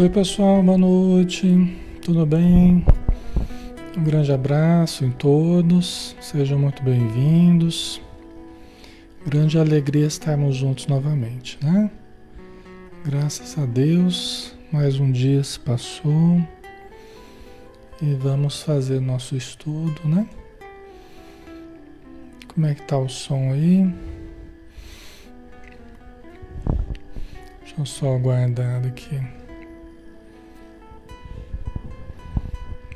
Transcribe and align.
Oi 0.00 0.08
pessoal, 0.08 0.62
boa 0.62 0.78
noite, 0.78 1.46
tudo 2.00 2.24
bem? 2.24 2.82
Um 3.94 4.02
grande 4.02 4.32
abraço 4.32 5.04
em 5.04 5.10
todos, 5.10 6.16
sejam 6.22 6.58
muito 6.58 6.82
bem-vindos. 6.82 8.00
Grande 9.26 9.58
alegria 9.58 10.06
estarmos 10.06 10.56
juntos 10.56 10.86
novamente, 10.86 11.58
né? 11.62 11.90
Graças 13.04 13.58
a 13.58 13.66
Deus, 13.66 14.56
mais 14.72 14.98
um 14.98 15.12
dia 15.12 15.44
se 15.44 15.60
passou 15.60 16.40
e 18.00 18.14
vamos 18.14 18.62
fazer 18.62 19.02
nosso 19.02 19.36
estudo, 19.36 20.00
né? 20.08 20.26
Como 22.54 22.64
é 22.64 22.74
que 22.74 22.82
tá 22.84 22.96
o 22.96 23.06
som 23.06 23.52
aí? 23.52 23.94
Deixa 27.60 27.74
eu 27.78 27.84
só 27.84 28.14
aguardar 28.14 28.86
aqui. 28.86 29.39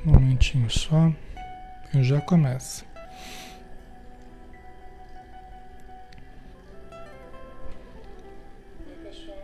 Um 0.06 0.12
momentinho 0.12 0.68
só, 0.68 1.10
eu 1.94 2.04
já 2.04 2.20
começa. 2.20 2.84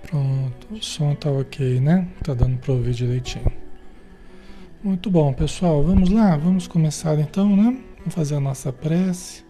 Pronto, 0.03 0.75
o 0.75 0.83
som 0.83 1.15
tá 1.15 1.31
ok, 1.31 1.81
né? 1.81 2.09
Tá 2.23 2.35
dando 2.35 2.59
para 2.59 2.73
ouvir 2.73 2.93
direitinho. 2.93 3.51
Muito 4.83 5.11
bom, 5.11 5.33
pessoal. 5.33 5.83
Vamos 5.83 6.11
lá, 6.11 6.37
vamos 6.37 6.67
começar 6.67 7.19
então, 7.19 7.57
né? 7.57 7.79
Vamos 7.99 8.15
fazer 8.15 8.35
a 8.35 8.41
nossa 8.41 8.73
prece 8.73 9.45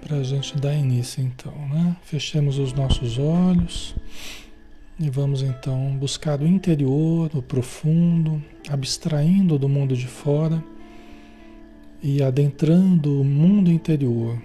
para 0.00 0.16
a 0.16 0.22
gente 0.22 0.56
dar 0.56 0.74
início 0.74 1.22
então, 1.22 1.54
né? 1.68 1.96
Fechemos 2.02 2.58
os 2.58 2.72
nossos 2.72 3.18
olhos. 3.18 3.94
E 5.02 5.08
vamos 5.08 5.40
então 5.40 5.96
buscar 5.96 6.42
o 6.42 6.46
interior, 6.46 7.30
o 7.34 7.40
profundo, 7.40 8.44
abstraindo 8.68 9.58
do 9.58 9.66
mundo 9.66 9.96
de 9.96 10.06
fora 10.06 10.62
e 12.02 12.22
adentrando 12.22 13.18
o 13.18 13.24
mundo 13.24 13.70
interior. 13.70 14.38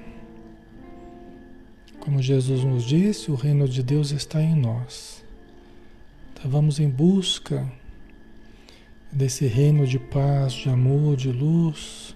Como 1.99 2.21
Jesus 2.21 2.63
nos 2.63 2.85
disse, 2.85 3.29
o 3.31 3.35
reino 3.35 3.67
de 3.67 3.83
Deus 3.83 4.11
está 4.11 4.41
em 4.41 4.55
nós. 4.55 5.25
Então 6.31 6.49
vamos 6.49 6.79
em 6.79 6.89
busca 6.89 7.69
desse 9.11 9.47
reino 9.47 9.85
de 9.85 9.99
paz, 9.99 10.53
de 10.53 10.69
amor, 10.69 11.17
de 11.17 11.33
luz 11.33 12.15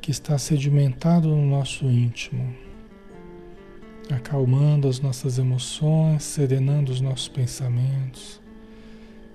que 0.00 0.12
está 0.12 0.38
sedimentado 0.38 1.26
no 1.26 1.44
nosso 1.44 1.86
íntimo 1.86 2.67
acalmando 4.14 4.88
as 4.88 5.00
nossas 5.00 5.38
emoções, 5.38 6.22
serenando 6.22 6.90
os 6.90 7.00
nossos 7.00 7.28
pensamentos, 7.28 8.40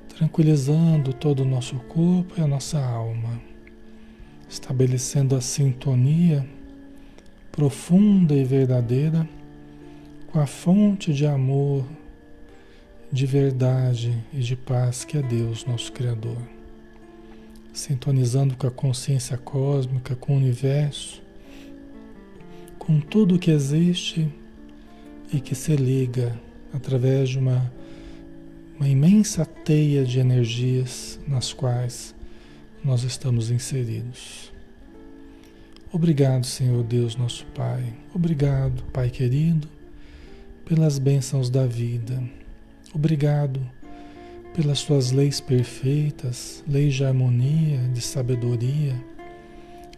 tranquilizando 0.10 1.14
todo 1.14 1.42
o 1.42 1.46
nosso 1.46 1.76
corpo 1.76 2.34
e 2.38 2.42
a 2.42 2.48
nossa 2.48 2.80
alma, 2.80 3.42
estabelecendo 4.50 5.36
a 5.36 5.42
sintonia 5.42 6.48
profunda 7.52 8.34
e 8.34 8.44
verdadeira 8.44 9.28
com 10.28 10.40
a 10.40 10.48
fonte 10.48 11.14
de 11.14 11.28
amor, 11.28 11.86
de 13.12 13.28
verdade 13.28 14.18
e 14.34 14.40
de 14.40 14.56
paz 14.56 15.06
que 15.06 15.18
é 15.18 15.22
Deus, 15.22 15.64
nosso 15.66 15.92
Criador. 15.92 16.38
Sintonizando 17.72 18.56
com 18.56 18.66
a 18.66 18.72
consciência 18.72 19.38
cósmica, 19.38 20.16
com 20.16 20.34
o 20.34 20.38
universo, 20.38 21.22
com 22.80 23.00
tudo 23.00 23.38
que 23.38 23.52
existe 23.52 24.28
e 25.32 25.40
que 25.40 25.56
se 25.56 25.76
liga 25.76 26.40
através 26.74 27.30
de 27.30 27.40
uma, 27.40 27.72
uma 28.78 28.88
imensa 28.88 29.46
teia 29.46 30.04
de 30.04 30.20
energias 30.20 31.20
nas 31.28 31.54
quais 31.54 32.16
nós 32.84 33.04
estamos 33.04 33.50
inseridos. 33.52 34.52
Obrigado, 35.92 36.46
Senhor 36.46 36.84
Deus, 36.84 37.16
nosso 37.16 37.46
Pai. 37.48 37.84
Obrigado, 38.14 38.84
Pai 38.92 39.10
querido, 39.10 39.68
pelas 40.66 40.98
bênçãos 40.98 41.50
da 41.50 41.68
vida. 41.68 42.22
Obrigado 42.94 43.62
pelas 44.56 44.80
suas 44.80 45.12
leis 45.12 45.40
perfeitas, 45.40 46.64
leis 46.68 46.96
de 46.96 47.06
harmonia, 47.06 47.80
de 47.94 48.02
sabedoria, 48.02 48.96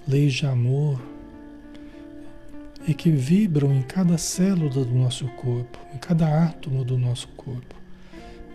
leis 0.07 0.33
de 0.33 0.45
amor 0.45 1.14
e 2.87 2.93
que 2.93 3.09
vibram 3.09 3.73
em 3.73 3.81
cada 3.81 4.17
célula 4.17 4.85
do 4.85 4.93
nosso 4.93 5.27
corpo, 5.29 5.79
em 5.93 5.97
cada 5.97 6.45
átomo 6.45 6.83
do 6.83 6.97
nosso 6.97 7.27
corpo, 7.29 7.75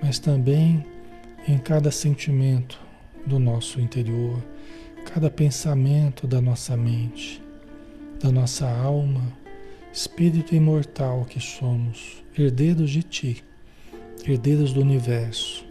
mas 0.02 0.18
também 0.18 0.84
em 1.48 1.58
cada 1.58 1.91
sentimento 1.91 2.78
do 3.27 3.38
nosso 3.38 3.80
interior, 3.80 4.42
cada 5.04 5.30
pensamento 5.30 6.27
da 6.27 6.41
nossa 6.41 6.77
mente, 6.77 7.42
da 8.21 8.30
nossa 8.30 8.71
alma, 8.71 9.22
espírito 9.92 10.54
imortal 10.54 11.24
que 11.24 11.41
somos, 11.41 12.22
herdeiros 12.38 12.91
de 12.91 13.03
Ti, 13.03 13.44
herdeiros 14.24 14.72
do 14.72 14.80
universo, 14.80 15.65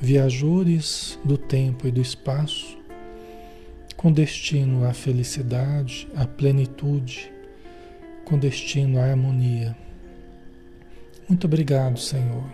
viajores 0.00 1.18
do 1.24 1.36
tempo 1.36 1.86
e 1.86 1.90
do 1.90 2.00
espaço, 2.00 2.78
com 3.96 4.10
destino 4.10 4.84
à 4.84 4.92
felicidade, 4.92 6.08
à 6.16 6.26
plenitude, 6.26 7.31
com 8.24 8.38
destino 8.38 8.98
à 8.98 9.04
harmonia. 9.04 9.76
Muito 11.28 11.46
obrigado, 11.46 11.98
Senhor. 11.98 12.44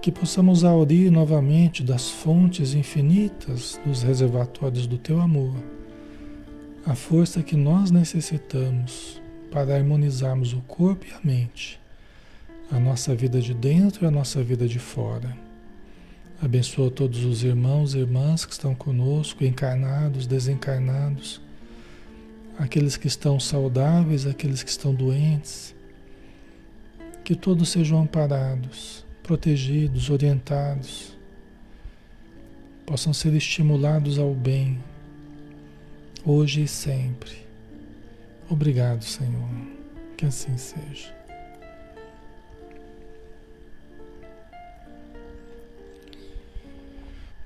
Que 0.00 0.12
possamos 0.12 0.64
aurir 0.64 1.10
novamente 1.10 1.82
das 1.82 2.10
fontes 2.10 2.74
infinitas 2.74 3.80
dos 3.84 4.02
reservatórios 4.02 4.86
do 4.86 4.98
Teu 4.98 5.20
amor, 5.20 5.56
a 6.86 6.94
força 6.94 7.42
que 7.42 7.56
nós 7.56 7.90
necessitamos 7.90 9.20
para 9.50 9.76
harmonizarmos 9.76 10.52
o 10.52 10.60
corpo 10.60 11.06
e 11.06 11.12
a 11.12 11.20
mente, 11.24 11.80
a 12.70 12.78
nossa 12.78 13.14
vida 13.14 13.40
de 13.40 13.54
dentro 13.54 14.04
e 14.04 14.06
a 14.06 14.10
nossa 14.10 14.42
vida 14.42 14.68
de 14.68 14.78
fora. 14.78 15.36
Abençoa 16.40 16.90
todos 16.90 17.24
os 17.24 17.42
irmãos 17.42 17.94
e 17.94 17.98
irmãs 17.98 18.44
que 18.44 18.52
estão 18.52 18.74
conosco, 18.74 19.44
encarnados, 19.44 20.26
desencarnados 20.26 21.40
aqueles 22.58 22.96
que 22.96 23.06
estão 23.06 23.38
saudáveis, 23.38 24.26
aqueles 24.26 24.62
que 24.62 24.70
estão 24.70 24.92
doentes, 24.92 25.74
que 27.22 27.36
todos 27.36 27.68
sejam 27.68 28.02
amparados, 28.02 29.06
protegidos, 29.22 30.10
orientados, 30.10 31.16
possam 32.84 33.12
ser 33.12 33.34
estimulados 33.34 34.18
ao 34.18 34.34
bem, 34.34 34.82
hoje 36.24 36.62
e 36.62 36.68
sempre. 36.68 37.46
Obrigado, 38.50 39.04
Senhor. 39.04 39.48
Que 40.16 40.26
assim 40.26 40.56
seja. 40.56 41.17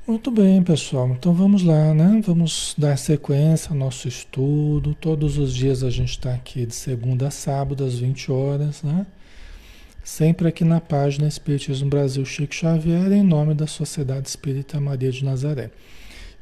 Muito 0.04 0.32
bem, 0.32 0.60
pessoal. 0.64 1.08
Então 1.10 1.32
vamos 1.32 1.62
lá, 1.62 1.94
né? 1.94 2.20
Vamos 2.26 2.75
dar 2.76 2.99
sequência 2.99 3.70
ao 3.70 3.76
nosso 3.76 4.08
estudo. 4.08 4.96
Todos 4.96 5.38
os 5.38 5.54
dias 5.54 5.84
a 5.84 5.90
gente 5.90 6.10
está 6.10 6.34
aqui 6.34 6.66
de 6.66 6.75
segunda 6.75 7.28
a 7.28 7.31
sábado, 7.31 7.84
às 7.84 8.00
20 8.00 8.32
horas, 8.32 8.82
né? 8.82 9.06
Sempre 10.02 10.49
aqui 10.49 10.64
na 10.64 10.81
página 10.81 11.28
Espiritismo 11.28 11.88
Brasil 11.88 12.25
Chico 12.25 12.52
Xavier, 12.52 13.12
em 13.12 13.22
nome 13.22 13.54
da 13.54 13.69
Sociedade 13.69 14.28
Espírita 14.28 14.81
Maria 14.81 15.12
de 15.12 15.25
Nazaré. 15.25 15.70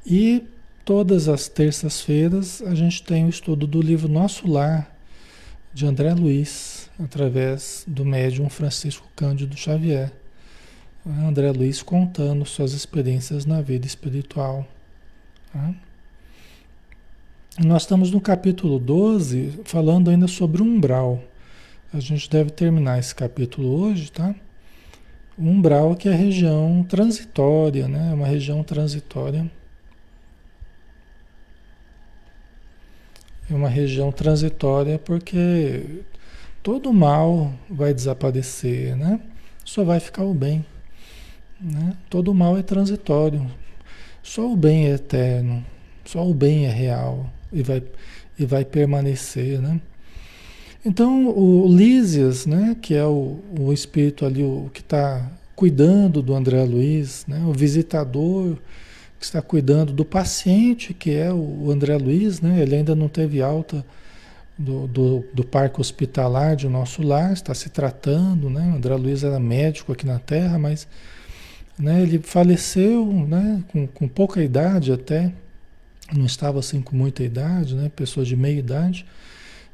E 0.07 0.43
todas 0.83 1.29
as 1.29 1.47
terças-feiras 1.47 2.63
a 2.63 2.75
gente 2.75 3.03
tem 3.03 3.27
o 3.27 3.29
estudo 3.29 3.67
do 3.67 3.83
livro 3.83 4.09
Nosso 4.09 4.51
Lar, 4.51 4.91
de 5.75 5.85
André 5.85 6.15
Luiz, 6.15 6.91
através 6.99 7.85
do 7.87 8.07
médium 8.07 8.49
Francisco 8.49 9.07
Cândido 9.15 9.55
Xavier. 9.55 10.11
André 11.07 11.51
Luiz 11.51 11.83
contando 11.83 12.45
suas 12.45 12.73
experiências 12.73 13.47
na 13.47 13.63
vida 13.63 13.87
espiritual. 13.87 14.67
Tá? 15.53 15.75
Nós 17.65 17.83
estamos 17.83 18.11
no 18.11 18.21
capítulo 18.21 18.79
12, 18.79 19.61
falando 19.65 20.11
ainda 20.11 20.29
sobre 20.29 20.63
umbral. 20.63 21.23
A 21.93 22.01
gente 22.01 22.29
deve 22.29 22.51
terminar 22.51 22.99
esse 22.99 23.15
capítulo 23.15 23.69
hoje, 23.81 24.13
tá? 24.13 24.35
umbral 25.39 25.97
que 25.97 26.09
é 26.09 26.13
a 26.13 26.17
região 26.17 26.85
transitória, 26.87 27.89
né? 27.89 28.13
Uma 28.13 28.27
região 28.27 28.63
transitória. 28.63 29.51
É 33.51 33.55
uma 33.55 33.69
região 33.69 34.13
transitória 34.13 34.99
porque 34.99 36.03
todo 36.63 36.93
mal 36.93 37.53
vai 37.69 37.95
desaparecer, 37.95 38.95
né? 38.97 39.19
Só 39.65 39.83
vai 39.83 39.99
ficar 39.99 40.25
o 40.25 40.35
bem. 40.35 40.65
Né? 41.61 41.95
Todo 42.09 42.35
mal 42.35 42.57
é 42.57 42.63
transitório. 42.63 43.47
Só 44.23 44.51
o 44.51 44.57
bem 44.57 44.87
é 44.87 44.95
eterno. 44.95 45.65
Só 46.05 46.27
o 46.27 46.35
bem 46.35 46.67
é 46.67 46.71
real 46.71 47.31
e 47.53 47.63
vai, 47.63 47.83
e 48.39 48.47
vai 48.47 48.65
permanecer. 48.65 49.61
Né? 49.61 49.81
Então, 50.85 51.29
o 51.29 51.69
Lísias, 51.69 52.47
né, 52.47 52.77
que 52.81 52.95
é 52.95 53.05
o, 53.05 53.39
o 53.59 53.73
espírito 53.73 54.25
ali 54.25 54.43
o, 54.43 54.71
que 54.73 54.81
está 54.81 55.31
cuidando 55.55 56.23
do 56.23 56.35
André 56.35 56.65
Luiz, 56.65 57.27
né? 57.29 57.45
o 57.47 57.53
visitador 57.53 58.57
que 59.19 59.27
está 59.27 59.43
cuidando 59.43 59.93
do 59.93 60.07
paciente, 60.07 60.95
que 60.95 61.11
é 61.11 61.31
o 61.31 61.71
André 61.71 61.99
Luiz, 61.99 62.41
né? 62.41 62.63
ele 62.63 62.77
ainda 62.77 62.95
não 62.95 63.09
teve 63.09 63.43
alta 63.43 63.85
do, 64.57 64.87
do, 64.87 65.25
do 65.35 65.45
parque 65.45 65.79
hospitalar 65.79 66.57
de 66.57 66.67
nosso 66.67 67.03
lar, 67.03 67.35
está 67.35 67.53
se 67.53 67.69
tratando, 67.69 68.49
né? 68.49 68.71
o 68.73 68.77
André 68.77 68.95
Luiz 68.95 69.23
era 69.23 69.39
médico 69.39 69.93
aqui 69.93 70.07
na 70.07 70.19
Terra, 70.19 70.59
mas 70.59 70.89
né, 71.81 72.03
ele 72.03 72.19
faleceu 72.19 73.07
né, 73.27 73.63
com, 73.69 73.87
com 73.87 74.07
pouca 74.07 74.43
idade 74.43 74.93
até, 74.93 75.33
não 76.15 76.27
estava 76.27 76.59
assim 76.59 76.81
com 76.81 76.95
muita 76.95 77.23
idade, 77.23 77.75
né? 77.75 77.91
pessoa 77.95 78.25
de 78.25 78.37
meia 78.37 78.59
idade, 78.59 79.07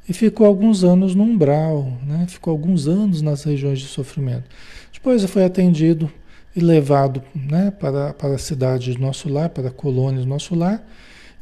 e 0.07 0.13
ficou 0.13 0.47
alguns 0.47 0.83
anos 0.83 1.13
no 1.13 1.23
umbral, 1.23 1.91
né? 2.05 2.25
ficou 2.29 2.51
alguns 2.51 2.87
anos 2.87 3.21
nas 3.21 3.43
regiões 3.43 3.79
de 3.79 3.87
sofrimento. 3.87 4.45
Depois 4.93 5.23
foi 5.25 5.43
atendido 5.43 6.09
e 6.55 6.59
levado 6.59 7.21
né, 7.35 7.71
para, 7.71 8.13
para 8.13 8.35
a 8.35 8.37
cidade 8.37 8.93
do 8.93 8.99
nosso 8.99 9.27
lar, 9.29 9.49
para 9.49 9.67
a 9.67 9.71
colônia 9.71 10.21
do 10.21 10.27
nosso 10.27 10.55
lar, 10.55 10.83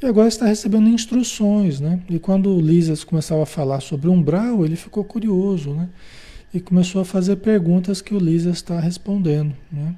e 0.02 0.06
agora 0.06 0.28
está 0.28 0.46
recebendo 0.46 0.90
instruções. 0.90 1.80
Né? 1.80 2.02
E 2.10 2.18
quando 2.18 2.50
o 2.50 2.60
Lísias 2.60 3.04
começava 3.04 3.44
a 3.44 3.46
falar 3.46 3.82
sobre 3.82 4.10
umbral, 4.10 4.66
ele 4.66 4.76
ficou 4.76 5.04
curioso 5.04 5.74
né? 5.74 5.88
e 6.54 6.60
começou 6.60 7.02
a 7.02 7.06
fazer 7.06 7.36
perguntas 7.38 8.02
que 8.02 8.14
o 8.14 8.20
Lísias 8.20 8.56
está 8.58 8.80
respondendo. 8.80 9.54
Né? 9.72 9.96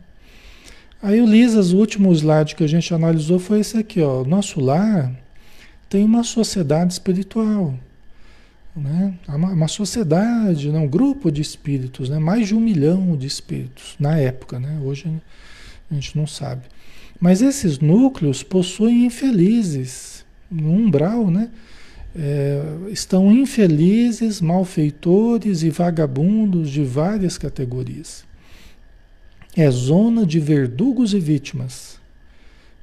Aí 1.01 1.21
o 1.21 1.25
Lisas, 1.25 1.73
o 1.73 1.77
último 1.77 2.11
slide 2.11 2.55
que 2.55 2.63
a 2.63 2.67
gente 2.67 2.93
analisou 2.93 3.37
foi 3.37 3.59
esse 3.59 3.77
aqui, 3.77 4.01
ó. 4.01 4.23
Nosso 4.23 4.59
lar 4.59 5.13
tem 5.87 6.03
uma 6.03 6.23
sociedade 6.23 6.93
espiritual, 6.93 7.75
né? 8.75 9.13
Uma, 9.27 9.49
uma 9.49 9.67
sociedade, 9.67 10.71
né? 10.71 10.79
um 10.79 10.87
grupo 10.87 11.31
de 11.31 11.41
espíritos, 11.41 12.09
né? 12.09 12.17
Mais 12.17 12.47
de 12.47 12.55
um 12.55 12.59
milhão 12.59 13.15
de 13.15 13.27
espíritos 13.27 13.95
na 13.99 14.17
época, 14.17 14.59
né? 14.59 14.79
Hoje 14.83 15.11
a 15.89 15.93
gente 15.93 16.17
não 16.17 16.25
sabe. 16.25 16.63
Mas 17.19 17.41
esses 17.41 17.79
núcleos 17.79 18.41
possuem 18.41 19.05
infelizes 19.05 20.25
no 20.49 20.71
umbral, 20.71 21.29
né? 21.29 21.49
É, 22.15 22.61
estão 22.89 23.31
infelizes, 23.31 24.41
malfeitores 24.41 25.61
e 25.61 25.69
vagabundos 25.69 26.71
de 26.71 26.83
várias 26.83 27.37
categorias. 27.37 28.26
É 29.59 29.71
zona 29.71 30.23
de 30.23 30.39
verdugos 30.39 31.15
e 31.15 31.19
vítimas, 31.19 31.99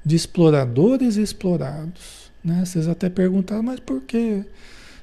de 0.04 0.16
exploradores 0.16 1.16
e 1.16 1.22
explorados. 1.22 2.32
Né? 2.44 2.64
Vocês 2.64 2.88
até 2.88 3.08
perguntaram, 3.08 3.62
mas 3.62 3.78
por 3.78 4.00
que 4.00 4.42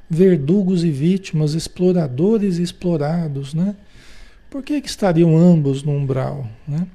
verdugos 0.10 0.84
e 0.84 0.92
vítimas, 0.92 1.54
exploradores 1.54 2.58
e 2.58 2.62
explorados? 2.62 3.54
Né? 3.54 3.74
Por 4.50 4.62
que, 4.62 4.82
que 4.82 4.90
estariam 4.90 5.38
ambos 5.38 5.82
no 5.82 5.94
umbral? 5.94 6.46
Né? 6.68 6.86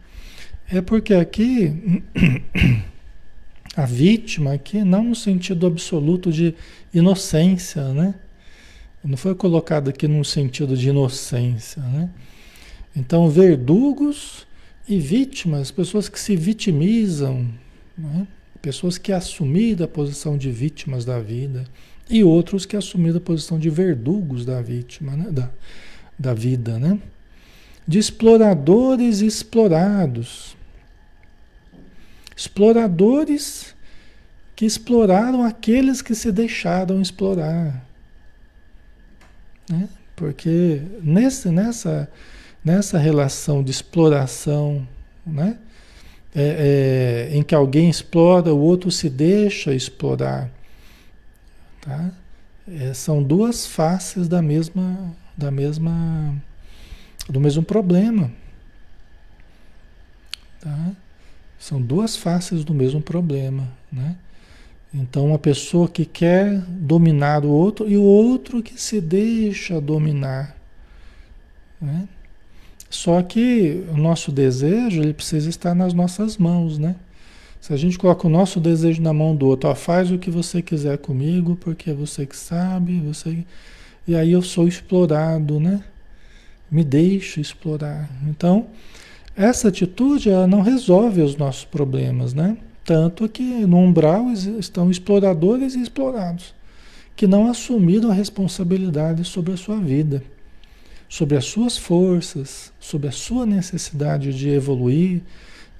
É 0.71 0.83
porque 0.83 1.15
aqui 1.15 2.03
a 3.75 3.87
vítima 3.87 4.53
aqui 4.53 4.85
não 4.85 5.05
no 5.05 5.15
sentido 5.15 5.67
absoluto 5.67 6.31
de 6.31 6.55
inocência, 6.93 7.83
né? 7.95 8.15
Não 9.03 9.17
foi 9.17 9.35
colocado 9.35 9.89
aqui 9.89 10.09
no 10.09 10.25
sentido 10.25 10.77
de 10.77 10.89
inocência, 10.89 11.81
né? 11.81 12.11
Então, 12.95 13.31
verdugos 13.31 14.46
e 14.89 14.99
vítimas, 14.99 15.71
pessoas 15.71 16.09
que 16.09 16.19
se 16.19 16.37
vitimizam, 16.37 17.49
né? 17.97 18.27
pessoas 18.63 18.99
que 18.99 19.13
assumiram 19.13 19.85
a 19.85 19.89
posição 19.89 20.37
de 20.37 20.51
vítimas 20.51 21.05
da 21.05 21.21
vida, 21.21 21.65
e 22.09 22.23
outros 22.23 22.65
que 22.65 22.77
assumiram 22.77 23.19
a 23.19 23.21
posição 23.21 23.59
de 23.59 23.69
verdugos 23.69 24.45
da 24.45 24.63
vítima, 24.63 25.17
né? 25.17 25.31
da, 25.31 25.51
da 26.19 26.33
vida, 26.33 26.79
né? 26.79 26.99
De 27.87 27.99
exploradores 27.99 29.21
e 29.21 29.27
explorados. 29.27 30.57
Exploradores 32.37 33.75
que 34.55 34.65
exploraram 34.65 35.45
aqueles 35.45 36.01
que 36.03 36.15
se 36.15 36.33
deixaram 36.33 37.01
explorar. 37.01 37.85
Né? 39.69 39.89
Porque 40.15 40.81
nesse, 41.03 41.51
nessa 41.51 42.09
nessa 42.67 42.99
relação 42.99 43.63
de 43.63 43.71
exploração, 43.71 44.85
né? 45.25 45.57
É, 46.35 47.29
é, 47.31 47.37
em 47.37 47.41
que 47.41 47.55
alguém 47.55 47.89
explora, 47.89 48.53
o 48.53 48.59
outro 48.59 48.91
se 48.91 49.09
deixa 49.09 49.73
explorar. 49.73 50.51
Tá? 51.81 52.11
É, 52.69 52.93
são 52.93 53.23
duas 53.23 53.65
faces 53.65 54.27
da 54.27 54.43
mesma, 54.43 55.15
da 55.37 55.49
mesma, 55.49 56.35
do 57.29 57.41
mesmo 57.41 57.63
problema. 57.63 58.33
Tá? 60.61 60.91
São 61.61 61.81
duas 61.81 62.17
faces 62.17 62.65
do 62.65 62.75
mesmo 62.75 63.01
problema. 63.01 63.69
Né? 63.93 64.17
Então, 64.93 65.27
uma 65.27 65.39
pessoa 65.39 65.89
que 65.89 66.05
quer 66.05 66.59
dominar 66.67 67.45
o 67.45 67.49
outro 67.49 67.89
e 67.89 67.97
o 67.97 68.03
outro 68.03 68.61
que 68.61 68.79
se 68.79 69.01
deixa 69.01 69.81
dominar. 69.81 70.57
Né? 71.81 72.09
Só 72.89 73.21
que 73.23 73.85
o 73.93 73.97
nosso 73.97 74.31
desejo, 74.31 75.03
ele 75.03 75.13
precisa 75.13 75.49
estar 75.49 75.75
nas 75.75 75.93
nossas 75.93 76.37
mãos, 76.37 76.79
né? 76.79 76.97
Se 77.61 77.73
a 77.73 77.77
gente 77.77 77.99
coloca 77.99 78.27
o 78.27 78.31
nosso 78.31 78.61
desejo 78.61 79.03
na 79.03 79.13
mão 79.13 79.35
do 79.35 79.47
outro, 79.47 79.69
ó, 79.69 79.75
faz 79.75 80.11
o 80.13 80.19
que 80.19 80.31
você 80.31 80.63
quiser 80.63 80.99
comigo, 80.99 81.57
porque 81.57 81.91
é 81.91 81.95
você 81.95 82.25
que 82.25 82.37
sabe, 82.37 83.01
você 83.01 83.45
e 84.07 84.15
aí 84.15 84.31
eu 84.31 84.41
sou 84.41 84.69
explorado, 84.69 85.59
né? 85.59 85.83
Me 86.71 86.85
deixo 86.85 87.41
explorar. 87.41 88.09
Então, 88.29 88.69
essa 89.35 89.69
atitude 89.69 90.31
ela 90.31 90.47
não 90.47 90.63
resolve 90.63 91.23
os 91.23 91.37
nossos 91.37 91.65
problemas, 91.65 92.33
né? 92.33 92.57
Tanto 92.85 93.29
que 93.29 93.43
no 93.43 93.79
umbral 93.79 94.31
estão 94.33 94.93
exploradores 94.93 95.75
e 95.75 95.83
explorados, 95.83 96.55
que 97.17 97.27
não 97.27 97.51
assumiram 97.51 98.13
a 98.13 98.15
responsabilidade 98.15 99.25
sobre 99.25 99.55
a 99.55 99.57
sua 99.57 99.77
vida 99.77 100.23
sobre 101.09 101.37
as 101.37 101.45
suas 101.45 101.77
forças, 101.77 102.73
sobre 102.81 103.09
a 103.09 103.13
sua 103.13 103.47
necessidade 103.47 104.37
de 104.37 104.49
evoluir, 104.49 105.23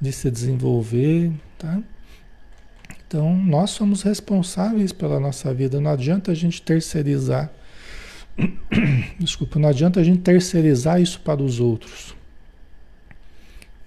de 0.01 0.13
se 0.13 0.31
desenvolver, 0.31 1.33
tá? 1.59 1.83
Então, 3.07 3.37
nós 3.37 3.71
somos 3.71 4.03
responsáveis 4.03 4.93
pela 4.93 5.21
nossa 5.21 5.55
vida, 5.55 5.81
não 5.81 5.93
adianta 5.93 6.33
a 6.33 6.35
gente 6.35 6.61
terceirizar. 6.61 7.51
Desculpa, 9.19 9.59
não 9.59 9.69
adianta 9.69 10.01
a 10.01 10.05
gente 10.05 10.21
terceirizar 10.21 11.01
isso 11.01 11.21
para 11.21 11.43
os 11.43 11.61
outros. 11.61 12.17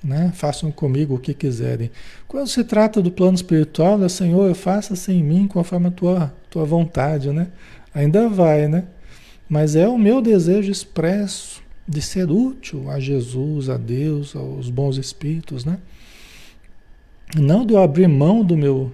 Né? 0.02 0.32
Façam 0.34 0.72
comigo 0.72 1.16
o 1.16 1.20
que 1.20 1.34
quiserem. 1.34 1.92
Quando 2.30 2.48
se 2.48 2.64
trata 2.64 3.02
do 3.02 3.12
plano 3.12 3.36
espiritual, 3.36 4.02
é 4.02 4.08
Senhor, 4.08 4.56
faça-se 4.56 5.12
em 5.12 5.22
mim 5.22 5.48
conforme 5.48 5.88
a 5.88 5.92
tua, 5.92 6.34
tua 6.50 6.64
vontade, 6.64 7.30
né? 7.32 7.50
Ainda 7.94 8.30
vai, 8.30 8.70
né? 8.70 8.86
Mas 9.50 9.76
é 9.76 9.88
o 9.88 9.98
meu 9.98 10.22
desejo 10.22 10.72
expresso 10.72 11.64
de 11.88 12.04
ser 12.04 12.30
útil 12.30 12.88
a 12.88 13.00
Jesus, 13.00 13.68
a 13.68 13.78
Deus, 13.78 14.36
aos 14.36 14.70
bons 14.70 14.98
espíritos, 14.98 15.66
né? 15.66 15.80
Não 17.36 17.66
de 17.66 17.74
eu 17.74 17.82
abrir 17.82 18.08
mão 18.08 18.44
do 18.44 18.56
meu, 18.56 18.92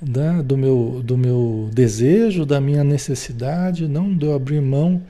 da, 0.00 0.40
do 0.40 0.56
meu, 0.56 1.02
do 1.04 1.18
meu 1.18 1.68
desejo, 1.72 2.46
da 2.46 2.60
minha 2.60 2.84
necessidade, 2.84 3.88
não 3.88 4.16
de 4.16 4.24
eu 4.24 4.34
abrir 4.34 4.60
mão 4.60 5.02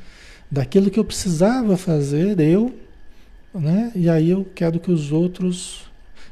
daquilo 0.50 0.90
que 0.90 0.98
eu 0.98 1.04
precisava 1.04 1.76
fazer, 1.76 2.40
eu, 2.40 2.74
né? 3.54 3.92
E 3.94 4.08
aí 4.08 4.30
eu 4.30 4.46
quero 4.54 4.80
que 4.80 4.90
os 4.90 5.12
outros 5.12 5.84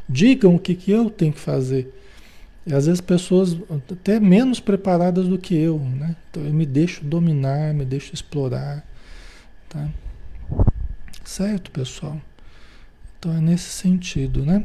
digam 0.09 0.55
o 0.55 0.59
que, 0.59 0.75
que 0.75 0.91
eu 0.91 1.11
tenho 1.11 1.33
que 1.33 1.41
fazer. 1.41 1.93
E 2.71 2.73
às 2.73 2.87
vezes 2.87 3.01
pessoas 3.01 3.57
até 3.91 4.21
menos 4.21 4.61
preparadas 4.61 5.27
do 5.27 5.37
que 5.37 5.57
eu, 5.57 5.81
né? 5.81 6.15
Então 6.31 6.45
eu 6.45 6.53
me 6.53 6.65
deixo 6.65 7.05
dominar, 7.05 7.75
me 7.75 7.85
deixo 7.85 8.15
explorar, 8.15 8.87
tá? 9.69 9.89
Certo, 11.25 11.73
pessoal? 11.73 12.17
Então 13.19 13.37
é 13.37 13.41
nesse 13.41 13.71
sentido, 13.71 14.47
né? 14.47 14.63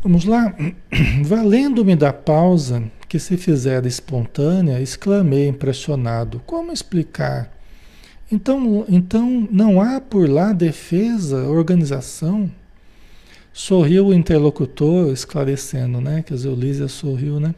Vamos 0.00 0.24
lá. 0.24 0.54
Valendo-me 1.26 1.96
da 1.96 2.12
pausa 2.12 2.84
que 3.08 3.18
se 3.18 3.36
fizera 3.36 3.88
espontânea, 3.88 4.80
exclamei 4.80 5.48
impressionado: 5.48 6.40
Como 6.46 6.70
explicar? 6.70 7.50
Então, 8.30 8.84
então 8.88 9.48
não 9.50 9.80
há 9.80 10.00
por 10.00 10.30
lá 10.30 10.52
defesa, 10.52 11.48
organização? 11.48 12.48
Sorriu 13.52 14.06
o 14.06 14.14
interlocutor, 14.14 15.12
esclarecendo, 15.12 16.00
né? 16.00 16.22
Que 16.22 16.32
a 16.32 16.36
Zeulísia 16.36 16.88
sorriu, 16.88 17.40
né? 17.40 17.54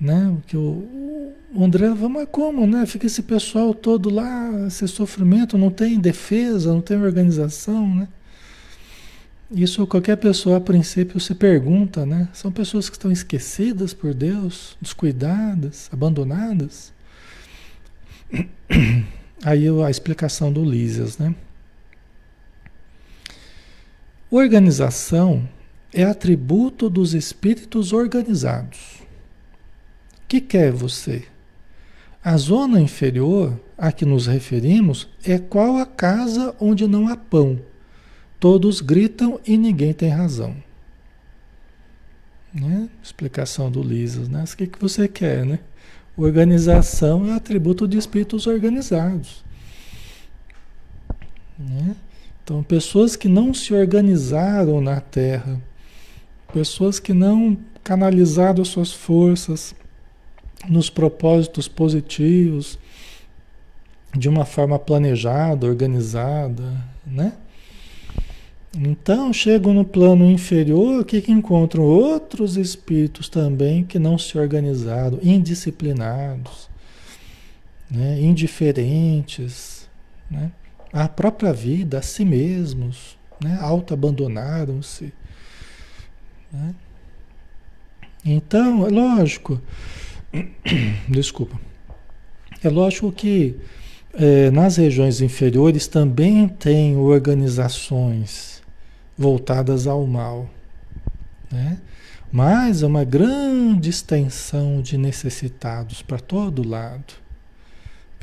Né? 0.00 0.36
Que 0.46 0.56
o, 0.56 1.32
o 1.54 1.64
André, 1.64 1.88
mas 1.88 2.28
como, 2.30 2.66
né? 2.66 2.84
Fica 2.84 3.06
esse 3.06 3.22
pessoal 3.22 3.72
todo 3.72 4.10
lá, 4.10 4.50
esse 4.66 4.86
sofrimento, 4.88 5.56
não 5.56 5.70
tem 5.70 5.98
defesa, 6.00 6.72
não 6.72 6.80
tem 6.80 7.00
organização, 7.00 7.94
né? 7.94 8.08
Isso 9.50 9.86
qualquer 9.86 10.16
pessoa 10.16 10.56
a 10.56 10.60
princípio 10.60 11.20
se 11.20 11.34
pergunta, 11.34 12.04
né? 12.04 12.28
São 12.32 12.50
pessoas 12.50 12.88
que 12.88 12.96
estão 12.96 13.12
esquecidas 13.12 13.94
por 13.94 14.12
Deus, 14.12 14.76
descuidadas, 14.80 15.88
abandonadas. 15.92 16.92
Aí 19.44 19.68
a 19.68 19.90
explicação 19.90 20.52
do 20.52 20.64
Lísias, 20.64 21.18
né? 21.18 21.34
Organização 24.36 25.48
é 25.92 26.02
atributo 26.02 26.90
dos 26.90 27.14
espíritos 27.14 27.92
organizados. 27.92 28.96
O 30.14 30.26
que 30.26 30.40
quer 30.40 30.72
você? 30.72 31.28
A 32.20 32.36
zona 32.36 32.80
inferior 32.80 33.60
a 33.78 33.92
que 33.92 34.04
nos 34.04 34.26
referimos 34.26 35.08
é 35.24 35.38
qual 35.38 35.76
a 35.76 35.86
casa 35.86 36.52
onde 36.58 36.84
não 36.88 37.06
há 37.06 37.16
pão. 37.16 37.60
Todos 38.40 38.80
gritam 38.80 39.38
e 39.46 39.56
ninguém 39.56 39.92
tem 39.92 40.08
razão. 40.08 40.56
Né? 42.52 42.88
Explicação 43.00 43.70
do 43.70 43.84
Lisas, 43.84 44.28
né? 44.28 44.42
O 44.42 44.56
que, 44.56 44.66
que 44.66 44.80
você 44.80 45.06
quer, 45.06 45.46
né? 45.46 45.60
Organização 46.16 47.24
é 47.28 47.34
atributo 47.34 47.86
de 47.86 47.98
espíritos 47.98 48.48
organizados. 48.48 49.44
Né? 51.56 51.94
Então, 52.44 52.62
pessoas 52.62 53.16
que 53.16 53.26
não 53.26 53.54
se 53.54 53.72
organizaram 53.72 54.78
na 54.78 55.00
Terra, 55.00 55.58
pessoas 56.52 57.00
que 57.00 57.14
não 57.14 57.56
canalizaram 57.82 58.62
suas 58.66 58.92
forças 58.92 59.74
nos 60.68 60.90
propósitos 60.90 61.68
positivos, 61.68 62.78
de 64.14 64.28
uma 64.28 64.44
forma 64.44 64.78
planejada, 64.78 65.66
organizada, 65.66 66.84
né? 67.06 67.32
Então, 68.76 69.32
chegam 69.32 69.72
no 69.72 69.84
plano 69.84 70.30
inferior, 70.30 71.00
o 71.00 71.04
que, 71.04 71.22
que 71.22 71.32
encontram? 71.32 71.82
Outros 71.82 72.58
espíritos 72.58 73.26
também 73.26 73.84
que 73.84 73.98
não 73.98 74.18
se 74.18 74.36
organizaram, 74.36 75.18
indisciplinados, 75.22 76.68
né? 77.90 78.20
indiferentes, 78.20 79.88
né? 80.30 80.52
À 80.94 81.08
própria 81.08 81.52
vida, 81.52 81.98
a 81.98 82.02
si 82.02 82.24
mesmos, 82.24 83.18
né? 83.42 83.58
auto-abandonaram-se. 83.60 85.12
Né? 86.52 86.74
Então, 88.24 88.86
é 88.86 88.90
lógico, 88.90 89.60
desculpa, 91.10 91.60
é 92.62 92.68
lógico 92.68 93.10
que 93.10 93.56
é, 94.14 94.52
nas 94.52 94.76
regiões 94.76 95.20
inferiores 95.20 95.88
também 95.88 96.46
tem 96.46 96.96
organizações 96.96 98.62
voltadas 99.18 99.88
ao 99.88 100.06
mal, 100.06 100.48
né? 101.50 101.80
mas 102.30 102.84
é 102.84 102.86
uma 102.86 103.02
grande 103.02 103.90
extensão 103.90 104.80
de 104.80 104.96
necessitados 104.96 106.02
para 106.02 106.20
todo 106.20 106.66
lado. 106.66 107.23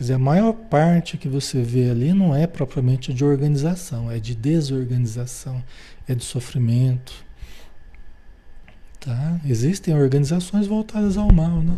Quer 0.01 0.05
dizer, 0.05 0.13
a 0.15 0.19
maior 0.19 0.53
parte 0.53 1.15
que 1.15 1.29
você 1.29 1.61
vê 1.61 1.91
ali 1.91 2.11
não 2.11 2.35
é 2.35 2.47
propriamente 2.47 3.13
de 3.13 3.23
organização, 3.23 4.09
é 4.09 4.17
de 4.17 4.33
desorganização, 4.33 5.63
é 6.07 6.15
de 6.15 6.23
sofrimento. 6.23 7.13
Tá? 8.99 9.39
Existem 9.45 9.93
organizações 9.93 10.65
voltadas 10.65 11.17
ao 11.17 11.31
mal, 11.31 11.61
né? 11.61 11.77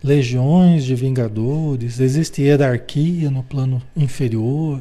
legiões 0.00 0.84
de 0.84 0.94
vingadores, 0.94 1.98
existe 1.98 2.42
hierarquia 2.42 3.28
no 3.28 3.42
plano 3.42 3.82
inferior, 3.96 4.80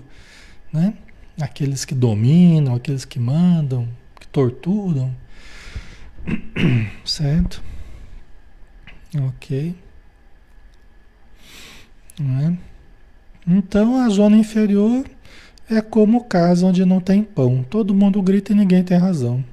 né? 0.71 0.93
aqueles 1.41 1.83
que 1.83 1.95
dominam, 1.95 2.75
aqueles 2.75 3.05
que 3.05 3.17
mandam, 3.17 3.89
que 4.19 4.27
torturam. 4.27 5.11
Certo? 7.03 7.63
Ok. 9.15 9.75
Né? 12.19 12.57
Então 13.47 13.95
a 14.01 14.09
zona 14.09 14.35
inferior 14.35 15.05
é 15.69 15.81
como 15.81 16.25
casa 16.25 16.65
onde 16.65 16.83
não 16.83 16.99
tem 16.99 17.23
pão. 17.23 17.65
Todo 17.69 17.93
mundo 17.93 18.21
grita 18.21 18.51
e 18.51 18.55
ninguém 18.55 18.83
tem 18.83 18.97
razão. 18.97 19.43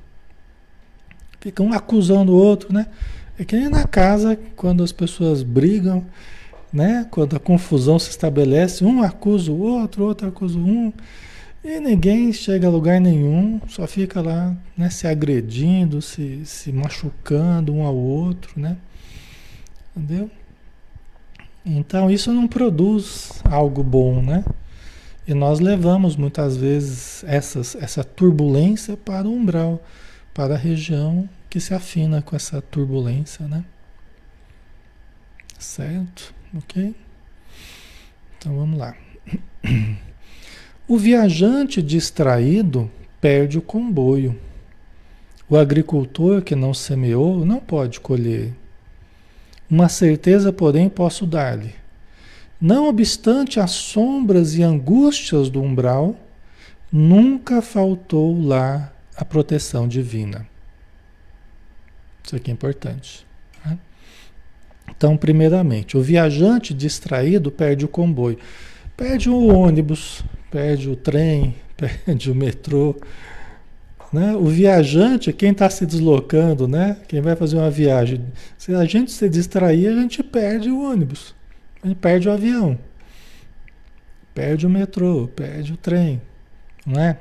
Ficam 1.40 1.66
um 1.66 1.72
acusando 1.72 2.32
o 2.32 2.36
outro, 2.36 2.72
né? 2.72 2.86
É 3.38 3.44
que 3.44 3.56
nem 3.56 3.68
na 3.68 3.86
casa, 3.86 4.38
quando 4.56 4.82
as 4.82 4.92
pessoas 4.92 5.42
brigam, 5.42 6.04
né? 6.72 7.06
Quando 7.10 7.36
a 7.36 7.40
confusão 7.40 7.98
se 7.98 8.10
estabelece, 8.10 8.84
um 8.84 9.02
acusa 9.02 9.52
o 9.52 9.60
outro, 9.60 10.04
outro 10.04 10.28
acusa 10.28 10.58
um, 10.58 10.92
e 11.64 11.80
ninguém 11.80 12.32
chega 12.32 12.66
a 12.66 12.70
lugar 12.70 13.00
nenhum, 13.00 13.60
só 13.68 13.86
fica 13.86 14.20
lá, 14.20 14.54
né, 14.76 14.90
se 14.90 15.06
agredindo, 15.06 16.02
se, 16.02 16.42
se 16.44 16.70
machucando 16.70 17.72
um 17.72 17.82
ao 17.82 17.96
outro, 17.96 18.60
né? 18.60 18.76
Entendeu? 19.96 20.30
Então 21.64 22.10
isso 22.10 22.32
não 22.32 22.46
produz 22.46 23.42
algo 23.44 23.82
bom, 23.82 24.20
né? 24.20 24.44
E 25.26 25.32
nós 25.32 25.60
levamos 25.60 26.16
muitas 26.16 26.56
vezes 26.56 27.24
essas, 27.24 27.74
essa 27.76 28.04
turbulência 28.04 28.96
para 28.96 29.26
o 29.26 29.32
umbral, 29.32 29.82
para 30.34 30.54
a 30.54 30.58
região 30.58 31.28
que 31.48 31.58
se 31.58 31.72
afina 31.72 32.20
com 32.20 32.36
essa 32.36 32.60
turbulência, 32.60 33.46
né? 33.46 33.64
Certo? 35.58 36.34
Ok? 36.54 36.94
Então 38.36 38.56
vamos 38.56 38.78
lá. 38.78 38.94
O 40.86 40.98
viajante 40.98 41.80
distraído 41.80 42.90
perde 43.18 43.56
o 43.56 43.62
comboio. 43.62 44.38
O 45.48 45.56
agricultor 45.56 46.42
que 46.42 46.54
não 46.54 46.74
semeou 46.74 47.42
não 47.46 47.58
pode 47.58 48.00
colher. 48.00 48.52
Uma 49.74 49.88
certeza, 49.88 50.52
porém, 50.52 50.88
posso 50.88 51.26
dar-lhe. 51.26 51.74
Não 52.60 52.88
obstante 52.88 53.58
as 53.58 53.72
sombras 53.72 54.54
e 54.54 54.62
angústias 54.62 55.50
do 55.50 55.60
umbral, 55.60 56.14
nunca 56.92 57.60
faltou 57.60 58.40
lá 58.40 58.92
a 59.16 59.24
proteção 59.24 59.88
divina. 59.88 60.46
Isso 62.22 62.36
aqui 62.36 62.52
é 62.52 62.54
importante. 62.54 63.26
Né? 63.66 63.76
Então, 64.96 65.16
primeiramente, 65.16 65.96
o 65.96 66.00
viajante 66.00 66.72
distraído 66.72 67.50
perde 67.50 67.84
o 67.84 67.88
comboio, 67.88 68.38
perde 68.96 69.28
o 69.28 69.48
ônibus, 69.48 70.22
perde 70.52 70.88
o 70.88 70.94
trem, 70.94 71.56
perde 71.76 72.30
o 72.30 72.34
metrô. 72.36 72.94
Né? 74.14 74.36
O 74.36 74.46
viajante, 74.46 75.32
quem 75.32 75.50
está 75.50 75.68
se 75.68 75.84
deslocando, 75.84 76.68
né? 76.68 76.98
quem 77.08 77.20
vai 77.20 77.34
fazer 77.34 77.56
uma 77.56 77.68
viagem, 77.68 78.24
se 78.56 78.72
a 78.72 78.84
gente 78.84 79.10
se 79.10 79.28
distrair, 79.28 79.88
a 79.88 80.00
gente 80.00 80.22
perde 80.22 80.70
o 80.70 80.88
ônibus, 80.88 81.34
a 81.82 81.88
gente 81.88 81.96
perde 81.96 82.28
o 82.28 82.32
avião, 82.32 82.78
perde 84.32 84.68
o 84.68 84.70
metrô, 84.70 85.26
perde 85.34 85.72
o 85.72 85.76
trem, 85.76 86.22
não 86.86 87.00
é? 87.02 87.14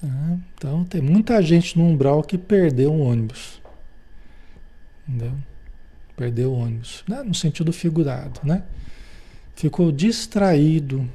Tá? 0.00 0.38
Então 0.54 0.84
tem 0.84 1.00
muita 1.00 1.42
gente 1.42 1.76
no 1.76 1.84
umbral 1.84 2.22
que 2.22 2.38
perdeu 2.38 2.92
um 2.92 3.00
ônibus. 3.00 3.60
Entendeu? 5.08 5.34
Perdeu 6.16 6.52
o 6.52 6.58
ônibus. 6.58 7.02
Né? 7.08 7.24
No 7.24 7.34
sentido 7.34 7.72
figurado, 7.72 8.38
né? 8.44 8.62
Ficou 9.56 9.90
distraído 9.90 11.10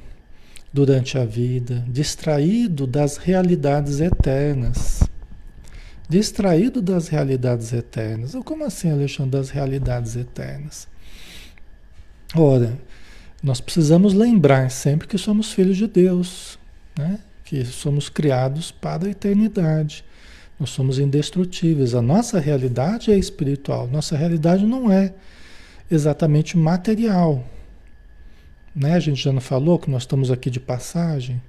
durante 0.72 1.16
a 1.18 1.24
vida, 1.24 1.84
distraído 1.88 2.86
das 2.86 3.16
realidades 3.16 4.00
eternas. 4.00 5.02
Distraído 6.08 6.80
das 6.80 7.08
realidades 7.08 7.72
eternas. 7.72 8.34
Como 8.44 8.64
assim, 8.64 8.90
Alexandre, 8.90 9.32
das 9.32 9.50
realidades 9.50 10.16
eternas? 10.16 10.88
Ora, 12.34 12.78
nós 13.42 13.60
precisamos 13.60 14.14
lembrar 14.14 14.70
sempre 14.70 15.06
que 15.06 15.18
somos 15.18 15.52
filhos 15.52 15.76
de 15.76 15.86
Deus, 15.86 16.58
né? 16.96 17.18
que 17.44 17.64
somos 17.64 18.08
criados 18.08 18.70
para 18.70 19.06
a 19.06 19.10
eternidade. 19.10 20.04
Nós 20.58 20.70
somos 20.70 20.98
indestrutíveis. 20.98 21.94
A 21.94 22.02
nossa 22.02 22.40
realidade 22.40 23.12
é 23.12 23.16
espiritual. 23.16 23.86
Nossa 23.86 24.16
realidade 24.16 24.66
não 24.66 24.90
é 24.90 25.14
exatamente 25.90 26.56
material. 26.58 27.44
Né? 28.74 28.94
A 28.94 29.00
gente 29.00 29.22
já 29.22 29.32
não 29.32 29.40
falou 29.40 29.78
que 29.78 29.90
nós 29.90 30.02
estamos 30.02 30.30
aqui 30.30 30.50
de 30.50 30.60
passagem. 30.60 31.40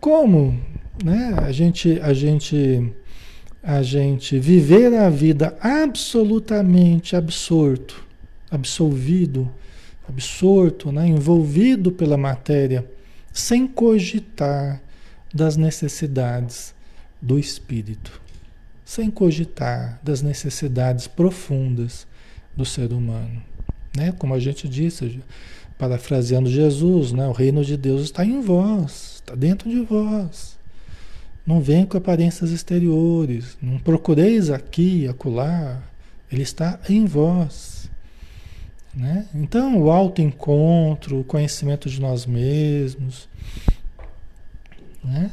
Como, 0.00 0.60
né? 1.02 1.34
A 1.38 1.50
gente, 1.50 1.98
a 2.00 2.12
gente, 2.12 2.92
a 3.62 3.82
gente 3.82 4.38
viver 4.38 4.94
a 4.94 5.10
vida 5.10 5.56
absolutamente 5.60 7.16
absorto, 7.16 8.04
absolvido, 8.50 9.50
absorto, 10.08 10.92
né? 10.92 11.06
Envolvido 11.06 11.90
pela 11.90 12.16
matéria 12.16 12.88
sem 13.32 13.66
cogitar 13.66 14.80
das 15.32 15.56
necessidades 15.56 16.74
do 17.20 17.38
espírito, 17.38 18.20
sem 18.84 19.10
cogitar 19.10 19.98
das 20.02 20.20
necessidades 20.20 21.06
profundas 21.06 22.06
do 22.54 22.64
ser 22.64 22.92
humano. 22.92 23.42
Né? 23.96 24.12
Como 24.12 24.34
a 24.34 24.38
gente 24.38 24.68
disse, 24.68 25.20
parafraseando 25.78 26.50
Jesus, 26.50 27.12
né? 27.12 27.26
o 27.26 27.32
reino 27.32 27.64
de 27.64 27.76
Deus 27.76 28.02
está 28.02 28.24
em 28.24 28.40
vós, 28.40 29.16
está 29.16 29.34
dentro 29.34 29.68
de 29.68 29.80
vós. 29.80 30.58
Não 31.46 31.60
vem 31.60 31.84
com 31.84 31.96
aparências 31.96 32.50
exteriores, 32.50 33.56
não 33.60 33.78
procureis 33.78 34.50
aqui, 34.50 35.08
acolá, 35.08 35.82
ele 36.30 36.42
está 36.42 36.78
em 36.88 37.04
vós. 37.04 37.90
Né? 38.94 39.26
Então, 39.34 39.80
o 39.80 39.90
autoencontro, 39.90 41.20
o 41.20 41.24
conhecimento 41.24 41.88
de 41.88 42.00
nós 42.00 42.26
mesmos, 42.26 43.28
Né? 45.02 45.32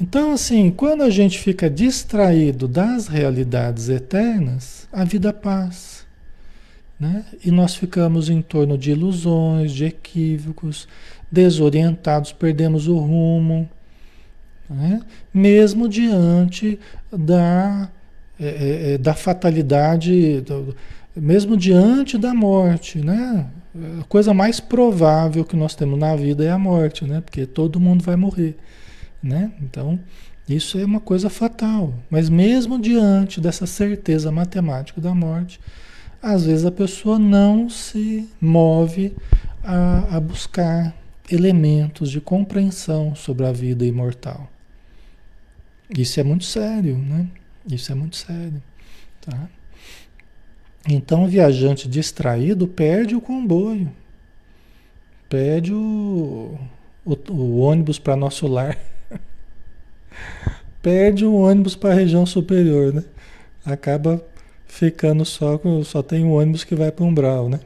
Então, 0.00 0.32
assim, 0.32 0.70
quando 0.70 1.02
a 1.02 1.10
gente 1.10 1.38
fica 1.38 1.70
distraído 1.70 2.66
das 2.66 3.06
realidades 3.06 3.88
eternas, 3.88 4.88
a 4.92 5.04
vida 5.04 5.32
passa. 5.32 5.93
Né? 6.98 7.24
E 7.44 7.50
nós 7.50 7.74
ficamos 7.74 8.28
em 8.28 8.40
torno 8.40 8.78
de 8.78 8.92
ilusões, 8.92 9.72
de 9.72 9.84
equívocos, 9.84 10.86
desorientados, 11.30 12.32
perdemos 12.32 12.86
o 12.86 12.96
rumo, 12.96 13.68
né? 14.70 15.00
mesmo 15.32 15.88
diante 15.88 16.78
da, 17.12 17.90
é, 18.38 18.46
é, 18.46 18.92
é 18.94 18.98
da 18.98 19.14
fatalidade, 19.14 20.40
do, 20.42 20.74
mesmo 21.16 21.56
diante 21.56 22.16
da 22.16 22.32
morte. 22.32 22.98
Né? 22.98 23.46
A 24.00 24.04
coisa 24.04 24.32
mais 24.32 24.60
provável 24.60 25.44
que 25.44 25.56
nós 25.56 25.74
temos 25.74 25.98
na 25.98 26.14
vida 26.14 26.44
é 26.44 26.50
a 26.50 26.58
morte, 26.58 27.04
né? 27.04 27.20
porque 27.20 27.44
todo 27.44 27.80
mundo 27.80 28.02
vai 28.02 28.16
morrer. 28.16 28.56
Né? 29.22 29.50
Então, 29.60 29.98
isso 30.48 30.78
é 30.78 30.84
uma 30.84 31.00
coisa 31.00 31.28
fatal. 31.28 31.94
Mas 32.08 32.28
mesmo 32.28 32.78
diante 32.78 33.40
dessa 33.40 33.66
certeza 33.66 34.30
matemática 34.30 35.00
da 35.00 35.14
morte, 35.14 35.58
às 36.24 36.46
vezes 36.46 36.64
a 36.64 36.70
pessoa 36.70 37.18
não 37.18 37.68
se 37.68 38.26
move 38.40 39.14
a, 39.62 40.16
a 40.16 40.20
buscar 40.20 40.96
elementos 41.30 42.10
de 42.10 42.18
compreensão 42.18 43.14
sobre 43.14 43.44
a 43.44 43.52
vida 43.52 43.84
imortal. 43.84 44.48
Isso 45.90 46.18
é 46.18 46.22
muito 46.22 46.44
sério, 46.44 46.96
né? 46.96 47.28
Isso 47.70 47.92
é 47.92 47.94
muito 47.94 48.16
sério, 48.16 48.62
tá? 49.20 49.48
Então 50.88 51.24
o 51.24 51.28
viajante 51.28 51.86
distraído 51.86 52.66
perde 52.66 53.14
o 53.14 53.20
comboio, 53.20 53.90
perde 55.28 55.74
o, 55.74 56.58
o, 57.04 57.32
o 57.32 57.58
ônibus 57.58 57.98
para 57.98 58.16
nosso 58.16 58.46
lar, 58.46 58.78
perde 60.80 61.26
o 61.26 61.34
ônibus 61.34 61.76
para 61.76 61.90
a 61.90 61.94
região 61.94 62.24
superior, 62.24 62.94
né? 62.94 63.04
Acaba 63.62 64.22
ficando 64.66 65.24
só 65.24 65.60
só 65.84 66.02
tem 66.02 66.24
um 66.24 66.32
ônibus 66.32 66.64
que 66.64 66.74
vai 66.74 66.90
para 66.90 67.04
umbral, 67.04 67.48
né? 67.48 67.60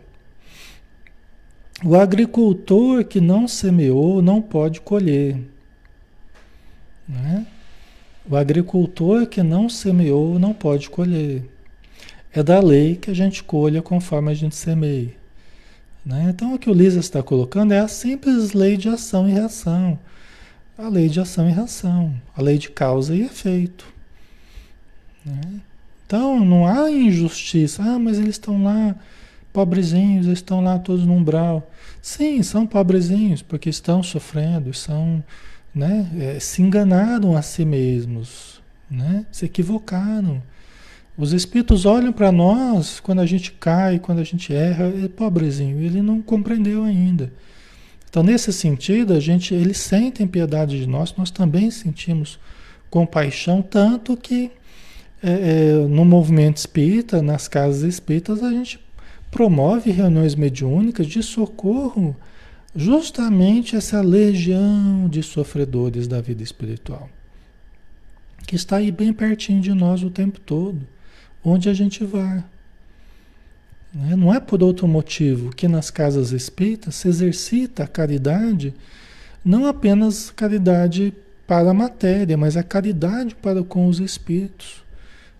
O 1.84 1.94
agricultor 1.94 3.04
que 3.04 3.20
não 3.20 3.46
semeou 3.46 4.20
não 4.20 4.42
pode 4.42 4.80
colher. 4.80 5.38
Né? 7.08 7.46
O 8.28 8.36
agricultor 8.36 9.26
que 9.26 9.44
não 9.44 9.68
semeou 9.68 10.40
não 10.40 10.52
pode 10.52 10.90
colher. 10.90 11.44
É 12.32 12.42
da 12.42 12.60
lei 12.60 12.96
que 12.96 13.10
a 13.10 13.14
gente 13.14 13.44
colha 13.44 13.80
conforme 13.80 14.30
a 14.30 14.34
gente 14.34 14.56
semeia. 14.56 15.14
Né? 16.04 16.26
Então, 16.30 16.54
o 16.54 16.58
que 16.58 16.68
o 16.68 16.74
Lisa 16.74 16.98
está 16.98 17.22
colocando 17.22 17.72
é 17.72 17.78
a 17.78 17.86
simples 17.86 18.52
lei 18.52 18.76
de 18.76 18.88
ação 18.88 19.28
e 19.28 19.32
reação. 19.32 19.98
A 20.76 20.88
lei 20.88 21.08
de 21.08 21.20
ação 21.20 21.48
e 21.48 21.52
reação. 21.52 22.12
A 22.36 22.42
lei 22.42 22.58
de 22.58 22.70
causa 22.70 23.14
e 23.14 23.22
efeito. 23.22 23.86
Né? 25.24 25.60
Então, 26.08 26.42
não 26.42 26.66
há 26.66 26.90
injustiça. 26.90 27.82
Ah, 27.82 27.98
mas 27.98 28.16
eles 28.18 28.30
estão 28.30 28.64
lá 28.64 28.96
pobrezinhos, 29.52 30.26
estão 30.26 30.62
lá 30.62 30.78
todos 30.78 31.04
no 31.04 31.12
umbral. 31.12 31.70
Sim, 32.00 32.42
são 32.42 32.66
pobrezinhos, 32.66 33.42
porque 33.42 33.68
estão 33.68 34.02
sofrendo, 34.02 34.72
são, 34.72 35.22
né, 35.74 36.08
é, 36.18 36.40
se 36.40 36.62
enganaram 36.62 37.36
a 37.36 37.42
si 37.42 37.62
mesmos, 37.62 38.62
né, 38.90 39.26
se 39.30 39.44
equivocaram. 39.44 40.42
Os 41.14 41.34
espíritos 41.34 41.84
olham 41.84 42.12
para 42.12 42.32
nós 42.32 43.00
quando 43.00 43.20
a 43.20 43.26
gente 43.26 43.52
cai, 43.52 43.98
quando 43.98 44.20
a 44.20 44.24
gente 44.24 44.54
erra, 44.54 44.86
é 45.04 45.08
pobrezinho, 45.08 45.78
ele 45.78 46.00
não 46.00 46.22
compreendeu 46.22 46.84
ainda. 46.84 47.30
Então, 48.08 48.22
nesse 48.22 48.50
sentido, 48.50 49.12
a 49.12 49.20
gente, 49.20 49.52
eles 49.52 49.76
sentem 49.76 50.26
piedade 50.26 50.80
de 50.80 50.86
nós, 50.86 51.14
nós 51.18 51.30
também 51.30 51.70
sentimos 51.70 52.38
compaixão, 52.88 53.60
tanto 53.60 54.16
que 54.16 54.50
é, 55.22 55.30
é, 55.30 55.72
no 55.86 56.04
movimento 56.04 56.58
espírita, 56.58 57.20
nas 57.20 57.48
casas 57.48 57.82
espíritas, 57.82 58.42
a 58.42 58.50
gente 58.50 58.80
promove 59.30 59.90
reuniões 59.90 60.34
mediúnicas 60.34 61.06
de 61.06 61.22
socorro 61.22 62.16
justamente 62.74 63.76
essa 63.76 64.00
legião 64.00 65.08
de 65.08 65.22
sofredores 65.22 66.06
da 66.06 66.20
vida 66.20 66.42
espiritual, 66.42 67.08
que 68.46 68.54
está 68.54 68.76
aí 68.76 68.92
bem 68.92 69.12
pertinho 69.12 69.60
de 69.60 69.72
nós 69.74 70.02
o 70.02 70.10
tempo 70.10 70.38
todo, 70.40 70.86
onde 71.44 71.68
a 71.68 71.74
gente 71.74 72.04
vai. 72.04 72.44
Né? 73.92 74.14
Não 74.16 74.32
é 74.32 74.38
por 74.38 74.62
outro 74.62 74.86
motivo 74.86 75.50
que 75.50 75.66
nas 75.66 75.90
casas 75.90 76.30
espíritas 76.30 76.94
se 76.94 77.08
exercita 77.08 77.84
a 77.84 77.88
caridade, 77.88 78.74
não 79.44 79.66
apenas 79.66 80.30
caridade 80.30 81.12
para 81.46 81.70
a 81.70 81.74
matéria, 81.74 82.36
mas 82.36 82.56
a 82.56 82.62
caridade 82.62 83.34
para 83.34 83.64
com 83.64 83.88
os 83.88 83.98
espíritos, 83.98 84.84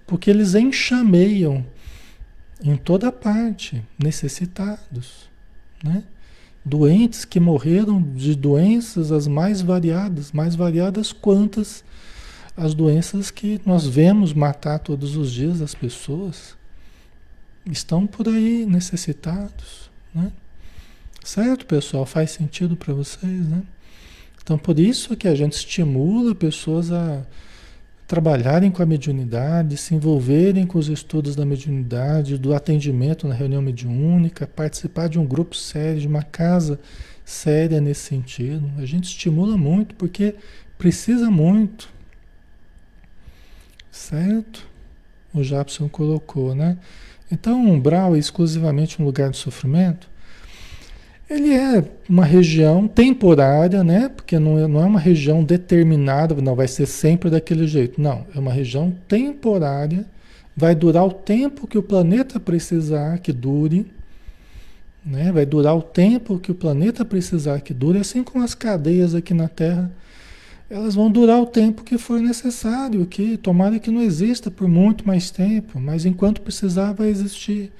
porque 0.09 0.31
eles 0.31 0.55
enxameiam 0.55 1.65
em 2.65 2.77
toda 2.77 3.13
parte, 3.13 3.85
necessitados, 4.03 5.29
né? 5.85 6.03
Doentes 6.65 7.27
que 7.27 7.39
morreram 7.39 8.03
de 8.03 8.35
doenças 8.35 9.13
as 9.13 9.29
mais 9.29 9.61
variadas, 9.61 10.33
mais 10.33 10.57
variadas 10.57 11.13
quantas 11.13 11.85
as 12.57 12.75
doenças 12.75 13.31
que 13.31 13.61
nós 13.65 13.87
vemos 13.87 14.33
matar 14.33 14.79
todos 14.79 15.15
os 15.15 15.31
dias 15.31 15.61
as 15.61 15.75
pessoas. 15.75 16.57
Estão 17.71 18.07
por 18.07 18.29
aí 18.29 18.65
necessitados, 18.67 19.91
né? 20.15 20.33
Certo, 21.23 21.67
pessoal? 21.67 22.07
Faz 22.07 22.31
sentido 22.31 22.77
para 22.77 22.95
vocês, 22.95 23.47
né? 23.47 23.63
Então, 24.43 24.57
por 24.57 24.79
isso 24.79 25.15
que 25.15 25.29
a 25.29 25.35
gente 25.35 25.53
estimula 25.53 26.35
pessoas 26.35 26.91
a 26.91 27.27
trabalharem 28.09 28.71
com 28.71 28.83
a 28.83 28.87
mediunidade, 28.87 29.77
se 29.77 29.95
envolverem 29.95 30.67
com 30.67 30.79
os 30.79 30.89
estudos 30.89 31.37
da 31.37 31.45
mediunidade, 31.45 32.39
do 32.39 32.55
atendimento 32.55 33.29
na 33.29 33.35
reunião 33.35 33.61
mediúnica, 33.61 34.47
participar 34.47 35.11
de 35.11 35.19
um 35.19 35.27
grupo 35.27 35.55
sério, 35.55 36.01
de 36.01 36.09
uma 36.09 36.23
casa 36.23 36.81
séria 37.23 37.83
nesse 37.83 38.01
sentido. 38.01 38.69
A 38.79 38.87
gente 38.87 39.05
estimula 39.05 39.59
muito 39.59 39.95
porque 39.95 40.35
precisa 40.79 41.31
muito. 41.31 41.91
Certo? 43.93 44.67
O 45.35 45.45
Japson 45.45 45.87
colocou, 45.87 46.55
né? 46.55 46.79
Então, 47.31 47.63
um 47.63 47.75
umbral 47.75 48.17
é 48.17 48.19
exclusivamente 48.19 49.03
um 49.03 49.05
lugar 49.05 49.29
de 49.29 49.37
sofrimento? 49.37 50.09
Ele 51.29 51.53
é 51.53 51.85
uma 52.09 52.25
região 52.25 52.89
temporária, 52.89 53.85
né? 53.85 54.09
Porque 54.09 54.39
não 54.39 54.59
é, 54.59 54.67
não 54.67 54.81
é 54.81 54.87
uma 54.87 54.99
região 54.99 55.45
determinada, 55.45 56.35
não 56.41 56.55
vai 56.55 56.67
ser 56.67 56.87
sempre 56.87 57.29
daquele 57.29 57.67
jeito. 57.67 58.01
Não, 58.01 58.27
é 58.35 58.39
uma 58.39 58.53
região 58.53 58.95
temporária, 59.07 60.07
vai 60.57 60.75
durar 60.75 61.05
o 61.05 61.13
tempo 61.13 61.67
que 61.67 61.77
o 61.77 61.83
planeta 61.83 62.41
precisar 62.41 63.19
que 63.19 63.33
dure, 63.33 63.87
né? 65.05 65.31
Vai 65.31 65.45
durar 65.45 65.77
o 65.77 65.83
tempo 65.83 66.39
que 66.39 66.51
o 66.51 66.55
planeta 66.55 67.05
precisar 67.05 67.61
que 67.61 67.75
dure, 67.75 67.99
assim 67.99 68.25
como 68.25 68.43
as 68.43 68.55
cadeias 68.55 69.15
aqui 69.15 69.35
na 69.35 69.49
Terra, 69.49 69.93
elas 70.71 70.95
vão 70.95 71.11
durar 71.11 71.41
o 71.41 71.47
tempo 71.47 71.83
que 71.83 71.97
for 71.99 72.21
necessário, 72.21 73.05
que 73.07 73.37
tomara 73.37 73.79
que 73.79 73.91
não 73.91 74.03
exista 74.03 74.51
por 74.51 74.69
muito 74.69 75.07
mais 75.07 75.31
tempo, 75.31 75.79
mas 75.79 76.05
enquanto 76.05 76.43
precisar 76.43 76.93
vai 76.93 77.09
existir. 77.09 77.71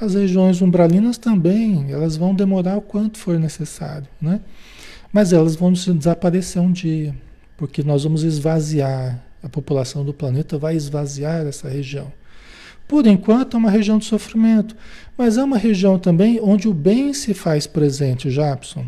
As 0.00 0.14
regiões 0.14 0.62
umbralinas 0.62 1.18
também, 1.18 1.90
elas 1.90 2.16
vão 2.16 2.32
demorar 2.32 2.76
o 2.76 2.82
quanto 2.82 3.18
for 3.18 3.38
necessário, 3.38 4.06
né? 4.20 4.40
Mas 5.12 5.32
elas 5.32 5.56
vão 5.56 5.72
desaparecer 5.72 6.62
um 6.62 6.70
dia, 6.70 7.14
porque 7.56 7.82
nós 7.82 8.04
vamos 8.04 8.22
esvaziar, 8.22 9.20
a 9.42 9.48
população 9.48 10.04
do 10.04 10.14
planeta 10.14 10.56
vai 10.56 10.76
esvaziar 10.76 11.46
essa 11.46 11.68
região. 11.68 12.12
Por 12.86 13.06
enquanto 13.06 13.56
é 13.56 13.58
uma 13.58 13.70
região 13.70 13.98
de 13.98 14.04
sofrimento, 14.04 14.76
mas 15.16 15.36
é 15.36 15.42
uma 15.42 15.58
região 15.58 15.98
também 15.98 16.40
onde 16.40 16.68
o 16.68 16.74
bem 16.74 17.12
se 17.12 17.34
faz 17.34 17.66
presente, 17.66 18.30
Japson. 18.30 18.86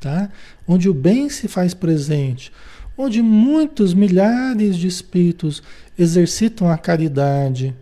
Tá? 0.00 0.28
Onde 0.66 0.88
o 0.88 0.94
bem 0.94 1.30
se 1.30 1.46
faz 1.46 1.74
presente, 1.74 2.52
onde 2.98 3.22
muitos 3.22 3.94
milhares 3.94 4.76
de 4.76 4.88
espíritos 4.88 5.62
exercitam 5.96 6.68
a 6.68 6.76
caridade, 6.76 7.74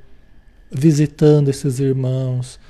visitando 0.70 1.48
esses 1.48 1.80
irmãos, 1.80 2.60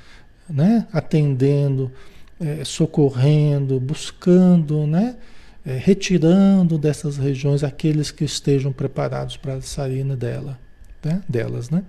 né? 0.49 0.87
atendendo, 0.91 1.91
é, 2.39 2.63
socorrendo, 2.65 3.79
buscando, 3.79 4.87
né? 4.87 5.15
É, 5.63 5.77
retirando 5.77 6.75
dessas 6.75 7.17
regiões 7.17 7.63
aqueles 7.63 8.09
que 8.09 8.23
estejam 8.23 8.73
preparados 8.73 9.37
para 9.37 9.61
sair 9.61 10.03
dela, 10.15 10.59
né? 11.03 11.21
delas, 11.29 11.69
né? 11.69 11.83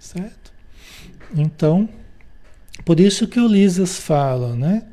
Certo? 0.00 0.50
Então, 1.36 1.86
por 2.86 2.98
isso 2.98 3.28
que 3.28 3.38
Lísias 3.38 3.98
fala, 3.98 4.56
né? 4.56 4.84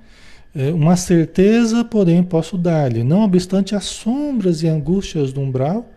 É, 0.54 0.74
uma 0.74 0.98
certeza, 0.98 1.86
porém, 1.86 2.22
posso 2.22 2.58
dar-lhe, 2.58 3.02
não 3.02 3.24
obstante 3.24 3.76
as 3.76 3.86
sombras 3.86 4.62
e 4.62 4.68
angústias 4.68 5.32
do 5.32 5.40
umbral, 5.40 5.90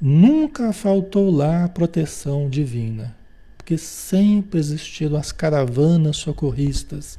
nunca 0.00 0.72
faltou 0.72 1.28
lá 1.28 1.64
a 1.64 1.68
proteção 1.68 2.48
divina 2.48 3.14
porque 3.62 3.78
sempre 3.78 4.58
existiram 4.58 5.16
as 5.16 5.30
caravanas 5.30 6.16
socorristas, 6.16 7.16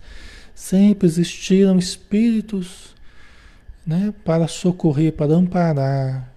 sempre 0.53 1.07
existiram 1.07 1.79
espíritos 1.79 2.93
né? 3.87 4.13
para 4.25 4.45
socorrer, 4.49 5.13
para 5.13 5.33
amparar. 5.33 6.29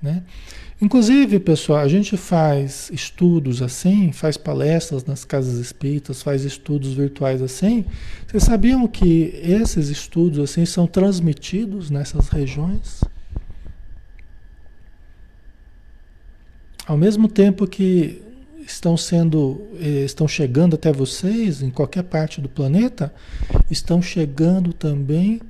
Né? 0.00 0.22
Inclusive, 0.80 1.40
pessoal, 1.40 1.80
a 1.80 1.88
gente 1.88 2.16
faz 2.16 2.90
estudos 2.92 3.60
assim, 3.60 4.12
faz 4.12 4.36
palestras 4.36 5.04
nas 5.04 5.24
casas 5.24 5.58
espíritas, 5.58 6.22
faz 6.22 6.44
estudos 6.44 6.94
virtuais 6.94 7.42
assim. 7.42 7.84
Vocês 8.28 8.44
sabiam 8.44 8.86
que 8.86 9.32
esses 9.42 9.88
estudos 9.88 10.38
assim 10.38 10.64
são 10.64 10.86
transmitidos 10.86 11.90
nessas 11.90 12.28
regiões? 12.28 13.02
Ao 16.86 16.96
mesmo 16.96 17.28
tempo 17.28 17.66
que 17.66 18.22
estão 18.70 18.96
sendo, 18.96 19.68
eh, 19.80 20.04
estão 20.04 20.28
chegando 20.28 20.74
até 20.74 20.92
vocês 20.92 21.62
em 21.62 21.70
qualquer 21.70 22.04
parte 22.04 22.40
do 22.40 22.48
planeta, 22.48 23.12
estão 23.70 24.02
chegando 24.02 24.72
também 24.72 25.40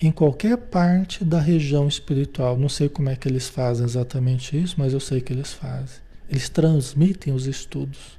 em 0.00 0.10
qualquer 0.10 0.56
parte 0.56 1.24
da 1.24 1.40
região 1.40 1.86
espiritual. 1.86 2.58
Não 2.58 2.68
sei 2.68 2.88
como 2.88 3.08
é 3.08 3.16
que 3.16 3.28
eles 3.28 3.48
fazem 3.48 3.84
exatamente 3.84 4.60
isso, 4.60 4.76
mas 4.78 4.92
eu 4.92 5.00
sei 5.00 5.20
que 5.20 5.32
eles 5.32 5.52
fazem. 5.52 5.98
Eles 6.28 6.48
transmitem 6.48 7.32
os 7.32 7.46
estudos, 7.46 8.18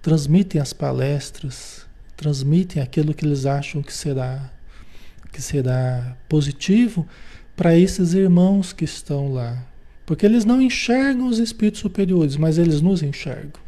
transmitem 0.00 0.60
as 0.60 0.72
palestras, 0.72 1.86
transmitem 2.16 2.82
aquilo 2.82 3.12
que 3.12 3.24
eles 3.24 3.44
acham 3.44 3.82
que 3.82 3.92
será 3.92 4.50
que 5.32 5.42
será 5.42 6.16
positivo 6.28 7.06
para 7.54 7.76
esses 7.76 8.14
irmãos 8.14 8.72
que 8.72 8.84
estão 8.84 9.32
lá. 9.32 9.62
Porque 10.06 10.24
eles 10.24 10.44
não 10.44 10.62
enxergam 10.62 11.26
os 11.26 11.40
espíritos 11.40 11.80
superiores, 11.80 12.36
mas 12.36 12.56
eles 12.56 12.80
nos 12.80 13.02
enxergam. 13.02 13.60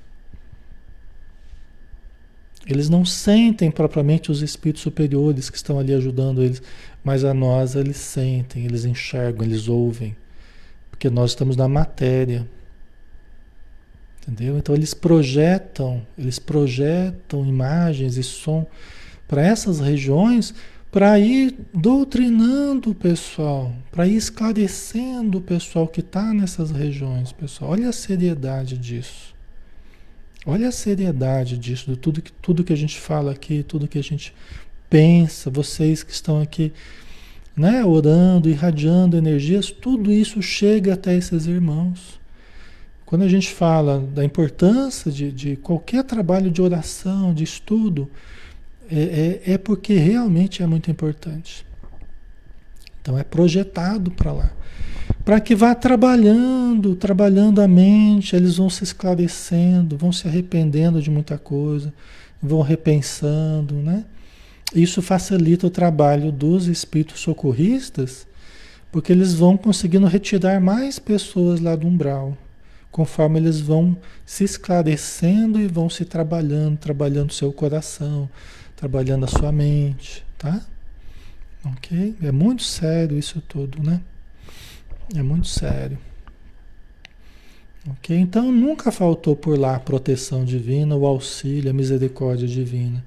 Eles 2.64 2.88
não 2.88 3.04
sentem 3.04 3.70
propriamente 3.70 4.30
os 4.30 4.40
espíritos 4.40 4.82
superiores 4.82 5.50
que 5.50 5.56
estão 5.56 5.78
ali 5.78 5.92
ajudando 5.92 6.42
eles, 6.42 6.62
mas 7.02 7.24
a 7.24 7.34
nós 7.34 7.74
eles 7.74 7.96
sentem, 7.96 8.64
eles 8.64 8.84
enxergam, 8.84 9.44
eles 9.44 9.68
ouvem, 9.68 10.14
porque 10.90 11.10
nós 11.10 11.30
estamos 11.30 11.56
na 11.56 11.66
matéria. 11.66 12.46
Entendeu? 14.20 14.58
Então 14.58 14.74
eles 14.74 14.92
projetam, 14.92 16.06
eles 16.16 16.38
projetam 16.38 17.44
imagens 17.46 18.18
e 18.18 18.22
som 18.22 18.66
para 19.26 19.42
essas 19.42 19.80
regiões 19.80 20.54
para 20.90 21.18
ir 21.18 21.54
doutrinando 21.72 22.90
o 22.90 22.94
pessoal, 22.94 23.74
para 23.90 24.06
ir 24.06 24.16
esclarecendo 24.16 25.38
o 25.38 25.42
pessoal 25.42 25.86
que 25.86 26.00
está 26.00 26.32
nessas 26.32 26.70
regiões, 26.70 27.30
pessoal. 27.32 27.72
Olha 27.72 27.90
a 27.90 27.92
seriedade 27.92 28.78
disso. 28.78 29.34
Olha 30.46 30.68
a 30.68 30.72
seriedade 30.72 31.58
disso, 31.58 31.90
de 31.90 31.96
tudo 31.96 32.22
que, 32.22 32.32
tudo 32.32 32.64
que 32.64 32.72
a 32.72 32.76
gente 32.76 32.98
fala 32.98 33.32
aqui, 33.32 33.62
tudo 33.62 33.88
que 33.88 33.98
a 33.98 34.02
gente 34.02 34.34
pensa, 34.88 35.50
vocês 35.50 36.02
que 36.02 36.12
estão 36.12 36.40
aqui, 36.40 36.72
né, 37.54 37.84
orando, 37.84 38.48
irradiando 38.48 39.16
energias, 39.16 39.70
tudo 39.70 40.10
isso 40.10 40.40
chega 40.40 40.94
até 40.94 41.14
esses 41.14 41.46
irmãos. 41.46 42.18
Quando 43.04 43.22
a 43.22 43.28
gente 43.28 43.50
fala 43.50 44.00
da 44.00 44.24
importância 44.24 45.10
de, 45.10 45.32
de 45.32 45.56
qualquer 45.56 46.04
trabalho 46.04 46.50
de 46.50 46.62
oração, 46.62 47.34
de 47.34 47.44
estudo, 47.44 48.08
é, 48.90 49.42
é, 49.46 49.52
é 49.54 49.58
porque 49.58 49.94
realmente 49.94 50.62
é 50.62 50.66
muito 50.66 50.90
importante. 50.90 51.66
Então 53.00 53.18
é 53.18 53.24
projetado 53.24 54.10
para 54.10 54.32
lá 54.32 54.50
para 55.28 55.40
que 55.40 55.54
vá 55.54 55.74
trabalhando, 55.74 56.96
trabalhando 56.96 57.60
a 57.60 57.68
mente, 57.68 58.34
eles 58.34 58.56
vão 58.56 58.70
se 58.70 58.82
esclarecendo, 58.82 59.94
vão 59.94 60.10
se 60.10 60.26
arrependendo 60.26 61.02
de 61.02 61.10
muita 61.10 61.36
coisa, 61.36 61.92
vão 62.42 62.62
repensando, 62.62 63.74
né? 63.74 64.06
Isso 64.74 65.02
facilita 65.02 65.66
o 65.66 65.70
trabalho 65.70 66.32
dos 66.32 66.66
espíritos 66.66 67.20
socorristas, 67.20 68.26
porque 68.90 69.12
eles 69.12 69.34
vão 69.34 69.54
conseguindo 69.54 70.06
retirar 70.06 70.62
mais 70.62 70.98
pessoas 70.98 71.60
lá 71.60 71.76
do 71.76 71.86
umbral, 71.86 72.34
conforme 72.90 73.38
eles 73.38 73.60
vão 73.60 73.94
se 74.24 74.44
esclarecendo 74.44 75.60
e 75.60 75.66
vão 75.66 75.90
se 75.90 76.06
trabalhando, 76.06 76.78
trabalhando 76.78 77.34
seu 77.34 77.52
coração, 77.52 78.30
trabalhando 78.78 79.24
a 79.24 79.28
sua 79.28 79.50
mente, 79.50 80.24
tá? 80.38 80.62
Ok? 81.64 82.14
É 82.22 82.30
muito 82.30 82.62
sério 82.62 83.18
isso 83.18 83.40
tudo, 83.40 83.82
né? 83.82 84.00
É 85.16 85.20
muito 85.20 85.48
sério. 85.48 85.98
Ok? 87.90 88.16
Então 88.16 88.52
nunca 88.52 88.92
faltou 88.92 89.34
por 89.34 89.58
lá 89.58 89.74
a 89.74 89.80
proteção 89.80 90.44
divina, 90.44 90.94
o 90.94 91.04
auxílio, 91.04 91.70
a 91.70 91.74
misericórdia 91.74 92.46
divina. 92.46 93.04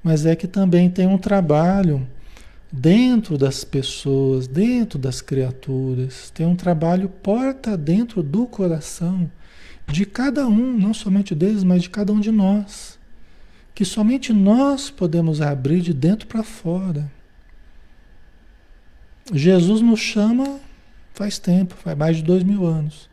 Mas 0.00 0.24
é 0.26 0.36
que 0.36 0.46
também 0.46 0.88
tem 0.88 1.08
um 1.08 1.18
trabalho 1.18 2.06
dentro 2.70 3.36
das 3.36 3.64
pessoas, 3.64 4.46
dentro 4.46 4.96
das 4.96 5.20
criaturas, 5.20 6.30
tem 6.30 6.46
um 6.46 6.54
trabalho 6.54 7.08
porta 7.08 7.76
dentro 7.76 8.22
do 8.22 8.46
coração 8.46 9.28
de 9.88 10.06
cada 10.06 10.46
um, 10.46 10.78
não 10.78 10.94
somente 10.94 11.34
deles, 11.34 11.64
mas 11.64 11.82
de 11.82 11.90
cada 11.90 12.12
um 12.12 12.20
de 12.20 12.30
nós. 12.30 12.98
Que 13.74 13.84
somente 13.84 14.32
nós 14.32 14.90
podemos 14.90 15.40
abrir 15.40 15.80
de 15.80 15.92
dentro 15.92 16.26
para 16.26 16.42
fora. 16.42 17.10
Jesus 19.32 19.80
nos 19.80 20.00
chama 20.00 20.60
Faz 21.14 21.38
tempo, 21.38 21.76
faz 21.76 21.96
mais 21.96 22.16
de 22.16 22.24
dois 22.24 22.42
mil 22.42 22.66
anos. 22.66 23.08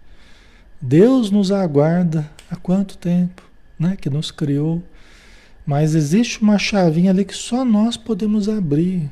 Deus 0.81 1.29
nos 1.29 1.51
aguarda 1.51 2.29
há 2.49 2.55
quanto 2.55 2.97
tempo, 2.97 3.43
né? 3.77 3.95
Que 3.95 4.09
nos 4.09 4.31
criou. 4.31 4.83
Mas 5.63 5.93
existe 5.93 6.41
uma 6.41 6.57
chavinha 6.57 7.11
ali 7.11 7.23
que 7.23 7.35
só 7.35 7.63
nós 7.63 7.95
podemos 7.95 8.49
abrir 8.49 9.07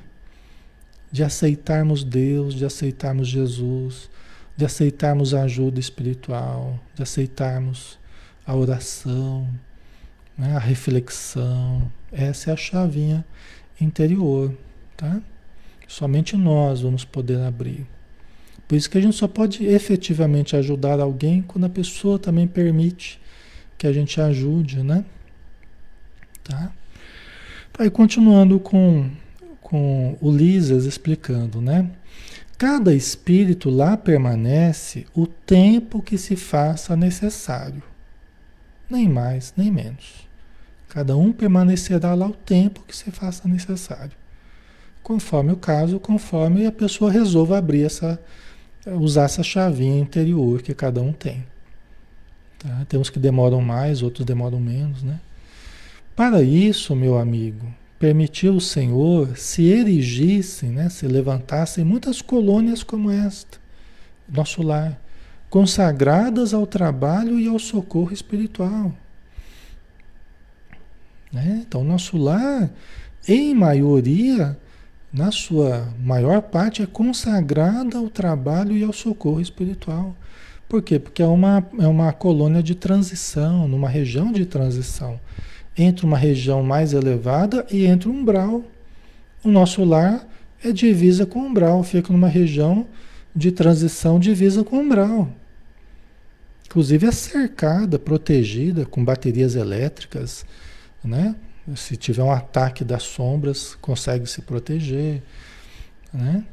de 1.12 1.24
aceitarmos 1.24 2.04
Deus, 2.04 2.56
de 2.56 2.66
aceitarmos 2.66 3.28
Jesus, 3.28 4.10
de 4.58 4.66
aceitarmos 4.66 5.36
a 5.36 5.44
ajuda 5.44 5.80
espiritual, 5.80 6.80
de 6.96 7.04
aceitarmos 7.04 8.00
a 8.46 8.56
oração, 8.56 9.48
né? 10.40 10.56
a 10.56 10.60
reflexão. 10.60 11.92
Essa 12.12 12.50
é 12.50 12.54
a 12.54 12.58
chavinha 12.58 13.26
interior, 13.80 14.56
tá? 14.96 15.22
Somente 15.88 16.38
nós 16.38 16.82
vamos 16.82 17.04
poder 17.04 17.40
abrir. 17.42 17.86
Por 18.68 18.76
isso 18.76 18.90
que 18.90 18.98
a 18.98 19.02
gente 19.02 19.16
só 19.16 19.28
pode 19.28 19.66
efetivamente 19.66 20.56
ajudar 20.56 21.00
alguém 21.00 21.42
quando 21.42 21.66
a 21.66 21.70
pessoa 21.70 22.18
também 22.18 22.48
permite 22.48 23.20
que 23.78 23.86
a 23.86 23.92
gente 23.92 24.22
ajude, 24.22 24.82
né? 24.84 25.04
Tá? 26.44 26.72
Aí 27.78 27.90
continuando 27.90 28.60
com, 28.60 29.10
com 29.62 30.18
o 30.20 30.32
Lisas 30.32 30.86
explicando, 30.86 31.62
né? 31.62 31.90
Cada 32.58 32.94
espírito 32.94 33.70
lá 33.70 33.96
permanece 33.96 35.08
o 35.16 35.26
tempo 35.26 36.02
que 36.02 36.18
se 36.18 36.36
faça 36.36 36.96
necessário. 36.96 37.82
Nem 38.90 39.08
mais, 39.08 39.54
nem 39.56 39.72
menos. 39.72 40.29
Cada 40.90 41.16
um 41.16 41.32
permanecerá 41.32 42.14
lá 42.14 42.28
o 42.28 42.34
tempo 42.34 42.84
que 42.88 42.96
se 42.96 43.12
faça 43.12 43.48
necessário. 43.48 44.12
Conforme 45.02 45.52
o 45.52 45.58
caso, 45.58 46.00
conforme 46.00 46.66
a 46.66 46.72
pessoa 46.72 47.12
resolva 47.12 47.58
abrir 47.58 47.86
essa 47.86 48.20
é 48.86 48.94
usar 48.94 49.24
essa 49.24 49.44
chavinha 49.44 50.00
interior 50.00 50.62
que 50.62 50.74
cada 50.74 51.02
um 51.02 51.12
tem. 51.12 51.46
Tá? 52.58 52.86
Tem 52.88 53.00
uns 53.00 53.10
que 53.10 53.20
demoram 53.20 53.62
mais, 53.62 54.02
outros 54.02 54.26
demoram 54.26 54.60
menos, 54.60 55.04
né? 55.04 55.20
Para 56.16 56.42
isso, 56.42 56.96
meu 56.96 57.18
amigo, 57.18 57.66
permitiu 57.98 58.56
o 58.56 58.62
Senhor 58.62 59.38
se 59.38 59.64
erigissem, 59.64 60.70
né, 60.70 60.90
se 60.90 61.08
levantassem 61.08 61.84
muitas 61.84 62.22
colônias 62.22 62.84
como 62.84 63.10
esta, 63.10 63.58
nosso 64.28 64.62
lar, 64.62 65.00
consagradas 65.50 66.54
ao 66.54 66.66
trabalho 66.66 67.40
e 67.40 67.48
ao 67.48 67.60
socorro 67.60 68.12
espiritual. 68.12 68.94
Né? 71.32 71.64
Então, 71.68 71.84
nosso 71.84 72.18
lar, 72.18 72.70
em 73.28 73.54
maioria, 73.54 74.58
na 75.14 75.32
sua 75.32 75.88
maior 76.00 76.42
parte, 76.42 76.82
é 76.82 76.86
consagrada 76.86 77.98
ao 77.98 78.10
trabalho 78.10 78.76
e 78.76 78.84
ao 78.84 78.94
socorro 78.94 79.42
espiritual. 79.42 80.16
Por 80.68 80.82
quê? 80.82 81.00
Porque 81.00 81.22
é 81.22 81.28
uma, 81.28 81.66
é 81.80 81.88
uma 81.88 82.14
colônia 82.14 82.62
de 82.62 82.76
transição, 82.76 83.68
numa 83.68 83.90
região 83.90 84.32
de 84.32 84.46
transição, 84.46 85.20
entre 85.78 86.06
uma 86.06 86.18
região 86.18 86.62
mais 86.62 86.94
elevada 86.94 87.66
e 87.72 87.86
entre 87.86 88.08
um 88.08 88.20
umbral. 88.20 88.64
O 89.44 89.50
nosso 89.50 89.84
lar 89.84 90.28
é 90.64 90.72
divisa 90.72 91.26
com 91.26 91.40
o 91.40 91.46
umbral, 91.46 91.84
fica 91.84 92.14
numa 92.14 92.28
região 92.28 92.86
de 93.36 93.52
transição 93.52 94.20
divisa 94.20 94.64
com 94.64 94.78
o 94.78 94.80
umbral. 94.82 95.30
Inclusive 96.68 97.08
é 97.08 97.12
cercada, 97.12 97.98
protegida 97.98 98.86
com 98.86 99.04
baterias 99.04 99.56
elétricas, 99.56 100.46
né? 101.04 101.36
Se 101.76 101.96
tiver 101.96 102.24
um 102.24 102.32
ataque 102.32 102.84
das 102.84 103.04
sombras, 103.04 103.76
consegue 103.76 104.26
se 104.26 104.42
proteger, 104.42 105.22
né? 106.14 106.44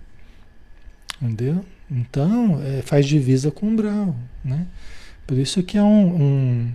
Entendeu? 1.21 1.65
Então, 1.91 2.61
é, 2.63 2.83
faz 2.83 3.07
divisa 3.07 3.51
com 3.51 3.67
o 3.67 3.69
umbral, 3.71 4.15
né? 4.45 4.67
Por 5.27 5.39
isso 5.39 5.63
que 5.63 5.79
é 5.79 5.83
um, 5.83 6.23
um, 6.23 6.73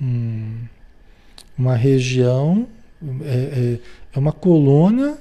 um 0.00 0.68
uma 1.58 1.74
região, 1.74 2.68
é, 3.22 3.26
é, 3.26 3.80
é, 4.14 4.18
uma 4.18 4.32
colônia 4.32 5.18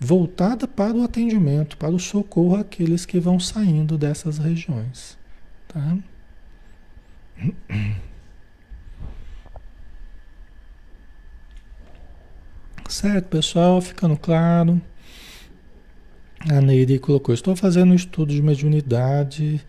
voltada 0.00 0.66
para 0.66 0.94
o 0.94 1.02
atendimento, 1.02 1.76
para 1.76 1.90
o 1.90 1.98
socorro 1.98 2.56
àqueles 2.56 3.04
que 3.04 3.20
vão 3.20 3.38
saindo 3.38 3.98
dessas 3.98 4.38
regiões. 4.38 5.18
Tá? 5.68 5.98
Certo, 12.88 13.26
pessoal? 13.26 13.80
Ficando 13.80 14.16
claro. 14.16 14.80
A 16.48 16.60
Neide 16.60 16.98
colocou: 16.98 17.34
Estou 17.34 17.56
fazendo 17.56 17.90
um 17.92 17.94
estudo 17.94 18.32
de 18.32 18.40
mediunidade, 18.40 19.60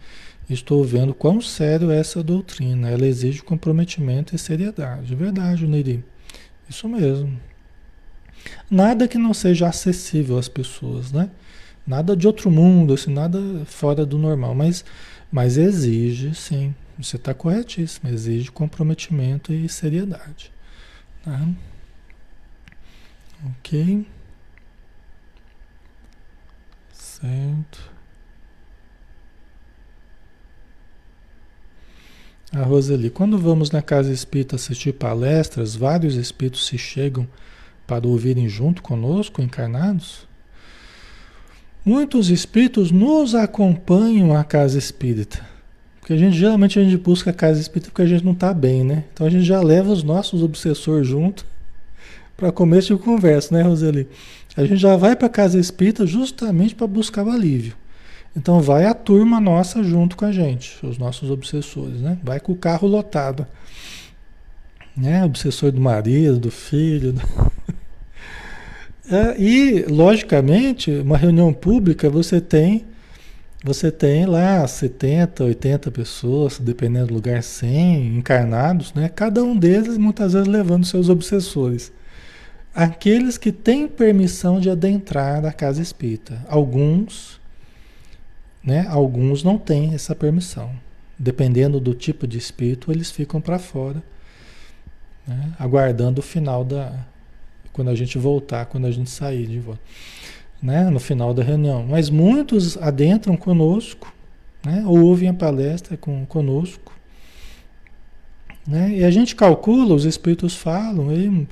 estou 0.49 0.83
vendo 0.83 1.13
quão 1.13 1.41
sério 1.41 1.91
é 1.91 1.99
essa 1.99 2.23
doutrina. 2.23 2.89
Ela 2.89 3.05
exige 3.05 3.41
comprometimento 3.41 4.35
e 4.35 4.39
seriedade. 4.39 5.15
Verdade, 5.15 5.65
Neide. 5.67 6.03
Isso 6.69 6.87
mesmo. 6.87 7.39
Nada 8.69 9.07
que 9.07 9.17
não 9.17 9.33
seja 9.33 9.67
acessível 9.67 10.37
às 10.37 10.47
pessoas, 10.47 11.11
né? 11.11 11.29
Nada 11.85 12.15
de 12.15 12.27
outro 12.27 12.51
mundo, 12.51 12.93
assim, 12.93 13.13
nada 13.13 13.39
fora 13.65 14.05
do 14.05 14.17
normal, 14.17 14.53
mas, 14.53 14.83
mas 15.31 15.57
exige, 15.57 16.35
sim. 16.35 16.75
Você 16.99 17.15
está 17.15 17.33
corretíssimo, 17.33 18.09
exige 18.09 18.51
comprometimento 18.51 19.53
e 19.53 19.69
seriedade. 19.69 20.51
Tá? 21.23 21.47
Ok. 23.45 24.05
Certo. 26.91 27.91
A 32.51 32.63
Roseli, 32.63 33.09
quando 33.09 33.37
vamos 33.37 33.71
na 33.71 33.81
casa 33.81 34.11
espírita 34.11 34.55
assistir 34.55 34.93
palestras, 34.93 35.75
vários 35.75 36.15
espíritos 36.15 36.65
se 36.65 36.77
chegam 36.77 37.27
para 37.85 38.07
ouvirem 38.07 38.47
junto 38.47 38.81
conosco, 38.81 39.41
encarnados? 39.41 40.27
Muitos 41.83 42.29
espíritos 42.29 42.91
nos 42.91 43.35
acompanham 43.35 44.35
à 44.35 44.43
casa 44.43 44.77
espírita. 44.77 45.45
Porque 45.99 46.13
a 46.13 46.17
gente 46.17 46.37
geralmente 46.37 46.79
a 46.79 46.83
gente 46.83 46.97
busca 46.97 47.31
a 47.31 47.33
casa 47.33 47.59
espírita 47.59 47.91
porque 47.91 48.01
a 48.01 48.07
gente 48.07 48.23
não 48.23 48.31
está 48.31 48.53
bem, 48.53 48.83
né? 48.83 49.03
Então 49.13 49.27
a 49.27 49.29
gente 49.29 49.45
já 49.45 49.61
leva 49.61 49.91
os 49.91 50.03
nossos 50.03 50.41
obsessores 50.41 51.07
junto 51.07 51.45
para 52.37 52.51
começo 52.51 52.95
de 52.95 53.03
conversa, 53.03 53.53
né, 53.53 53.63
Roseli? 53.63 54.07
A 54.55 54.63
gente 54.63 54.77
já 54.77 54.95
vai 54.95 55.15
para 55.15 55.27
casa 55.27 55.59
espírita 55.59 56.05
justamente 56.05 56.75
para 56.75 56.85
buscar 56.87 57.25
o 57.25 57.31
alívio. 57.31 57.75
Então 58.35 58.61
vai 58.61 58.85
a 58.85 58.93
turma 58.93 59.39
nossa 59.39 59.83
junto 59.83 60.15
com 60.15 60.25
a 60.25 60.31
gente, 60.31 60.77
os 60.85 60.99
nossos 60.99 61.31
obsessores, 61.31 61.99
né? 61.99 62.19
Vai 62.23 62.39
com 62.39 62.51
o 62.51 62.55
carro 62.55 62.87
lotado. 62.87 63.47
Né? 64.95 65.25
Obsessor 65.25 65.71
do 65.71 65.81
marido, 65.81 66.37
do 66.39 66.51
filho. 66.51 67.13
Do... 67.13 67.21
É, 69.09 69.41
e, 69.41 69.85
logicamente, 69.87 70.91
uma 70.91 71.15
reunião 71.15 71.53
pública 71.53 72.09
você 72.09 72.41
tem 72.41 72.85
você 73.63 73.89
tem 73.89 74.25
lá 74.25 74.67
70, 74.67 75.45
80 75.45 75.89
pessoas, 75.91 76.59
dependendo 76.59 77.07
do 77.07 77.13
lugar, 77.13 77.41
100 77.41 78.17
encarnados, 78.17 78.93
né? 78.93 79.07
Cada 79.07 79.41
um 79.41 79.57
deles 79.57 79.97
muitas 79.97 80.33
vezes 80.33 80.47
levando 80.47 80.85
seus 80.85 81.07
obsessores 81.07 81.89
aqueles 82.77 83.39
que 83.39 83.51
têm 83.51 83.87
permissão 83.87 84.59
de 84.59 84.69
adentrar 84.69 85.43
a 85.43 85.51
casa 85.51 85.81
espírita. 85.81 86.45
Alguns, 86.47 87.41
né, 88.63 88.85
alguns 88.87 89.43
não 89.43 89.57
têm 89.57 89.95
essa 89.95 90.13
permissão. 90.13 90.69
Dependendo 91.17 91.79
do 91.79 91.95
tipo 91.95 92.27
de 92.27 92.37
espírito, 92.37 92.91
eles 92.91 93.09
ficam 93.09 93.41
para 93.41 93.57
fora, 93.57 94.03
né, 95.27 95.53
aguardando 95.57 96.19
o 96.19 96.23
final 96.23 96.63
da. 96.63 96.93
Quando 97.73 97.89
a 97.89 97.95
gente 97.95 98.19
voltar, 98.19 98.67
quando 98.67 98.85
a 98.85 98.91
gente 98.91 99.09
sair 99.09 99.47
de 99.47 99.59
volta. 99.59 99.81
Né, 100.61 100.87
no 100.91 100.99
final 100.99 101.33
da 101.33 101.43
reunião. 101.43 101.83
Mas 101.83 102.11
muitos 102.11 102.77
adentram 102.77 103.35
conosco, 103.35 104.13
né, 104.63 104.83
ouvem 104.85 105.29
a 105.29 105.33
palestra 105.33 105.97
com, 105.97 106.27
conosco. 106.27 106.93
Né, 108.67 108.97
e 108.97 109.03
a 109.03 109.09
gente 109.09 109.35
calcula, 109.35 109.95
os 109.95 110.05
espíritos 110.05 110.55
falam, 110.55 111.11
e 111.11 111.47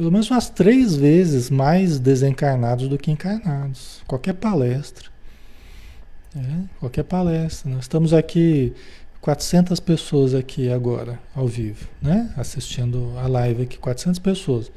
pelo 0.00 0.10
menos 0.10 0.30
umas 0.30 0.48
três 0.48 0.96
vezes 0.96 1.50
mais 1.50 1.98
desencarnados 1.98 2.88
do 2.88 2.96
que 2.96 3.10
encarnados. 3.10 4.00
Qualquer 4.06 4.32
palestra. 4.32 5.10
É, 6.34 6.40
qualquer 6.78 7.02
palestra. 7.02 7.70
Nós 7.70 7.84
estamos 7.84 8.14
aqui, 8.14 8.72
400 9.20 9.78
pessoas 9.78 10.34
aqui 10.34 10.72
agora, 10.72 11.20
ao 11.36 11.46
vivo, 11.46 11.86
né? 12.00 12.32
Assistindo 12.34 13.12
a 13.18 13.26
live 13.26 13.64
aqui, 13.64 13.76
400 13.76 14.18
pessoas. 14.20 14.72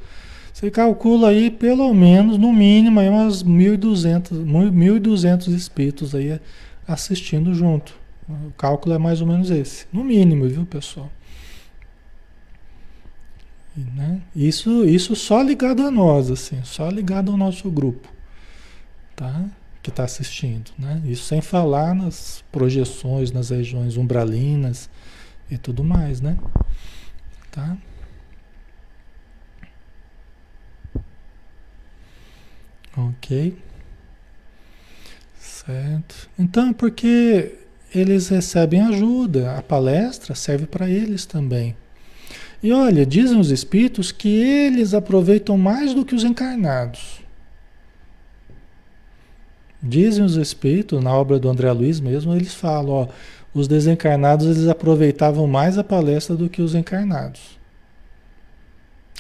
Você 0.54 0.70
calcula 0.70 1.30
aí 1.30 1.50
pelo 1.50 1.94
menos, 1.94 2.38
no 2.38 2.52
mínimo, 2.52 3.00
aí 3.00 3.08
umas 3.08 3.46
1.200, 3.46 4.46
1.200 4.46 5.48
espíritos 5.56 6.14
aí 6.14 6.38
assistindo 6.86 7.54
junto. 7.54 7.96
O 8.28 8.52
cálculo 8.58 8.94
é 8.94 8.98
mais 8.98 9.22
ou 9.22 9.28
menos 9.28 9.50
esse. 9.50 9.86
No 9.94 10.04
mínimo, 10.04 10.50
viu, 10.50 10.66
pessoal? 10.66 11.10
Né? 13.76 14.22
Isso, 14.36 14.86
isso 14.86 15.16
só 15.16 15.42
ligado 15.42 15.82
a 15.82 15.90
nós, 15.90 16.30
assim, 16.30 16.64
só 16.64 16.90
ligado 16.90 17.32
ao 17.32 17.38
nosso 17.38 17.72
grupo, 17.72 18.08
tá? 19.16 19.50
Que 19.82 19.90
está 19.90 20.04
assistindo, 20.04 20.72
né? 20.78 21.02
Isso 21.06 21.24
sem 21.24 21.42
falar 21.42 21.96
nas 21.96 22.44
projeções, 22.52 23.32
nas 23.32 23.50
regiões 23.50 23.98
umbralinas 23.98 24.90
e 25.50 25.58
tudo 25.58 25.84
mais, 25.84 26.22
né? 26.22 26.38
Tá? 27.52 27.76
Ok. 32.96 33.58
Certo. 35.40 36.30
Então, 36.38 36.74
porque 36.74 37.56
eles 37.94 38.28
recebem 38.30 38.82
ajuda, 38.82 39.58
a 39.58 39.62
palestra 39.64 40.36
serve 40.36 40.68
para 40.68 40.90
eles 40.90 41.26
também. 41.26 41.76
E 42.64 42.72
olha, 42.72 43.06
dizem 43.06 43.38
os 43.38 43.52
espíritos 43.52 44.10
que 44.10 44.30
eles 44.30 44.94
aproveitam 44.94 45.58
mais 45.58 45.94
do 45.94 46.06
que 46.06 46.16
os 46.16 46.24
encarnados. 46.24 47.22
Dizem 49.82 50.24
os 50.24 50.38
espíritos, 50.38 51.04
na 51.04 51.14
obra 51.14 51.38
do 51.38 51.50
André 51.50 51.70
Luiz 51.74 52.00
mesmo, 52.00 52.34
eles 52.34 52.54
falam, 52.54 52.94
ó, 52.94 53.08
os 53.54 53.68
desencarnados 53.68 54.48
eles 54.48 54.70
aproveitavam 54.70 55.46
mais 55.46 55.78
a 55.78 55.84
palestra 55.84 56.38
do 56.38 56.50
que 56.50 56.62
os 56.62 56.74
encarnados. 56.74 57.60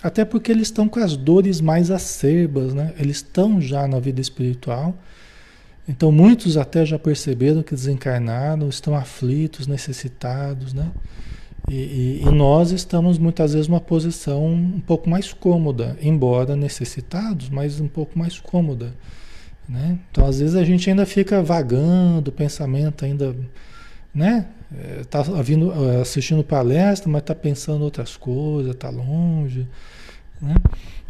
Até 0.01 0.23
porque 0.23 0.49
eles 0.49 0.67
estão 0.67 0.88
com 0.88 0.99
as 0.99 1.17
dores 1.17 1.60
mais 1.60 1.91
acerbas, 1.91 2.73
né? 2.73 2.93
Eles 2.97 3.17
estão 3.17 3.60
já 3.60 3.86
na 3.89 3.99
vida 3.99 4.21
espiritual. 4.21 4.95
Então 5.88 6.13
muitos 6.13 6.56
até 6.56 6.86
já 6.86 6.97
perceberam 6.97 7.62
que 7.62 7.75
desencarnaram, 7.75 8.69
estão 8.69 8.95
aflitos, 8.95 9.67
necessitados, 9.67 10.73
né? 10.73 10.89
E, 11.69 11.76
e, 11.76 12.21
e, 12.23 12.32
nós 12.32 12.71
estamos 12.71 13.17
muitas 13.17 13.54
vezes 13.54 13.67
numa 13.67 13.80
posição 13.80 14.45
um 14.45 14.82
pouco 14.82 15.10
mais 15.10 15.32
cômoda, 15.32 15.97
embora 16.02 16.56
necessitados, 16.56 17.49
mas 17.49 17.80
um 17.80 17.88
pouco 17.88 18.19
mais 18.19 18.38
cômoda. 18.38 18.93
Né? 19.67 19.97
Então, 20.12 20.26
às 20.26 20.39
vezes, 20.39 20.56
a 20.56 20.63
gente 20.63 20.89
ainda 20.89 21.06
fica 21.06 21.41
vagando, 21.41 22.30
o 22.30 22.34
pensamento 22.34 23.06
ainda. 23.06 23.36
Né? 24.13 24.47
Está 24.99 25.19
é, 25.19 25.95
é, 25.95 26.02
assistindo 26.02 26.43
palestra, 26.43 27.10
mas 27.10 27.21
está 27.21 27.34
pensando 27.34 27.84
outras 27.84 28.17
coisas, 28.17 28.73
está 28.76 28.89
longe. 28.89 29.67
Né? 30.41 30.56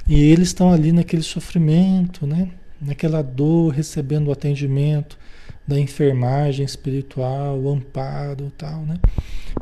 E 0.08 0.22
eles 0.22 0.50
estão 0.50 0.72
ali 0.72 0.92
naquele 0.92 1.24
sofrimento, 1.24 2.28
né? 2.28 2.50
naquela 2.80 3.24
dor, 3.24 3.70
recebendo 3.70 4.28
o 4.28 4.32
atendimento 4.32 5.18
da 5.68 5.80
enfermagem 5.80 6.66
espiritual, 6.66 7.58
o 7.58 7.70
amparo 7.70 8.52
tal, 8.58 8.82
né? 8.82 9.00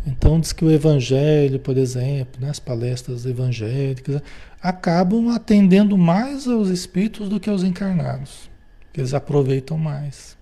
Então 0.06 0.40
diz 0.40 0.52
que 0.52 0.66
o 0.66 0.72
evangelho, 0.72 1.60
por 1.60 1.78
exemplo, 1.78 2.42
né, 2.42 2.50
as 2.50 2.60
palestras 2.60 3.26
evangélicas, 3.26 4.22
acabam 4.62 5.30
atendendo 5.30 5.98
mais 5.98 6.48
aos 6.48 6.70
espíritos 6.70 7.30
do 7.30 7.40
que 7.40 7.50
aos 7.50 7.64
encarnados, 7.64 8.50
eles 8.96 9.14
aproveitam 9.14 9.78
mais. 9.78 10.38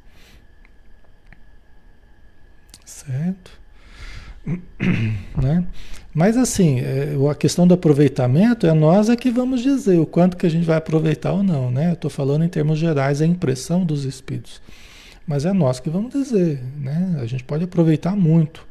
Certo? 2.85 3.51
né? 5.41 5.65
Mas 6.13 6.37
assim, 6.37 6.79
é, 6.79 7.15
a 7.29 7.35
questão 7.35 7.67
do 7.67 7.73
aproveitamento 7.73 8.65
é 8.65 8.73
nós 8.73 9.09
é 9.09 9.15
que 9.15 9.29
vamos 9.29 9.61
dizer 9.61 9.99
o 9.99 10.05
quanto 10.05 10.37
que 10.37 10.45
a 10.45 10.49
gente 10.49 10.65
vai 10.65 10.77
aproveitar 10.77 11.33
ou 11.33 11.43
não, 11.43 11.69
né? 11.69 11.89
Eu 11.89 11.93
estou 11.93 12.09
falando 12.09 12.43
em 12.43 12.49
termos 12.49 12.79
gerais, 12.79 13.21
a 13.21 13.25
impressão 13.25 13.85
dos 13.85 14.05
espíritos. 14.05 14.61
Mas 15.29 15.45
é 15.45 15.53
nós 15.53 15.79
que 15.79 15.91
vamos 15.91 16.11
dizer, 16.11 16.59
né? 16.75 17.19
A 17.21 17.25
gente 17.27 17.43
pode 17.43 17.63
aproveitar 17.63 18.15
muito. 18.15 18.67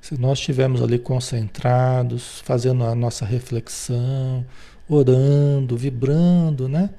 Se 0.00 0.20
nós 0.20 0.40
estivermos 0.40 0.82
ali 0.82 0.98
concentrados, 0.98 2.40
fazendo 2.40 2.82
a 2.82 2.96
nossa 2.96 3.24
reflexão, 3.24 4.44
orando, 4.88 5.76
vibrando, 5.76 6.68
né? 6.68 6.90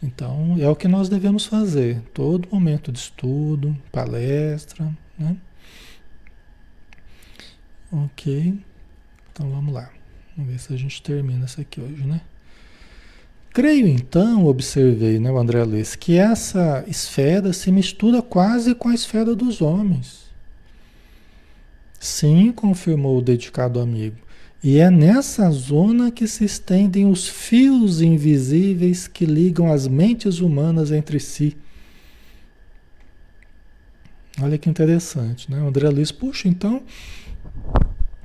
Então, 0.00 0.54
é 0.60 0.68
o 0.68 0.76
que 0.76 0.86
nós 0.86 1.08
devemos 1.08 1.46
fazer. 1.46 2.00
Todo 2.14 2.48
momento 2.48 2.92
de 2.92 2.98
estudo, 3.00 3.76
palestra, 3.90 4.88
né? 5.18 5.36
Ok. 7.90 8.56
Então, 9.32 9.50
vamos 9.50 9.74
lá. 9.74 9.90
Vamos 10.36 10.52
ver 10.52 10.60
se 10.60 10.72
a 10.72 10.76
gente 10.76 11.02
termina 11.02 11.44
isso 11.44 11.60
aqui 11.60 11.80
hoje, 11.80 12.06
né? 12.06 12.20
Creio 13.54 13.86
então, 13.86 14.46
observei, 14.46 15.20
né, 15.20 15.30
André 15.30 15.62
Luiz, 15.62 15.94
que 15.94 16.18
essa 16.18 16.84
esfera 16.88 17.52
se 17.52 17.70
mistura 17.70 18.20
quase 18.20 18.74
com 18.74 18.88
a 18.88 18.94
esfera 18.94 19.32
dos 19.32 19.62
homens. 19.62 20.24
Sim, 22.00 22.50
confirmou 22.50 23.16
o 23.16 23.22
dedicado 23.22 23.78
amigo. 23.78 24.16
E 24.60 24.78
é 24.78 24.90
nessa 24.90 25.48
zona 25.52 26.10
que 26.10 26.26
se 26.26 26.44
estendem 26.44 27.06
os 27.06 27.28
fios 27.28 28.02
invisíveis 28.02 29.06
que 29.06 29.24
ligam 29.24 29.72
as 29.72 29.86
mentes 29.86 30.40
humanas 30.40 30.90
entre 30.90 31.20
si. 31.20 31.56
Olha 34.42 34.58
que 34.58 34.68
interessante, 34.68 35.48
né? 35.48 35.60
André 35.60 35.88
Luiz, 35.90 36.10
puxa, 36.10 36.48
então, 36.48 36.82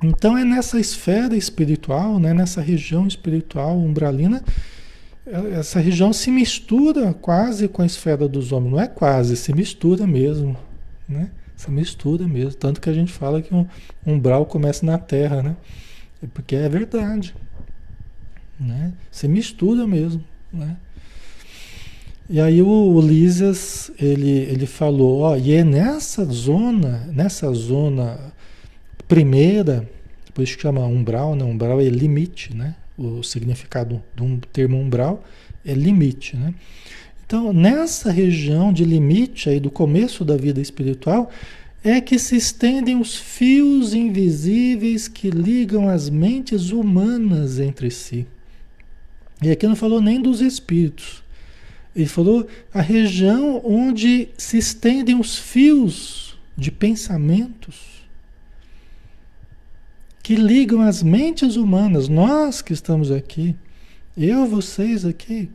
então 0.02 0.36
é 0.36 0.44
nessa 0.44 0.80
esfera 0.80 1.36
espiritual, 1.36 2.18
né? 2.18 2.34
nessa 2.34 2.60
região 2.60 3.06
espiritual 3.06 3.78
umbralina, 3.78 4.42
essa 5.26 5.80
região 5.80 6.12
se 6.12 6.30
mistura 6.30 7.12
quase 7.14 7.68
com 7.68 7.82
a 7.82 7.86
esfera 7.86 8.26
dos 8.26 8.52
homens. 8.52 8.72
Não 8.72 8.80
é 8.80 8.86
quase, 8.86 9.36
se 9.36 9.52
mistura 9.52 10.06
mesmo, 10.06 10.56
né? 11.08 11.30
Se 11.56 11.70
mistura 11.70 12.26
mesmo. 12.26 12.54
Tanto 12.54 12.80
que 12.80 12.88
a 12.88 12.92
gente 12.92 13.12
fala 13.12 13.42
que 13.42 13.54
um 13.54 13.66
umbral 14.06 14.46
começa 14.46 14.84
na 14.84 14.98
Terra, 14.98 15.42
né? 15.42 15.56
É 16.22 16.26
porque 16.26 16.56
é 16.56 16.68
verdade. 16.68 17.34
Né? 18.58 18.92
Se 19.10 19.28
mistura 19.28 19.86
mesmo. 19.86 20.24
Né? 20.52 20.76
E 22.28 22.40
aí 22.40 22.62
o 22.62 22.92
Ulisses, 22.94 23.90
ele, 23.98 24.30
ele 24.30 24.66
falou, 24.66 25.20
ó, 25.20 25.36
e 25.36 25.52
é 25.52 25.64
nessa 25.64 26.24
zona, 26.24 27.06
nessa 27.12 27.52
zona 27.52 28.32
primeira, 29.08 29.88
por 30.32 30.42
isso 30.42 30.56
que 30.56 30.62
chama 30.62 30.86
umbral, 30.86 31.34
né? 31.34 31.44
Umbral 31.44 31.80
é 31.80 31.88
limite, 31.88 32.54
né? 32.56 32.76
O 33.02 33.22
significado 33.22 34.02
de 34.14 34.22
um 34.22 34.38
termo 34.38 34.78
umbral 34.78 35.24
é 35.64 35.72
limite, 35.72 36.36
né? 36.36 36.52
Então, 37.24 37.50
nessa 37.50 38.10
região 38.10 38.70
de 38.70 38.84
limite 38.84 39.48
aí 39.48 39.58
do 39.58 39.70
começo 39.70 40.22
da 40.22 40.36
vida 40.36 40.60
espiritual, 40.60 41.30
é 41.82 41.98
que 41.98 42.18
se 42.18 42.36
estendem 42.36 43.00
os 43.00 43.16
fios 43.16 43.94
invisíveis 43.94 45.08
que 45.08 45.30
ligam 45.30 45.88
as 45.88 46.10
mentes 46.10 46.72
humanas 46.72 47.58
entre 47.58 47.90
si. 47.90 48.26
E 49.42 49.50
aqui 49.50 49.66
não 49.66 49.76
falou 49.76 50.02
nem 50.02 50.20
dos 50.20 50.42
espíritos. 50.42 51.22
Ele 51.96 52.04
falou 52.04 52.46
a 52.74 52.82
região 52.82 53.62
onde 53.64 54.28
se 54.36 54.58
estendem 54.58 55.18
os 55.18 55.38
fios 55.38 56.38
de 56.54 56.70
pensamentos 56.70 57.89
que 60.30 60.36
ligam 60.36 60.80
as 60.80 61.02
mentes 61.02 61.56
humanas, 61.56 62.08
nós 62.08 62.62
que 62.62 62.72
estamos 62.72 63.10
aqui, 63.10 63.56
eu, 64.16 64.46
vocês 64.46 65.04
aqui, 65.04 65.50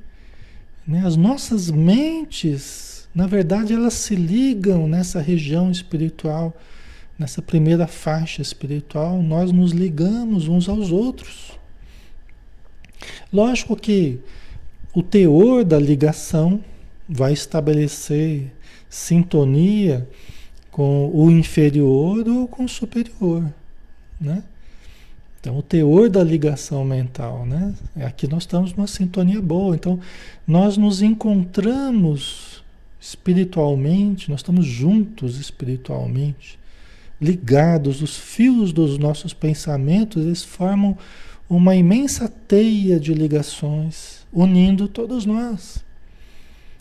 né? 0.86 1.02
as 1.06 1.16
nossas 1.16 1.72
mentes 1.72 3.08
na 3.16 3.26
verdade, 3.26 3.72
elas 3.72 3.94
se 3.94 4.18
ligam 4.18 4.86
nessa 4.86 5.22
região 5.22 5.72
espiritual, 5.72 6.54
nessa 7.18 7.42
primeira 7.42 7.88
faixa 7.88 8.42
espiritual, 8.42 9.24
nós 9.24 9.50
nos 9.54 9.72
ligamos 9.72 10.50
uns 10.50 10.68
aos 10.68 10.92
outros. 10.92 11.58
Lógico 13.32 13.78
que 13.78 14.20
o 14.94 15.02
teor 15.02 15.64
da 15.64 15.80
ligação 15.80 16.62
vai 17.08 17.32
estabelecer 17.32 18.52
sintonia 18.90 20.06
com 20.70 21.10
o 21.14 21.32
inferior 21.32 22.28
ou 22.28 22.46
com 22.46 22.66
o 22.66 22.70
superior, 22.70 23.50
né? 24.20 24.44
Então, 25.46 25.60
o 25.60 25.62
teor 25.62 26.10
da 26.10 26.24
ligação 26.24 26.84
mental, 26.84 27.46
né? 27.46 27.72
Aqui 27.98 28.28
nós 28.28 28.42
estamos 28.42 28.74
numa 28.74 28.88
sintonia 28.88 29.40
boa. 29.40 29.76
Então, 29.76 30.00
nós 30.48 30.76
nos 30.76 31.04
encontramos 31.04 32.64
espiritualmente, 33.00 34.32
nós 34.32 34.40
estamos 34.40 34.66
juntos 34.66 35.40
espiritualmente, 35.40 36.58
ligados, 37.22 38.02
os 38.02 38.18
fios 38.18 38.74
dos 38.74 38.98
nossos 38.98 39.36
pensamentos, 39.36 40.26
eles 40.26 40.44
formam 40.44 40.98
uma 41.48 41.76
imensa 41.76 42.28
teia 42.28 43.00
de 43.00 43.14
ligações, 43.14 44.26
unindo 44.34 44.88
todos 44.88 45.28
nós. 45.28 45.86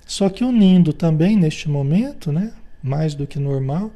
Só 0.07 0.31
que 0.31 0.43
unindo 0.43 0.95
também 0.95 1.37
neste 1.37 1.69
momento, 1.69 2.33
né, 2.33 2.51
mais 2.83 3.15
do 3.15 3.27
que 3.27 3.39
normal, 3.39 3.93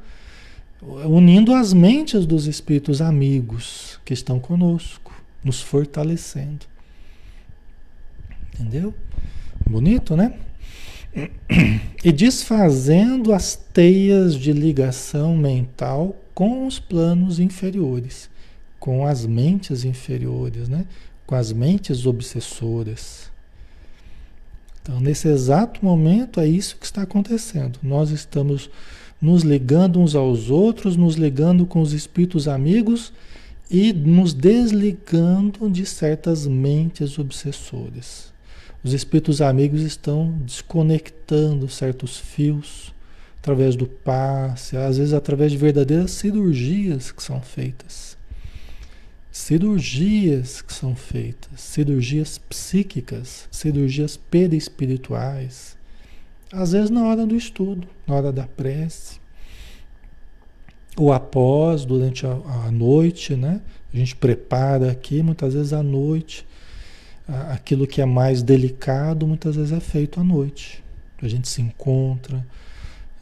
unindo 0.80 1.54
as 1.54 1.72
mentes 1.72 2.24
dos 2.24 2.46
espíritos 2.46 3.00
amigos 3.00 3.98
que 4.04 4.14
estão 4.14 4.38
conosco, 4.38 5.12
nos 5.42 5.60
fortalecendo. 5.60 6.66
Entendeu? 8.54 8.94
Bonito, 9.68 10.16
né? 10.16 10.38
e 12.04 12.12
desfazendo 12.12 13.33
as 13.33 13.56
teias 13.56 14.35
de 14.35 14.52
ligação 14.52 15.37
mental 15.37 16.16
com 16.35 16.66
os 16.66 16.79
planos 16.79 17.38
inferiores, 17.38 18.31
com 18.79 19.04
as 19.04 19.26
mentes 19.26 19.85
inferiores, 19.85 20.68
né? 20.68 20.87
com 21.26 21.35
as 21.35 21.52
mentes 21.52 22.06
obsessoras. 22.06 23.31
Então, 24.81 25.00
nesse 25.00 25.29
exato 25.29 25.85
momento, 25.85 26.40
é 26.40 26.46
isso 26.46 26.76
que 26.76 26.87
está 26.87 27.02
acontecendo. 27.02 27.79
Nós 27.83 28.10
estamos 28.10 28.70
nos 29.21 29.42
ligando 29.42 30.00
uns 30.00 30.14
aos 30.14 30.50
outros, 30.50 30.96
nos 30.96 31.16
ligando 31.16 31.66
com 31.66 31.81
os 31.81 31.92
espíritos 31.92 32.46
amigos 32.46 33.12
e 33.71 33.92
nos 33.92 34.33
desligando 34.33 35.69
de 35.69 35.85
certas 35.85 36.46
mentes 36.46 37.19
obsessoras. 37.19 38.33
Os 38.83 38.92
espíritos 38.92 39.40
amigos 39.40 39.83
estão 39.83 40.33
desconectando 40.44 41.69
certos 41.69 42.16
fios 42.16 42.94
através 43.40 43.75
do 43.75 43.87
passe, 43.87 44.77
às 44.77 44.98
vezes 44.98 45.12
através 45.12 45.50
de 45.52 45.58
verdadeiras 45.58 46.10
cirurgias 46.12 47.10
que 47.10 47.23
são 47.23 47.40
feitas. 47.40 48.16
Cirurgias 49.33 50.60
que 50.60 50.73
são 50.73 50.94
feitas, 50.94 51.60
cirurgias 51.60 52.38
psíquicas, 52.38 53.48
cirurgias 53.50 54.16
perispirituais. 54.16 55.77
Às 56.53 56.73
vezes 56.73 56.90
na 56.90 57.07
hora 57.07 57.27
do 57.27 57.37
estudo, 57.37 57.87
na 58.07 58.15
hora 58.15 58.33
da 58.33 58.46
prece, 58.46 59.21
ou 60.96 61.13
após, 61.13 61.85
durante 61.85 62.27
a, 62.27 62.31
a 62.31 62.71
noite, 62.71 63.37
né? 63.37 63.61
A 63.92 63.96
gente 63.96 64.17
prepara 64.17 64.90
aqui, 64.90 65.23
muitas 65.23 65.55
vezes 65.55 65.73
à 65.73 65.83
noite, 65.83 66.46
aquilo 67.51 67.87
que 67.87 68.01
é 68.01 68.07
mais 68.07 68.42
delicado 68.42 69.27
muitas 69.27 69.57
vezes 69.57 69.73
é 69.73 69.81
feito 69.81 70.21
à 70.21 70.25
noite. 70.25 70.83
A 71.23 71.29
gente 71.29 71.49
se 71.49 71.61
encontra, 71.61 72.44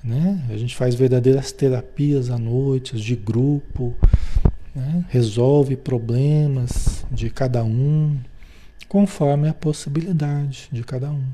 né? 0.03 0.45
A 0.49 0.57
gente 0.57 0.77
faz 0.77 0.95
verdadeiras 0.95 1.51
terapias 1.51 2.31
à 2.31 2.39
noite, 2.39 2.97
de 2.97 3.17
grupo, 3.17 3.95
né? 4.75 5.05
resolve 5.09 5.77
problemas 5.77 7.05
de 7.11 7.31
cada 7.31 7.65
um, 7.65 8.17
conforme 8.89 9.49
a 9.49 9.55
possibilidade 9.55 10.69
de 10.71 10.85
cada 10.85 11.11
um. 11.11 11.25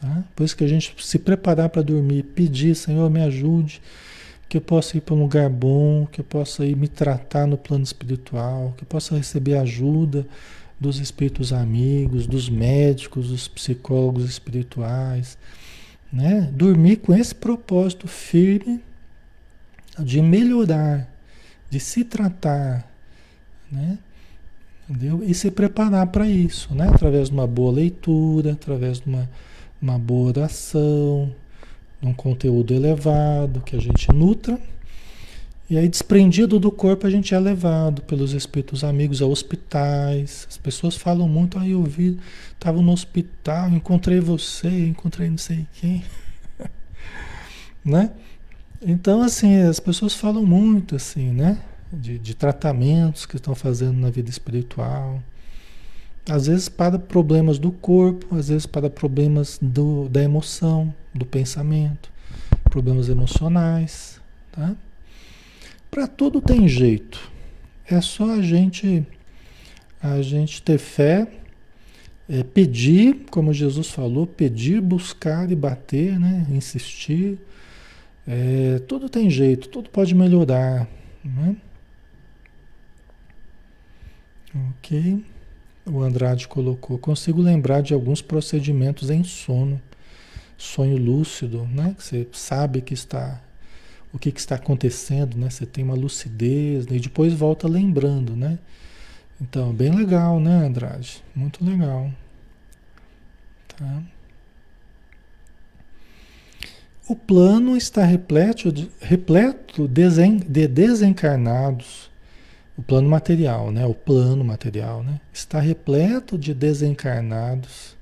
Tá? 0.00 0.24
Por 0.34 0.44
isso 0.44 0.56
que 0.56 0.64
a 0.64 0.68
gente 0.68 0.94
se 0.98 1.18
preparar 1.18 1.68
para 1.68 1.82
dormir, 1.82 2.22
pedir, 2.22 2.74
Senhor, 2.74 3.08
me 3.10 3.20
ajude, 3.20 3.82
que 4.48 4.56
eu 4.56 4.60
possa 4.60 4.96
ir 4.96 5.00
para 5.00 5.14
um 5.14 5.20
lugar 5.20 5.48
bom, 5.48 6.06
que 6.10 6.20
eu 6.20 6.24
possa 6.24 6.66
ir 6.66 6.76
me 6.76 6.88
tratar 6.88 7.46
no 7.46 7.56
plano 7.56 7.84
espiritual, 7.84 8.74
que 8.76 8.82
eu 8.82 8.88
possa 8.88 9.16
receber 9.16 9.56
ajuda 9.56 10.26
dos 10.80 10.98
espíritos 10.98 11.52
amigos, 11.52 12.26
dos 12.26 12.48
médicos, 12.48 13.28
dos 13.28 13.46
psicólogos 13.46 14.24
espirituais, 14.24 15.36
né? 16.10 16.50
Dormir 16.52 16.96
com 16.96 17.14
esse 17.14 17.34
propósito 17.34 18.08
firme 18.08 18.80
de 19.98 20.22
melhorar, 20.22 21.08
de 21.68 21.78
se 21.78 22.02
tratar, 22.02 22.90
né? 23.70 23.98
Entendeu? 24.88 25.22
E 25.22 25.34
se 25.34 25.50
preparar 25.50 26.06
para 26.08 26.26
isso, 26.26 26.74
né? 26.74 26.88
Através 26.88 27.28
de 27.28 27.34
uma 27.34 27.46
boa 27.46 27.70
leitura, 27.70 28.52
através 28.52 28.98
de 28.98 29.06
uma, 29.06 29.28
uma 29.80 29.98
boa 29.98 30.28
oração, 30.28 31.34
um 32.02 32.12
conteúdo 32.12 32.74
elevado 32.74 33.60
que 33.60 33.76
a 33.76 33.80
gente 33.80 34.12
nutra 34.12 34.58
e 35.70 35.78
aí, 35.78 35.88
desprendido 35.88 36.58
do 36.58 36.72
corpo, 36.72 37.06
a 37.06 37.10
gente 37.10 37.32
é 37.32 37.38
levado 37.38 38.02
pelos 38.02 38.32
espíritos 38.32 38.82
amigos 38.82 39.22
a 39.22 39.26
hospitais. 39.26 40.44
As 40.50 40.56
pessoas 40.56 40.96
falam 40.96 41.28
muito, 41.28 41.60
aí 41.60 41.68
ah, 41.68 41.74
eu 41.74 41.84
vi, 41.84 42.18
estava 42.52 42.82
no 42.82 42.90
hospital, 42.90 43.70
encontrei 43.70 44.18
você, 44.18 44.88
encontrei 44.88 45.30
não 45.30 45.38
sei 45.38 45.64
quem. 45.74 46.02
né? 47.86 48.10
Então, 48.82 49.22
assim, 49.22 49.60
as 49.60 49.78
pessoas 49.78 50.12
falam 50.12 50.44
muito, 50.44 50.96
assim, 50.96 51.30
né? 51.30 51.62
De, 51.92 52.18
de 52.18 52.34
tratamentos 52.34 53.24
que 53.24 53.36
estão 53.36 53.54
fazendo 53.54 53.96
na 53.96 54.10
vida 54.10 54.28
espiritual. 54.28 55.22
Às 56.28 56.46
vezes 56.46 56.68
para 56.68 56.98
problemas 56.98 57.58
do 57.58 57.72
corpo, 57.72 58.36
às 58.36 58.48
vezes 58.48 58.66
para 58.66 58.90
problemas 58.90 59.58
do, 59.60 60.08
da 60.08 60.22
emoção, 60.22 60.94
do 61.14 61.24
pensamento, 61.24 62.10
problemas 62.64 63.08
emocionais, 63.08 64.20
tá? 64.52 64.76
Para 65.90 66.06
tudo 66.06 66.40
tem 66.40 66.68
jeito. 66.68 67.30
É 67.86 68.00
só 68.00 68.30
a 68.30 68.42
gente 68.42 69.04
a 70.02 70.22
gente 70.22 70.62
ter 70.62 70.78
fé 70.78 71.26
é, 72.30 72.44
pedir, 72.44 73.26
como 73.28 73.52
Jesus 73.52 73.88
falou, 73.88 74.24
pedir, 74.24 74.80
buscar 74.80 75.50
e 75.50 75.56
bater, 75.56 76.18
né? 76.18 76.46
insistir. 76.48 77.38
É, 78.26 78.78
tudo 78.86 79.08
tem 79.08 79.28
jeito, 79.28 79.68
tudo 79.68 79.90
pode 79.90 80.14
melhorar. 80.14 80.86
Né? 81.24 81.56
Ok. 84.78 85.24
O 85.90 86.02
Andrade 86.02 86.46
colocou. 86.46 86.98
Consigo 86.98 87.42
lembrar 87.42 87.82
de 87.82 87.92
alguns 87.92 88.22
procedimentos 88.22 89.10
em 89.10 89.24
sono, 89.24 89.80
sonho 90.56 90.96
lúcido, 90.96 91.66
né? 91.66 91.94
Que 91.96 92.04
você 92.04 92.28
sabe 92.32 92.80
que 92.80 92.94
está 92.94 93.40
o 94.12 94.18
que, 94.18 94.32
que 94.32 94.40
está 94.40 94.56
acontecendo, 94.56 95.36
né? 95.36 95.50
Você 95.50 95.64
tem 95.64 95.84
uma 95.84 95.94
lucidez 95.94 96.86
né? 96.86 96.96
e 96.96 97.00
depois 97.00 97.32
volta 97.32 97.68
lembrando, 97.68 98.34
né? 98.34 98.58
Então, 99.40 99.72
bem 99.72 99.94
legal, 99.94 100.38
né, 100.38 100.66
Andrade? 100.66 101.22
Muito 101.34 101.64
legal. 101.64 102.10
Tá? 103.68 104.02
O 107.08 107.16
plano 107.16 107.76
está 107.76 108.04
repleto 108.04 108.70
de, 108.70 108.90
repleto 109.00 109.88
de 109.88 110.68
desencarnados. 110.68 112.09
O 112.80 112.82
plano 112.82 113.10
material, 113.10 113.70
né? 113.70 113.84
O 113.84 113.92
plano 113.92 114.42
material, 114.42 115.02
né? 115.02 115.20
Está 115.34 115.60
repleto 115.60 116.38
de 116.38 116.54
desencarnados 116.54 117.94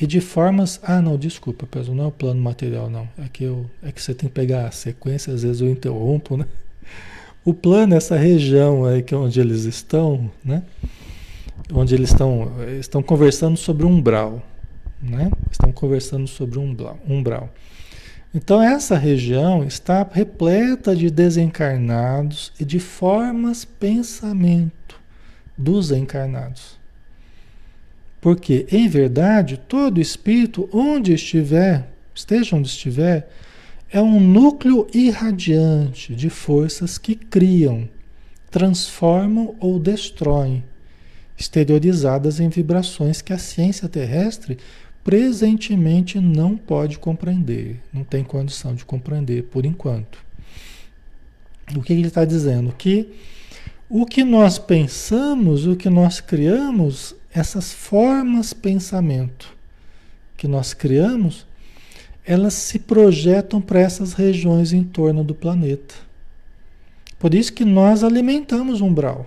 e 0.00 0.06
de 0.06 0.18
formas. 0.18 0.80
Ah, 0.82 1.02
não, 1.02 1.18
desculpa, 1.18 1.66
pessoal, 1.66 1.94
não 1.94 2.04
é 2.04 2.06
o 2.06 2.10
plano 2.10 2.40
material, 2.40 2.88
não. 2.88 3.06
É 3.18 3.28
que, 3.30 3.44
eu, 3.44 3.66
é 3.82 3.92
que 3.92 4.00
você 4.00 4.14
tem 4.14 4.30
que 4.30 4.34
pegar 4.34 4.66
a 4.66 4.70
sequência, 4.70 5.34
às 5.34 5.42
vezes 5.42 5.60
eu 5.60 5.68
interrompo, 5.68 6.38
né? 6.38 6.46
O 7.44 7.52
plano, 7.52 7.94
essa 7.94 8.16
região 8.16 8.86
aí 8.86 9.02
que 9.02 9.12
é 9.12 9.16
onde 9.16 9.38
eles 9.38 9.64
estão, 9.64 10.30
né? 10.42 10.62
Onde 11.70 11.94
eles 11.94 12.08
estão, 12.08 12.50
estão 12.80 13.02
conversando 13.02 13.58
sobre 13.58 13.84
umbral, 13.84 14.42
né? 15.02 15.30
Estão 15.50 15.70
conversando 15.70 16.26
sobre 16.26 16.58
umbral. 16.58 16.98
umbral. 17.06 17.50
Então 18.34 18.62
essa 18.62 18.96
região 18.96 19.62
está 19.62 20.08
repleta 20.10 20.96
de 20.96 21.10
desencarnados 21.10 22.52
e 22.58 22.64
de 22.64 22.78
formas 22.78 23.64
pensamento 23.64 24.98
dos 25.56 25.90
encarnados. 25.90 26.80
Porque, 28.22 28.66
em 28.70 28.88
verdade, 28.88 29.58
todo 29.58 30.00
espírito, 30.00 30.68
onde 30.72 31.12
estiver, 31.12 31.88
esteja 32.14 32.56
onde 32.56 32.68
estiver, 32.68 33.28
é 33.90 34.00
um 34.00 34.18
núcleo 34.18 34.86
irradiante 34.94 36.14
de 36.14 36.30
forças 36.30 36.96
que 36.96 37.14
criam, 37.14 37.88
transformam 38.50 39.54
ou 39.60 39.78
destroem, 39.78 40.64
exteriorizadas 41.36 42.40
em 42.40 42.48
vibrações 42.48 43.20
que 43.20 43.32
a 43.32 43.38
ciência 43.38 43.88
terrestre 43.88 44.56
presentemente 45.04 46.20
não 46.20 46.56
pode 46.56 46.98
compreender, 46.98 47.80
não 47.92 48.04
tem 48.04 48.22
condição 48.22 48.74
de 48.74 48.84
compreender 48.84 49.44
por 49.44 49.66
enquanto. 49.66 50.18
O 51.76 51.82
que 51.82 51.92
ele 51.92 52.06
está 52.06 52.24
dizendo? 52.24 52.72
Que 52.72 53.08
o 53.88 54.06
que 54.06 54.24
nós 54.24 54.58
pensamos, 54.58 55.66
o 55.66 55.76
que 55.76 55.90
nós 55.90 56.20
criamos, 56.20 57.14
essas 57.32 57.72
formas 57.72 58.52
pensamento 58.52 59.54
que 60.36 60.48
nós 60.48 60.72
criamos, 60.72 61.46
elas 62.24 62.54
se 62.54 62.78
projetam 62.78 63.60
para 63.60 63.80
essas 63.80 64.12
regiões 64.12 64.72
em 64.72 64.82
torno 64.82 65.22
do 65.22 65.34
planeta. 65.34 65.94
Por 67.18 67.34
isso 67.34 67.52
que 67.52 67.64
nós 67.64 68.02
alimentamos 68.02 68.80
umbral. 68.80 69.26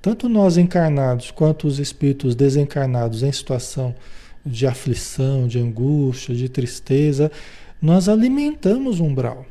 Tanto 0.00 0.28
nós 0.28 0.56
encarnados 0.56 1.30
quanto 1.30 1.66
os 1.66 1.78
espíritos 1.78 2.34
desencarnados 2.34 3.22
em 3.22 3.32
situação 3.32 3.94
de 4.44 4.66
aflição, 4.66 5.48
de 5.48 5.58
angústia, 5.58 6.34
de 6.34 6.48
tristeza, 6.48 7.30
nós 7.80 8.08
alimentamos 8.08 9.00
o 9.00 9.04
umbral. 9.04 9.46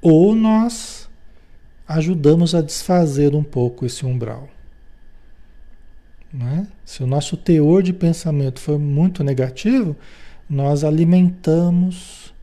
Ou 0.00 0.34
nós 0.34 1.08
ajudamos 1.86 2.54
a 2.54 2.60
desfazer 2.60 3.34
um 3.34 3.42
pouco 3.42 3.86
esse 3.86 4.04
umbral. 4.04 4.48
Né? 6.32 6.66
Se 6.84 7.02
o 7.02 7.06
nosso 7.06 7.36
teor 7.36 7.82
de 7.82 7.92
pensamento 7.92 8.60
for 8.60 8.78
muito 8.78 9.22
negativo, 9.22 9.96
nós 10.48 10.84
alimentamos 10.84 12.34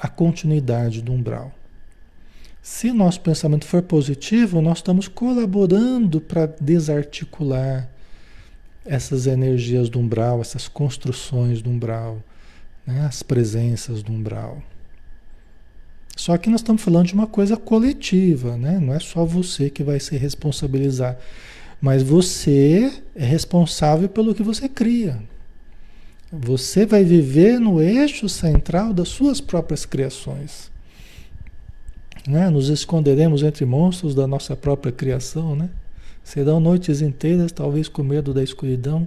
a 0.00 0.08
continuidade 0.08 1.02
do 1.02 1.12
umbral. 1.12 1.52
Se 2.62 2.92
nosso 2.92 3.20
pensamento 3.20 3.64
for 3.64 3.82
positivo, 3.82 4.60
nós 4.60 4.78
estamos 4.78 5.08
colaborando 5.08 6.20
para 6.20 6.46
desarticular 6.46 7.88
essas 8.86 9.26
energias 9.26 9.88
do 9.88 9.98
umbral, 9.98 10.40
essas 10.40 10.68
construções 10.68 11.60
do 11.60 11.70
umbral, 11.70 12.22
né? 12.86 13.06
as 13.06 13.22
presenças 13.22 14.02
do 14.02 14.12
umbral. 14.12 14.62
Só 16.16 16.36
que 16.38 16.48
nós 16.48 16.60
estamos 16.60 16.82
falando 16.82 17.08
de 17.08 17.14
uma 17.14 17.26
coisa 17.26 17.56
coletiva, 17.56 18.56
né? 18.56 18.78
não 18.80 18.94
é 18.94 19.00
só 19.00 19.24
você 19.24 19.68
que 19.68 19.82
vai 19.82 20.00
se 20.00 20.16
responsabilizar. 20.16 21.18
Mas 21.80 22.02
você 22.02 22.90
é 23.14 23.24
responsável 23.24 24.08
pelo 24.08 24.34
que 24.34 24.42
você 24.42 24.66
cria. 24.66 25.22
Você 26.32 26.86
vai 26.86 27.04
viver 27.04 27.60
no 27.60 27.82
eixo 27.82 28.28
central 28.28 28.94
das 28.94 29.08
suas 29.08 29.40
próprias 29.40 29.84
criações. 29.84 30.70
Né? 32.26 32.48
Nos 32.48 32.70
esconderemos 32.70 33.42
entre 33.42 33.64
monstros 33.64 34.14
da 34.14 34.26
nossa 34.26 34.56
própria 34.56 34.90
criação, 34.90 35.54
né? 35.54 35.68
Serão 36.26 36.58
noites 36.58 37.02
inteiras, 37.02 37.52
talvez 37.52 37.86
com 37.86 38.02
medo 38.02 38.34
da 38.34 38.42
escuridão. 38.42 39.06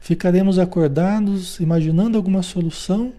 Ficaremos 0.00 0.58
acordados, 0.58 1.60
imaginando 1.60 2.16
alguma 2.16 2.42
solução 2.42 3.12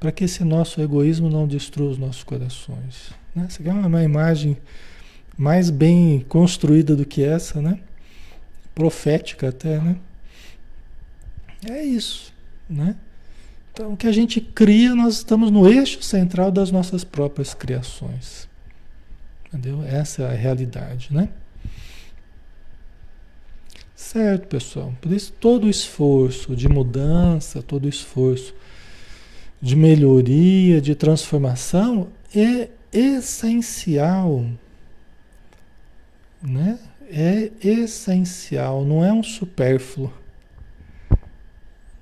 para 0.00 0.10
que 0.10 0.24
esse 0.24 0.42
nosso 0.42 0.80
egoísmo 0.80 1.28
não 1.28 1.46
destrua 1.46 1.90
os 1.90 1.98
nossos 1.98 2.24
corações. 2.24 3.10
Né? 3.34 3.46
Aqui 3.46 3.68
é 3.68 3.72
uma 3.74 4.02
imagem 4.02 4.56
mais 5.36 5.68
bem 5.68 6.24
construída 6.30 6.96
do 6.96 7.04
que 7.04 7.22
essa, 7.22 7.60
né? 7.60 7.78
Profética 8.74 9.50
até, 9.50 9.78
né? 9.78 9.96
É 11.68 11.84
isso, 11.84 12.32
né? 12.70 12.96
Então, 13.70 13.92
o 13.92 13.96
que 13.98 14.06
a 14.06 14.12
gente 14.12 14.40
cria, 14.40 14.94
nós 14.94 15.16
estamos 15.16 15.50
no 15.50 15.70
eixo 15.70 16.02
central 16.02 16.50
das 16.50 16.70
nossas 16.70 17.04
próprias 17.04 17.52
criações. 17.52 18.48
Entendeu? 19.46 19.84
Essa 19.84 20.22
é 20.22 20.26
a 20.26 20.34
realidade, 20.34 21.08
né? 21.10 21.28
Certo, 24.12 24.48
pessoal? 24.48 24.92
Por 25.00 25.12
isso, 25.12 25.32
todo 25.32 25.64
o 25.64 25.70
esforço 25.70 26.56
de 26.56 26.68
mudança, 26.68 27.62
todo 27.62 27.84
o 27.84 27.88
esforço 27.88 28.54
de 29.62 29.76
melhoria, 29.76 30.80
de 30.80 30.94
transformação 30.94 32.08
é 32.34 32.68
essencial 32.92 34.44
né? 36.42 36.78
É 37.10 37.50
essencial, 37.62 38.84
não 38.84 39.04
é 39.04 39.12
um 39.12 39.22
supérfluo, 39.22 40.12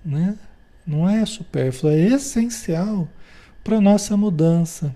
né? 0.04 0.36
Não 0.86 1.09
é 1.09 1.24
supérfluo, 1.26 1.92
é 1.92 1.98
essencial 1.98 3.09
para 3.64 3.80
nossa 3.80 4.16
mudança, 4.16 4.94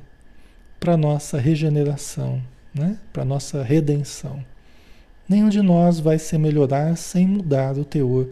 para 0.78 0.96
nossa 0.96 1.38
regeneração, 1.38 2.42
né? 2.74 2.98
Para 3.12 3.24
nossa 3.24 3.62
redenção. 3.62 4.44
Nenhum 5.32 5.48
de 5.48 5.62
nós 5.62 5.98
vai 5.98 6.18
se 6.18 6.38
melhorar 6.38 6.96
sem 6.96 7.26
mudar 7.26 7.76
o 7.76 7.84
teor 7.84 8.28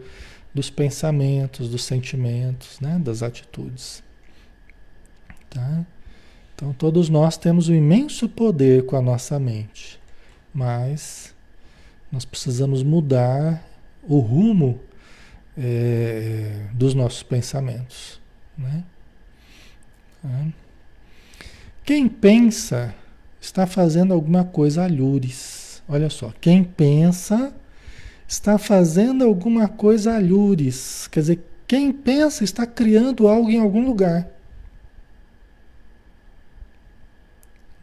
dos 0.53 0.69
pensamentos, 0.69 1.69
dos 1.69 1.83
sentimentos, 1.83 2.79
né? 2.79 2.99
Das 3.03 3.23
atitudes, 3.23 4.01
tá? 5.49 5.85
Então 6.55 6.73
todos 6.73 7.09
nós 7.09 7.37
temos 7.37 7.67
um 7.67 7.75
imenso 7.75 8.29
poder 8.29 8.85
com 8.85 8.95
a 8.95 9.01
nossa 9.01 9.39
mente 9.39 9.99
mas 10.53 11.33
nós 12.11 12.25
precisamos 12.25 12.83
mudar 12.83 13.63
o 14.03 14.19
rumo 14.19 14.79
é, 15.57 16.67
dos 16.73 16.93
nossos 16.93 17.23
pensamentos. 17.23 18.19
Né? 18.57 18.83
É. 20.25 20.47
Quem 21.85 22.07
pensa 22.07 22.93
está 23.39 23.65
fazendo 23.65 24.13
alguma 24.13 24.43
coisa 24.43 24.83
a 24.83 24.87
lures. 24.87 25.60
Olha 25.91 26.09
só, 26.09 26.31
quem 26.39 26.63
pensa 26.63 27.53
está 28.25 28.57
fazendo 28.57 29.25
alguma 29.25 29.67
coisa 29.67 30.15
a 30.15 30.19
lures. 30.19 31.05
Quer 31.07 31.19
dizer, 31.19 31.39
quem 31.67 31.91
pensa 31.91 32.45
está 32.45 32.65
criando 32.65 33.27
algo 33.27 33.49
em 33.49 33.59
algum 33.59 33.85
lugar. 33.85 34.25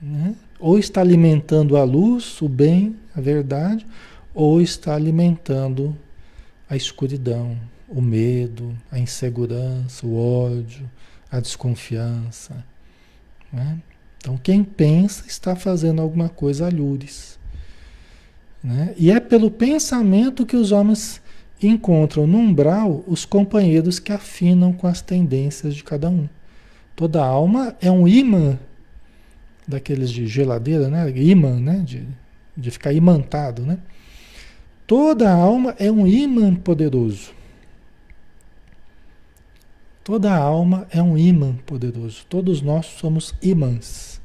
Né? 0.01 0.35
Ou 0.59 0.79
está 0.79 1.03
alimentando 1.03 1.77
a 1.77 1.85
luz, 1.85 2.41
o 2.41 2.49
bem, 2.49 2.97
a 3.15 3.21
verdade, 3.21 3.87
ou 4.33 4.59
está 4.63 4.95
alimentando 4.95 5.95
a 6.67 6.77
escuridão, 6.77 7.59
o 7.87 8.01
medo, 8.01 8.75
a 8.91 8.99
insegurança, 8.99 10.07
o 10.07 10.17
ódio, 10.17 10.91
a 11.31 11.41
desconfiança. 11.41 12.65
Né? 13.53 13.79
Então, 14.17 14.39
quem 14.39 14.65
pensa 14.65 15.27
está 15.27 15.55
fazendo 15.55 16.01
alguma 16.01 16.31
coisa 16.31 16.69
a 16.69 16.71
lures. 16.71 17.38
Né? 18.63 18.95
E 18.97 19.11
é 19.11 19.21
pelo 19.21 19.51
pensamento 19.51 20.45
que 20.45 20.57
os 20.57 20.73
homens 20.73 21.21
encontram 21.63 22.27
no 22.27 22.39
umbral 22.39 23.05
os 23.07 23.25
companheiros 23.25 23.99
que 23.99 24.13
afinam 24.13 24.73
com 24.73 24.87
as 24.87 25.01
tendências 25.01 25.75
de 25.75 25.83
cada 25.83 26.09
um. 26.09 26.29
Toda 26.95 27.25
alma 27.25 27.77
é 27.81 27.91
um 27.91 28.07
imã 28.07 28.59
daqueles 29.67 30.11
de 30.11 30.27
geladeira, 30.27 30.89
né? 30.89 31.11
Imã, 31.11 31.61
né? 31.61 31.83
De, 31.85 32.07
de 32.57 32.71
ficar 32.71 32.93
imantado, 32.93 33.63
né? 33.63 33.79
Toda 34.87 35.31
alma 35.31 35.75
é 35.79 35.93
um 35.93 36.07
imã 36.07 36.55
poderoso. 36.55 37.33
Toda 40.03 40.35
alma 40.35 40.87
é 40.91 41.03
um 41.03 41.19
imã 41.19 41.55
poderoso. 41.67 42.25
Todos 42.29 42.63
nós 42.63 42.87
somos 42.87 43.35
imãs. 43.43 44.21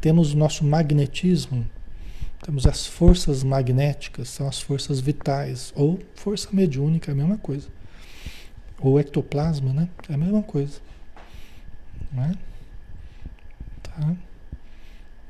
Temos 0.00 0.32
nosso 0.32 0.64
magnetismo, 0.64 1.66
temos 2.44 2.66
as 2.66 2.86
forças 2.86 3.42
magnéticas, 3.42 4.28
são 4.28 4.46
as 4.46 4.60
forças 4.60 5.00
vitais, 5.00 5.72
ou 5.74 5.98
força 6.14 6.50
mediúnica, 6.52 7.10
é 7.10 7.12
a 7.12 7.16
mesma 7.16 7.38
coisa. 7.38 7.68
Ou 8.78 9.00
ectoplasma, 9.00 9.72
né? 9.72 9.88
É 10.10 10.14
a 10.14 10.18
mesma 10.18 10.42
coisa. 10.42 10.78
Né? 12.12 12.36
Tá? 13.82 14.14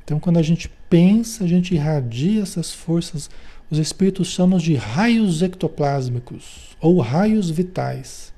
Então, 0.03 0.19
quando 0.19 0.39
a 0.39 0.43
gente 0.43 0.69
pensa, 0.91 1.45
a 1.45 1.47
gente 1.47 1.73
irradia 1.73 2.43
essas 2.43 2.73
forças. 2.73 3.31
Os 3.71 3.79
espíritos 3.79 4.27
chamam 4.27 4.59
de 4.59 4.75
raios 4.75 5.41
ectoplásmicos 5.41 6.77
ou 6.81 6.99
raios 7.01 7.49
vitais. 7.49 8.35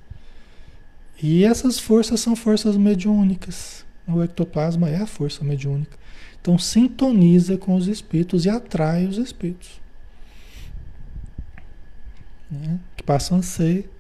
E 1.23 1.45
essas 1.45 1.79
forças 1.79 2.21
são 2.21 2.37
forças 2.37 2.77
mediúnicas. 2.77 3.86
O 4.09 4.23
ectoplasma 4.23 4.89
é 4.89 4.97
a 4.97 5.07
força 5.07 5.43
mediúnica. 5.43 5.99
Então 6.41 6.57
sintoniza 6.59 7.59
com 7.59 7.75
os 7.75 7.89
espíritos 7.89 8.45
e 8.45 8.51
atrai 8.51 9.07
os 9.07 9.19
espíritos. 9.19 9.81
Né? 12.51 12.79
Que 12.97 13.03
passam 13.03 13.39
a 13.39 13.43
ser, 13.43 13.91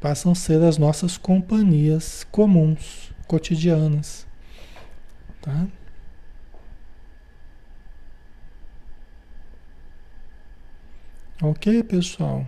passam 0.00 0.32
a 0.32 0.34
ser 0.34 0.60
as 0.62 0.78
nossas 0.78 1.16
companhias 1.16 2.26
comuns, 2.30 3.12
cotidianas. 3.28 4.26
Tá? 5.40 5.68
Ok, 11.40 11.84
pessoal? 11.84 12.46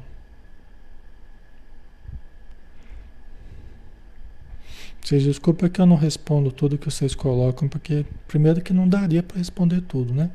Vocês 5.03 5.23
desculpem 5.23 5.71
que 5.71 5.81
eu 5.81 5.87
não 5.87 5.97
respondo 5.97 6.53
tudo 6.53 6.77
que 6.77 6.91
vocês 6.91 7.15
colocam, 7.15 7.69
porque 7.69 8.05
primeiro 8.27 8.61
que 8.61 8.73
não 8.73 8.89
daria 8.89 9.23
para 9.23 9.39
responder 9.39 9.81
tudo, 9.83 10.13
né? 10.13 10.31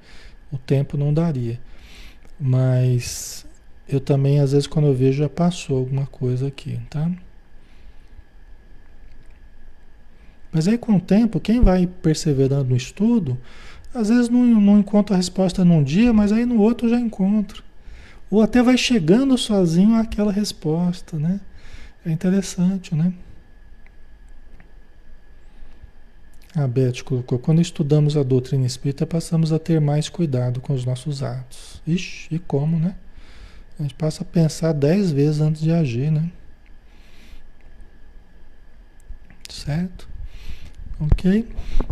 O 0.51 0.57
tempo 0.57 0.97
não 0.97 1.14
daria. 1.14 1.59
Mas 2.39 3.45
eu 3.88 3.99
também, 3.99 4.39
às 4.39 4.51
vezes, 4.51 4.68
quando 4.68 4.88
eu 4.88 4.93
vejo, 4.93 5.20
já 5.20 5.30
passou 5.30 5.78
alguma 5.78 6.07
coisa 6.07 6.47
aqui, 6.47 6.80
tá? 6.89 7.11
Mas 10.51 10.68
aí 10.68 10.78
com 10.78 10.95
o 10.95 11.01
tempo, 11.01 11.39
quem 11.39 11.61
vai 11.61 11.88
perseverando 11.88 12.70
no 12.70 12.76
estudo, 12.76 13.38
às 13.93 14.09
vezes 14.09 14.30
não, 14.30 14.43
não 14.43 14.80
encontra 14.80 15.16
a 15.16 15.18
resposta 15.18 15.66
num 15.66 15.84
dia, 15.84 16.14
mas 16.14 16.32
aí 16.32 16.45
no 16.45 16.59
outro 16.59 16.88
já 16.88 16.99
encontra. 16.99 17.61
Ou 18.30 18.41
até 18.41 18.61
vai 18.61 18.78
chegando 18.78 19.38
sozinho 19.38 19.95
àquela 19.95 20.32
resposta, 20.32 21.18
né? 21.18 21.39
É 22.05 22.11
interessante, 22.11 22.95
né? 22.95 23.14
A 26.56 26.68
Beth 26.68 27.04
colocou: 27.04 27.39
quando 27.39 27.62
estudamos 27.62 28.16
a 28.16 28.24
doutrina 28.24 28.66
espírita, 28.66 29.06
passamos 29.06 29.51
a 29.51 29.58
ter 29.58 29.82
mais 29.82 30.08
cuidado 30.08 30.62
com 30.62 30.74
os 30.74 30.86
nossos 30.86 31.24
atos. 31.24 31.82
Ixi, 31.86 32.36
e 32.36 32.39
como, 32.39 32.78
né? 32.78 32.95
A 33.80 33.82
gente 33.82 33.95
passa 33.95 34.22
a 34.22 34.26
pensar 34.26 34.72
dez 34.72 35.12
vezes 35.12 35.41
antes 35.41 35.62
de 35.62 35.72
agir, 35.72 36.12
né? 36.12 36.30
Certo? 39.49 40.08
Ok? 40.99 41.47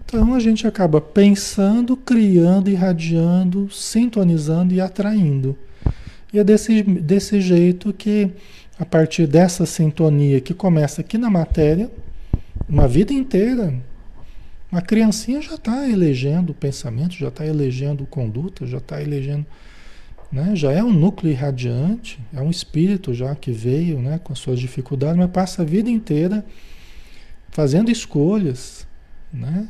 Então 0.05 0.34
a 0.36 0.39
gente 0.39 0.68
acaba 0.68 1.01
pensando, 1.01 1.97
criando, 1.97 2.70
irradiando, 2.70 3.70
sintonizando 3.72 4.74
e 4.74 4.80
atraindo. 4.80 5.57
E 6.32 6.39
é 6.39 6.43
desse, 6.43 6.84
desse 6.84 7.41
jeito 7.41 7.91
que, 7.91 8.32
a 8.80 8.86
partir 8.86 9.26
dessa 9.26 9.66
sintonia 9.66 10.39
que 10.39 10.53
começa 10.53 11.01
aqui 11.01 11.18
na 11.18 11.30
matéria, 11.30 11.89
uma 12.70 12.88
vida 12.88 13.12
inteira, 13.12 13.74
uma 14.72 14.82
criancinha 14.82 15.41
já 15.41 15.55
está 15.55 15.88
elegendo 15.89 16.53
pensamento, 16.53 17.15
já 17.15 17.28
está 17.28 17.45
elegendo 17.45 18.05
conduta, 18.05 18.65
já 18.65 18.78
está 18.78 19.01
elegendo. 19.01 19.45
Né? 20.32 20.55
Já 20.55 20.72
é 20.72 20.82
um 20.82 20.93
núcleo 20.93 21.30
irradiante, 21.30 22.17
é 22.34 22.39
um 22.39 22.49
espírito 22.49 23.13
já 23.13 23.36
que 23.36 23.51
veio 23.51 23.99
né, 23.99 24.17
com 24.24 24.32
as 24.32 24.39
suas 24.39 24.59
dificuldades, 24.59 25.17
mas 25.17 25.30
passa 25.30 25.61
a 25.61 25.65
vida 25.65 25.89
inteira 25.89 26.45
fazendo 27.49 27.91
escolhas, 27.91 28.88
né? 29.34 29.67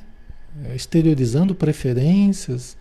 exteriorizando 0.76 1.56
preferências, 1.56 2.78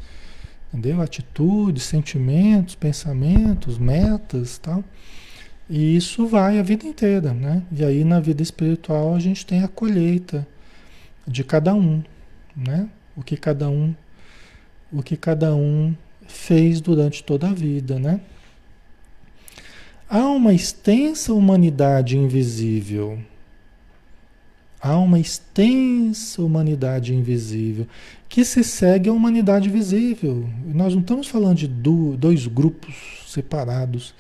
entendeu? 0.68 1.00
atitudes, 1.00 1.84
sentimentos, 1.84 2.74
pensamentos, 2.74 3.78
metas 3.78 4.58
tal. 4.58 4.84
E 5.70 5.96
isso 5.96 6.26
vai 6.26 6.58
a 6.58 6.62
vida 6.62 6.84
inteira. 6.84 7.32
Né? 7.32 7.62
E 7.72 7.82
aí 7.82 8.04
na 8.04 8.20
vida 8.20 8.42
espiritual 8.42 9.14
a 9.14 9.18
gente 9.18 9.46
tem 9.46 9.62
a 9.62 9.68
colheita 9.68 10.46
de 11.26 11.44
cada 11.44 11.74
um, 11.74 12.02
né? 12.56 12.88
O 13.16 13.22
que 13.22 13.36
cada 13.36 13.68
um, 13.68 13.94
o 14.92 15.02
que 15.02 15.16
cada 15.16 15.54
um 15.54 15.94
fez 16.26 16.80
durante 16.80 17.22
toda 17.22 17.48
a 17.48 17.52
vida, 17.52 17.98
né? 17.98 18.20
Há 20.08 20.26
uma 20.26 20.52
extensa 20.52 21.32
humanidade 21.32 22.16
invisível. 22.18 23.18
Há 24.82 24.96
uma 24.96 25.20
extensa 25.20 26.42
humanidade 26.42 27.14
invisível 27.14 27.86
que 28.28 28.44
se 28.44 28.64
segue 28.64 29.10
à 29.10 29.12
humanidade 29.12 29.68
visível. 29.68 30.48
Nós 30.66 30.94
não 30.94 31.02
estamos 31.02 31.28
falando 31.28 31.58
de 31.58 31.68
dois 31.68 32.46
grupos 32.46 33.24
separados. 33.28 34.14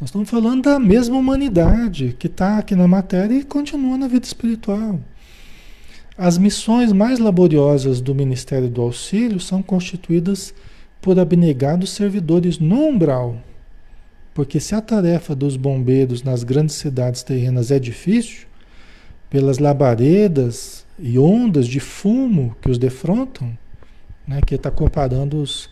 Nós 0.00 0.08
estamos 0.08 0.30
falando 0.30 0.62
da 0.62 0.80
mesma 0.80 1.16
humanidade 1.16 2.16
que 2.18 2.26
está 2.26 2.58
aqui 2.58 2.74
na 2.74 2.88
matéria 2.88 3.34
e 3.34 3.44
continua 3.44 3.98
na 3.98 4.08
vida 4.08 4.26
espiritual. 4.26 4.98
As 6.16 6.36
missões 6.36 6.92
mais 6.92 7.18
laboriosas 7.18 8.00
do 8.00 8.14
Ministério 8.14 8.68
do 8.68 8.82
Auxílio 8.82 9.40
são 9.40 9.62
constituídas 9.62 10.54
por 11.00 11.18
abnegados 11.18 11.90
servidores 11.90 12.58
no 12.58 12.88
umbral. 12.88 13.36
Porque 14.34 14.60
se 14.60 14.74
a 14.74 14.80
tarefa 14.80 15.34
dos 15.34 15.56
bombeiros 15.56 16.22
nas 16.22 16.44
grandes 16.44 16.76
cidades 16.76 17.22
terrenas 17.22 17.70
é 17.70 17.78
difícil, 17.78 18.46
pelas 19.28 19.58
labaredas 19.58 20.84
e 20.98 21.18
ondas 21.18 21.66
de 21.66 21.80
fumo 21.80 22.54
que 22.60 22.70
os 22.70 22.78
defrontam, 22.78 23.56
né, 24.26 24.40
que 24.46 24.54
está 24.54 24.70
comparando 24.70 25.40
os, 25.40 25.70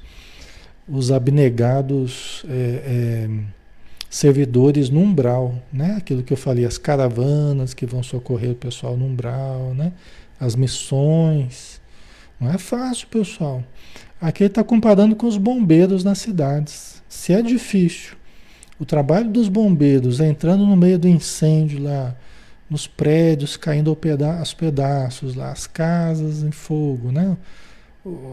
os 0.88 1.12
abnegados 1.12 2.44
é, 2.48 3.28
é, 3.28 3.30
servidores 4.08 4.88
no 4.88 5.00
umbral, 5.00 5.54
né, 5.70 5.94
aquilo 5.98 6.22
que 6.22 6.32
eu 6.32 6.36
falei, 6.36 6.64
as 6.64 6.78
caravanas 6.78 7.74
que 7.74 7.84
vão 7.84 8.02
socorrer 8.02 8.50
o 8.50 8.54
pessoal 8.54 8.96
no 8.96 9.04
umbral, 9.04 9.74
né, 9.74 9.92
as 10.40 10.56
missões. 10.56 11.80
Não 12.40 12.50
é 12.50 12.56
fácil, 12.56 13.06
pessoal. 13.08 13.62
Aqui 14.20 14.44
ele 14.44 14.50
está 14.50 14.64
comparando 14.64 15.14
com 15.14 15.26
os 15.26 15.36
bombeiros 15.36 16.02
nas 16.02 16.18
cidades. 16.18 17.02
Se 17.08 17.32
é 17.32 17.42
difícil 17.42 18.16
o 18.78 18.86
trabalho 18.86 19.28
dos 19.28 19.48
bombeiros 19.48 20.20
entrando 20.20 20.66
no 20.66 20.74
meio 20.74 20.98
do 20.98 21.06
incêndio 21.06 21.82
lá, 21.82 22.16
nos 22.68 22.86
prédios 22.86 23.56
caindo 23.56 23.90
aos 23.90 24.54
pedaços 24.54 25.34
lá, 25.34 25.52
as 25.52 25.66
casas 25.66 26.42
em 26.42 26.50
fogo, 26.50 27.12
né? 27.12 27.36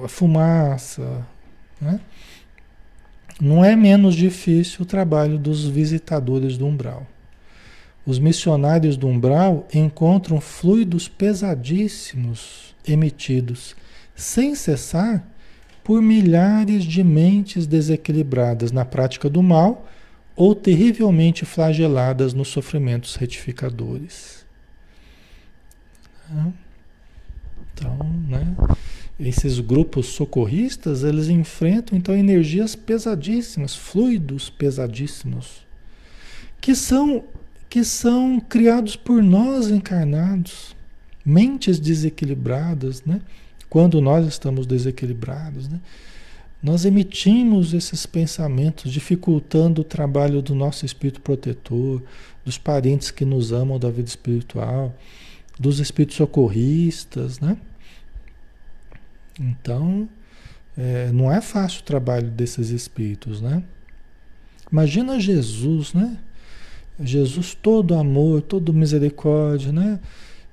A 0.03 0.07
fumaça, 0.07 1.25
né? 1.81 1.99
Não 3.41 3.63
é 3.63 3.75
menos 3.75 4.15
difícil 4.15 4.83
o 4.83 4.85
trabalho 4.85 5.37
dos 5.37 5.65
visitadores 5.65 6.57
do 6.57 6.65
umbral. 6.65 7.05
Os 8.07 8.19
missionários 8.19 8.95
do 8.95 9.05
umbral 9.05 9.67
encontram 9.73 10.39
fluidos 10.39 11.09
pesadíssimos 11.09 12.73
emitidos, 12.87 13.75
sem 14.15 14.55
cessar, 14.55 15.27
por 15.83 16.01
milhares 16.01 16.85
de 16.85 17.03
mentes 17.03 17.67
desequilibradas 17.67 18.71
na 18.71 18.85
prática 18.85 19.29
do 19.29 19.43
mal 19.43 19.85
ou 20.37 20.55
terrivelmente 20.55 21.43
flageladas 21.43 22.33
nos 22.33 22.47
sofrimentos 22.47 23.17
retificadores. 23.17 24.45
Então, 27.73 27.97
né? 28.29 28.55
Esses 29.19 29.59
grupos 29.59 30.07
socorristas, 30.07 31.03
eles 31.03 31.27
enfrentam 31.27 31.97
então 31.97 32.15
energias 32.15 32.73
pesadíssimas, 32.73 33.75
fluidos 33.75 34.49
pesadíssimos, 34.49 35.65
que 36.61 36.73
são 36.73 37.25
que 37.69 37.83
são 37.83 38.39
criados 38.39 38.95
por 38.95 39.21
nós 39.21 39.69
encarnados, 39.69 40.75
mentes 41.25 41.79
desequilibradas, 41.79 43.03
né? 43.03 43.21
Quando 43.69 43.99
nós 43.99 44.25
estamos 44.25 44.65
desequilibrados, 44.65 45.67
né? 45.67 45.79
nós 46.61 46.85
emitimos 46.85 47.73
esses 47.73 48.05
pensamentos, 48.05 48.91
dificultando 48.91 49.81
o 49.81 49.85
trabalho 49.85 50.41
do 50.41 50.55
nosso 50.55 50.85
espírito 50.85 51.21
protetor, 51.21 52.01
dos 52.43 52.57
parentes 52.57 53.11
que 53.11 53.23
nos 53.23 53.51
amam 53.51 53.77
da 53.77 53.89
vida 53.89 54.07
espiritual, 54.07 54.95
dos 55.59 55.79
espíritos 55.79 56.17
socorristas, 56.17 57.39
né? 57.39 57.57
Então, 59.39 60.09
é, 60.75 61.11
não 61.11 61.31
é 61.31 61.41
fácil 61.41 61.81
o 61.81 61.83
trabalho 61.83 62.29
desses 62.29 62.69
espíritos, 62.69 63.39
né? 63.39 63.63
Imagina 64.71 65.19
Jesus, 65.19 65.93
né? 65.93 66.17
Jesus 66.99 67.53
todo 67.53 67.93
amor, 67.93 68.41
todo 68.41 68.73
misericórdia, 68.73 69.71
né? 69.71 69.99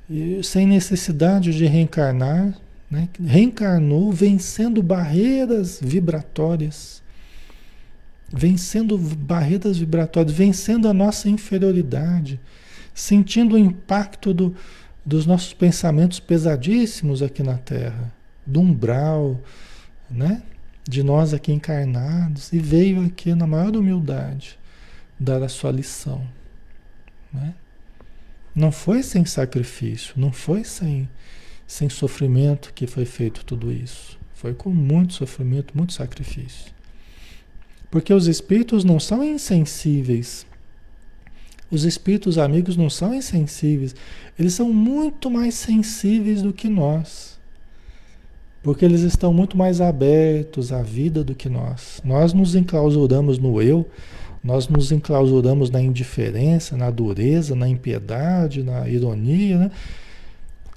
E 0.09 0.43
sem 0.43 0.67
necessidade 0.67 1.55
de 1.55 1.65
reencarnar, 1.65 2.55
né? 2.91 3.09
Reencarnou 3.25 4.13
vencendo 4.13 4.83
barreiras 4.83 5.81
vibratórias, 5.83 7.03
vencendo 8.31 8.99
barreiras 8.99 9.79
vibratórias, 9.79 10.37
vencendo 10.37 10.87
a 10.87 10.93
nossa 10.93 11.31
inferioridade, 11.31 12.39
sentindo 12.95 13.55
o 13.55 13.59
impacto 13.59 14.35
do, 14.35 14.55
dos 15.05 15.25
nossos 15.25 15.55
pensamentos 15.55 16.21
pesadíssimos 16.21 17.23
aqui 17.23 17.43
na 17.43 17.57
Terra, 17.57 18.13
do 18.45 18.61
umbral, 18.61 19.41
né? 20.11 20.43
De 20.87 21.03
nós 21.03 21.33
aqui 21.33 21.51
encarnados, 21.51 22.53
e 22.53 22.59
veio 22.59 23.03
aqui 23.07 23.35
na 23.35 23.47
maior 23.47 23.75
humildade 23.75 24.59
dar 25.25 25.43
a 25.43 25.49
sua 25.49 25.72
lição, 25.72 26.25
né? 27.33 27.55
Não 28.55 28.70
foi 28.70 29.03
sem 29.03 29.25
sacrifício, 29.25 30.14
não 30.16 30.31
foi 30.31 30.62
sem, 30.62 31.09
sem 31.66 31.89
sofrimento 31.89 32.72
que 32.72 32.87
foi 32.87 33.05
feito 33.05 33.45
tudo 33.45 33.72
isso. 33.72 34.16
Foi 34.33 34.55
com 34.55 34.70
muito 34.70 35.14
sofrimento, 35.14 35.77
muito 35.77 35.93
sacrifício. 35.93 36.72
Porque 37.91 38.12
os 38.12 38.29
espíritos 38.29 38.85
não 38.85 39.01
são 39.01 39.25
insensíveis. 39.25 40.47
Os 41.70 41.85
espíritos 41.85 42.39
amigos 42.39 42.77
não 42.77 42.89
são 42.89 43.14
insensíveis. 43.14 43.97
Eles 44.39 44.55
são 44.55 44.72
muito 44.72 45.31
mais 45.31 45.55
sensíveis 45.55 46.43
do 46.43 46.53
que 46.53 46.68
nós. 46.68 47.41
Porque 48.62 48.85
eles 48.85 49.01
estão 49.01 49.33
muito 49.33 49.57
mais 49.57 49.81
abertos 49.81 50.72
à 50.72 50.83
vida 50.83 51.25
do 51.25 51.35
que 51.35 51.49
nós. 51.49 52.01
Nós 52.05 52.33
nos 52.33 52.55
enclausuramos 52.55 53.39
no 53.39 53.61
eu 53.61 53.89
nós 54.45 54.69
nos 54.69 54.93
enclausuramos 54.93 55.71
na 55.71 55.81
indiferença, 55.81 56.77
na 56.77 56.91
dureza, 56.91 57.57
na 57.57 57.67
impiedade, 57.67 58.63
na 58.63 58.87
ironia, 58.87 59.57
né? 59.57 59.71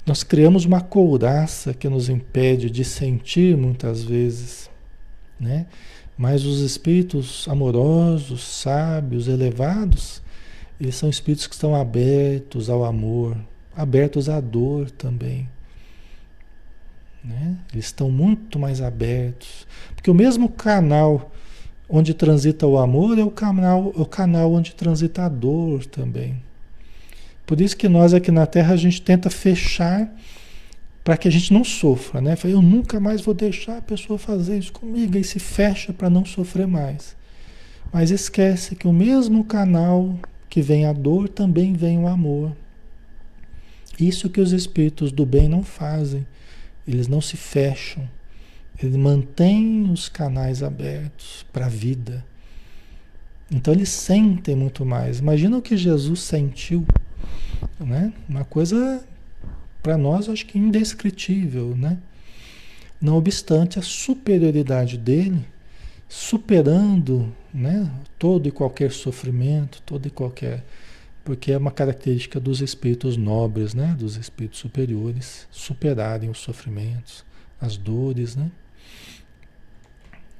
Nós 0.06 0.22
criamos 0.22 0.64
uma 0.64 0.80
couraça 0.80 1.74
que 1.74 1.86
nos 1.86 2.08
impede 2.08 2.70
de 2.70 2.82
sentir 2.82 3.58
muitas 3.58 4.02
vezes, 4.02 4.70
né? 5.38 5.66
Mas 6.16 6.46
os 6.46 6.62
espíritos 6.62 7.46
amorosos, 7.46 8.42
sábios, 8.42 9.28
elevados, 9.28 10.22
eles 10.80 10.94
são 10.94 11.10
espíritos 11.10 11.46
que 11.46 11.54
estão 11.54 11.74
abertos 11.74 12.70
ao 12.70 12.84
amor, 12.84 13.36
abertos 13.76 14.30
à 14.30 14.40
dor 14.40 14.90
também. 14.90 15.46
Né? 17.22 17.56
Eles 17.72 17.86
estão 17.86 18.10
muito 18.10 18.58
mais 18.58 18.80
abertos. 18.80 19.66
Porque 19.94 20.10
o 20.10 20.14
mesmo 20.14 20.48
canal 20.48 21.30
Onde 21.88 22.12
transita 22.12 22.66
o 22.66 22.76
amor 22.76 23.18
é 23.18 23.24
o 23.24 23.30
canal, 23.30 23.92
o 23.94 24.04
canal 24.04 24.52
onde 24.52 24.74
transita 24.74 25.24
a 25.24 25.28
dor 25.28 25.86
também. 25.86 26.42
Por 27.46 27.60
isso 27.60 27.76
que 27.76 27.88
nós 27.88 28.12
aqui 28.12 28.30
na 28.30 28.44
Terra 28.44 28.74
a 28.74 28.76
gente 28.76 29.00
tenta 29.00 29.30
fechar 29.30 30.14
para 31.02 31.16
que 31.16 31.26
a 31.26 31.30
gente 31.30 31.50
não 31.50 31.64
sofra, 31.64 32.20
né? 32.20 32.36
Eu 32.44 32.60
nunca 32.60 33.00
mais 33.00 33.22
vou 33.22 33.32
deixar 33.32 33.78
a 33.78 33.82
pessoa 33.82 34.18
fazer 34.18 34.58
isso 34.58 34.72
comigo 34.72 35.16
e 35.16 35.24
se 35.24 35.38
fecha 35.38 35.90
para 35.90 36.10
não 36.10 36.26
sofrer 36.26 36.66
mais. 36.66 37.16
Mas 37.90 38.10
esquece 38.10 38.76
que 38.76 38.86
o 38.86 38.92
mesmo 38.92 39.42
canal 39.44 40.18
que 40.50 40.60
vem 40.60 40.84
a 40.84 40.92
dor 40.92 41.26
também 41.26 41.72
vem 41.72 41.98
o 41.98 42.06
amor. 42.06 42.54
Isso 43.98 44.28
que 44.28 44.40
os 44.40 44.52
espíritos 44.52 45.10
do 45.10 45.24
bem 45.24 45.48
não 45.48 45.62
fazem. 45.62 46.26
Eles 46.86 47.08
não 47.08 47.22
se 47.22 47.38
fecham. 47.38 48.06
Ele 48.80 48.96
mantém 48.96 49.90
os 49.90 50.08
canais 50.08 50.62
abertos 50.62 51.44
para 51.52 51.66
a 51.66 51.68
vida. 51.68 52.24
Então 53.50 53.74
eles 53.74 53.88
sentem 53.88 54.54
muito 54.54 54.84
mais. 54.84 55.18
Imagina 55.18 55.56
o 55.56 55.62
que 55.62 55.76
Jesus 55.76 56.20
sentiu, 56.20 56.86
né? 57.80 58.12
Uma 58.28 58.44
coisa 58.44 59.04
para 59.82 59.96
nós 59.96 60.28
acho 60.28 60.46
que 60.46 60.58
indescritível, 60.58 61.74
né? 61.76 61.98
Não 63.00 63.16
obstante 63.16 63.78
a 63.78 63.82
superioridade 63.82 64.98
dele, 64.98 65.46
superando, 66.08 67.32
né, 67.54 67.90
todo 68.18 68.48
e 68.48 68.50
qualquer 68.50 68.90
sofrimento, 68.90 69.80
todo 69.86 70.06
e 70.06 70.10
qualquer 70.10 70.64
porque 71.28 71.52
é 71.52 71.58
uma 71.58 71.70
característica 71.70 72.40
dos 72.40 72.62
espíritos 72.62 73.18
nobres, 73.18 73.74
né, 73.74 73.94
dos 73.98 74.16
espíritos 74.16 74.60
superiores, 74.60 75.46
superarem 75.50 76.30
os 76.30 76.38
sofrimentos, 76.38 77.22
as 77.60 77.76
dores, 77.76 78.34
né? 78.34 78.50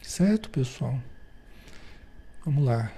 Certo, 0.09 0.49
pessoal? 0.49 0.99
Vamos 2.43 2.65
lá. 2.65 2.91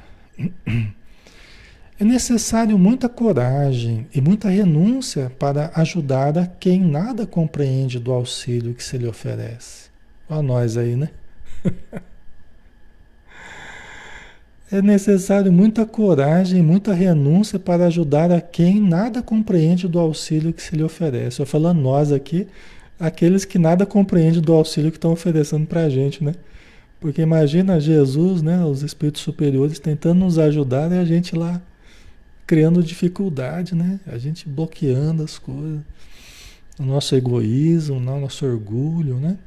É 1.98 2.04
necessário 2.04 2.78
muita 2.78 3.08
coragem 3.08 4.06
e 4.14 4.20
muita 4.20 4.48
renúncia 4.48 5.28
para 5.28 5.72
ajudar 5.74 6.38
a 6.38 6.46
quem 6.46 6.80
nada 6.80 7.26
compreende 7.26 7.98
do 7.98 8.12
auxílio 8.12 8.74
que 8.74 8.82
se 8.84 8.96
lhe 8.96 9.08
oferece. 9.08 9.90
Olha 10.28 10.40
nós 10.40 10.76
aí, 10.76 10.94
né? 10.94 11.10
É 14.72 14.80
necessário 14.80 15.52
muita 15.52 15.84
coragem 15.84 16.60
e 16.60 16.62
muita 16.62 16.94
renúncia 16.94 17.58
para 17.58 17.86
ajudar 17.86 18.30
a 18.30 18.40
quem 18.40 18.80
nada 18.80 19.20
compreende 19.20 19.88
do 19.88 19.98
auxílio 19.98 20.52
que 20.52 20.62
se 20.62 20.76
lhe 20.76 20.84
oferece. 20.84 21.42
Eu 21.42 21.44
falando 21.44 21.80
nós 21.80 22.12
aqui, 22.12 22.46
aqueles 23.00 23.44
que 23.44 23.58
nada 23.58 23.84
compreendem 23.84 24.40
do 24.40 24.52
auxílio 24.52 24.92
que 24.92 24.96
estão 24.96 25.10
oferecendo 25.10 25.66
para 25.66 25.82
a 25.82 25.90
gente, 25.90 26.22
né? 26.22 26.36
Porque 27.00 27.22
imagina 27.22 27.80
Jesus, 27.80 28.42
né, 28.42 28.62
os 28.62 28.82
espíritos 28.82 29.22
superiores 29.22 29.78
tentando 29.78 30.20
nos 30.20 30.38
ajudar 30.38 30.92
e 30.92 30.98
a 30.98 31.04
gente 31.04 31.34
lá 31.34 31.60
criando 32.46 32.82
dificuldade, 32.82 33.74
né? 33.74 34.00
A 34.06 34.18
gente 34.18 34.48
bloqueando 34.48 35.22
as 35.22 35.38
coisas. 35.38 35.80
O 36.78 36.82
nosso 36.82 37.14
egoísmo, 37.14 37.96
o 37.96 38.00
nosso 38.00 38.44
orgulho, 38.44 39.16
né? 39.16 39.38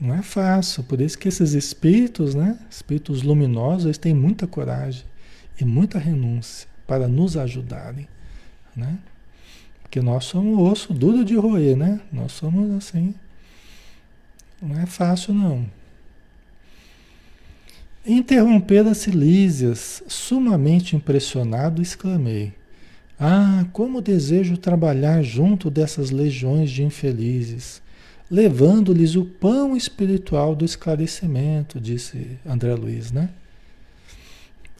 Não 0.00 0.14
é 0.14 0.22
fácil, 0.22 0.82
por 0.82 1.00
isso 1.00 1.16
que 1.16 1.28
esses 1.28 1.52
espíritos, 1.52 2.34
né, 2.34 2.58
espíritos 2.68 3.22
luminosos, 3.22 3.84
eles 3.84 3.98
têm 3.98 4.12
muita 4.12 4.48
coragem 4.48 5.04
e 5.60 5.64
muita 5.64 5.96
renúncia 5.96 6.68
para 6.88 7.06
nos 7.06 7.36
ajudarem, 7.36 8.08
né? 8.74 8.98
Porque 9.82 10.00
nós 10.00 10.24
somos 10.24 10.58
osso 10.58 10.92
duro 10.92 11.24
de 11.24 11.36
roer, 11.36 11.76
né? 11.76 12.00
Nós 12.12 12.32
somos 12.32 12.70
assim, 12.72 13.14
não 14.62 14.80
é 14.80 14.86
fácil, 14.86 15.34
não. 15.34 15.66
Interromper 18.06 18.86
as 18.86 18.98
silícias, 18.98 20.02
sumamente 20.06 20.96
impressionado, 20.96 21.82
exclamei: 21.82 22.52
Ah, 23.18 23.66
como 23.72 24.00
desejo 24.00 24.56
trabalhar 24.56 25.22
junto 25.22 25.70
dessas 25.70 26.10
legiões 26.10 26.70
de 26.70 26.82
infelizes, 26.82 27.82
levando-lhes 28.30 29.14
o 29.14 29.24
pão 29.24 29.76
espiritual 29.76 30.54
do 30.54 30.64
esclarecimento, 30.64 31.80
disse 31.80 32.38
André 32.46 32.74
Luiz, 32.74 33.12
né? 33.12 33.30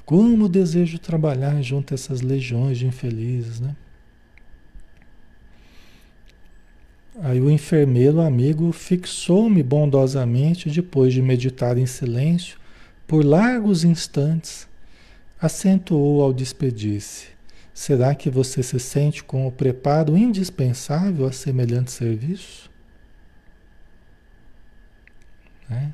Como 0.04 0.48
desejo 0.48 0.98
trabalhar 0.98 1.62
junto 1.62 1.94
dessas 1.94 2.20
legiões 2.20 2.78
de 2.78 2.86
infelizes, 2.86 3.60
né? 3.60 3.76
Aí 7.20 7.40
o 7.40 7.50
enfermeiro 7.50 8.20
amigo 8.20 8.72
fixou-me 8.72 9.62
bondosamente 9.62 10.70
depois 10.70 11.12
de 11.12 11.20
meditar 11.20 11.76
em 11.76 11.86
silêncio 11.86 12.58
por 13.06 13.24
largos 13.24 13.84
instantes. 13.84 14.66
Acentuou 15.38 16.22
ao 16.22 16.32
despedir-se. 16.32 17.26
Será 17.74 18.14
que 18.14 18.30
você 18.30 18.62
se 18.62 18.78
sente 18.78 19.24
com 19.24 19.46
o 19.46 19.52
preparo 19.52 20.16
indispensável 20.16 21.26
a 21.26 21.32
semelhante 21.32 21.90
serviço? 21.90 22.70
Né? 25.68 25.92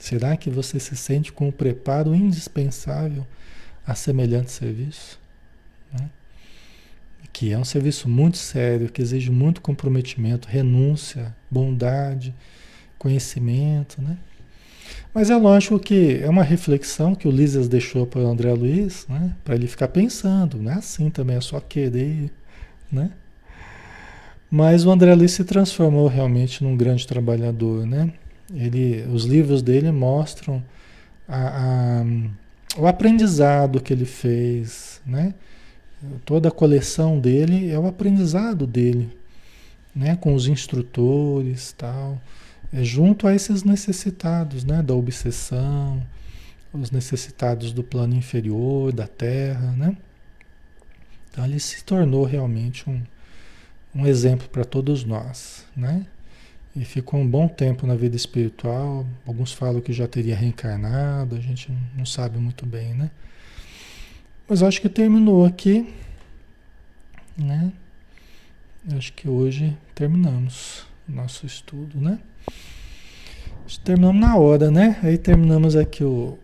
Será 0.00 0.36
que 0.36 0.50
você 0.50 0.78
se 0.78 0.96
sente 0.96 1.32
com 1.32 1.48
o 1.48 1.52
preparo 1.52 2.14
indispensável 2.14 3.26
a 3.86 3.94
semelhante 3.94 4.50
serviço? 4.50 5.18
Que 7.36 7.52
é 7.52 7.58
um 7.58 7.66
serviço 7.66 8.08
muito 8.08 8.38
sério, 8.38 8.88
que 8.88 9.02
exige 9.02 9.30
muito 9.30 9.60
comprometimento, 9.60 10.48
renúncia, 10.48 11.36
bondade, 11.50 12.34
conhecimento, 12.98 14.00
né? 14.00 14.16
Mas 15.12 15.28
é 15.28 15.36
lógico 15.36 15.78
que 15.78 16.18
é 16.22 16.30
uma 16.30 16.42
reflexão 16.42 17.14
que 17.14 17.28
o 17.28 17.30
Lísias 17.30 17.68
deixou 17.68 18.06
para 18.06 18.22
o 18.22 18.26
André 18.26 18.54
Luiz, 18.54 19.06
né? 19.06 19.36
Para 19.44 19.54
ele 19.54 19.66
ficar 19.66 19.88
pensando, 19.88 20.56
não 20.56 20.72
é 20.72 20.76
assim 20.76 21.10
também, 21.10 21.36
é 21.36 21.40
só 21.42 21.60
querer, 21.60 22.32
né? 22.90 23.10
Mas 24.50 24.86
o 24.86 24.90
André 24.90 25.14
Luiz 25.14 25.32
se 25.32 25.44
transformou 25.44 26.08
realmente 26.08 26.64
num 26.64 26.74
grande 26.74 27.06
trabalhador, 27.06 27.86
né? 27.86 28.14
Ele, 28.54 29.04
os 29.12 29.26
livros 29.26 29.60
dele 29.60 29.92
mostram 29.92 30.64
a, 31.28 32.00
a, 32.00 32.04
o 32.78 32.86
aprendizado 32.86 33.78
que 33.78 33.92
ele 33.92 34.06
fez, 34.06 35.02
né? 35.04 35.34
Toda 36.24 36.48
a 36.48 36.52
coleção 36.52 37.18
dele 37.18 37.70
é 37.70 37.78
o 37.78 37.86
aprendizado 37.86 38.66
dele, 38.66 39.16
né? 39.94 40.16
Com 40.16 40.34
os 40.34 40.46
instrutores, 40.46 41.72
tal, 41.72 42.20
é 42.72 42.84
junto 42.84 43.26
a 43.26 43.34
esses 43.34 43.62
necessitados, 43.62 44.62
né? 44.62 44.82
Da 44.82 44.94
obsessão, 44.94 46.02
os 46.72 46.90
necessitados 46.90 47.72
do 47.72 47.82
plano 47.82 48.14
inferior, 48.14 48.92
da 48.92 49.06
Terra, 49.06 49.72
né? 49.72 49.96
Então 51.30 51.44
ele 51.44 51.58
se 51.58 51.82
tornou 51.82 52.24
realmente 52.24 52.88
um, 52.88 53.02
um 53.94 54.06
exemplo 54.06 54.48
para 54.48 54.64
todos 54.64 55.04
nós, 55.04 55.64
né? 55.76 56.06
E 56.74 56.84
ficou 56.84 57.18
um 57.18 57.26
bom 57.26 57.48
tempo 57.48 57.86
na 57.86 57.94
vida 57.94 58.16
espiritual. 58.16 59.06
Alguns 59.26 59.52
falam 59.52 59.80
que 59.80 59.94
já 59.94 60.06
teria 60.06 60.36
reencarnado, 60.36 61.36
a 61.36 61.40
gente 61.40 61.72
não 61.96 62.04
sabe 62.04 62.38
muito 62.38 62.66
bem, 62.66 62.92
né? 62.92 63.10
Mas 64.48 64.62
acho 64.62 64.80
que 64.80 64.88
terminou 64.88 65.44
aqui, 65.44 65.92
né? 67.36 67.72
Acho 68.96 69.12
que 69.12 69.28
hoje 69.28 69.76
terminamos 69.92 70.86
nosso 71.08 71.44
estudo, 71.44 72.00
né? 72.00 72.20
Terminamos 73.84 74.20
na 74.20 74.36
hora, 74.36 74.70
né? 74.70 75.00
Aí 75.02 75.18
terminamos 75.18 75.74
aqui 75.74 76.04
o, 76.04 76.38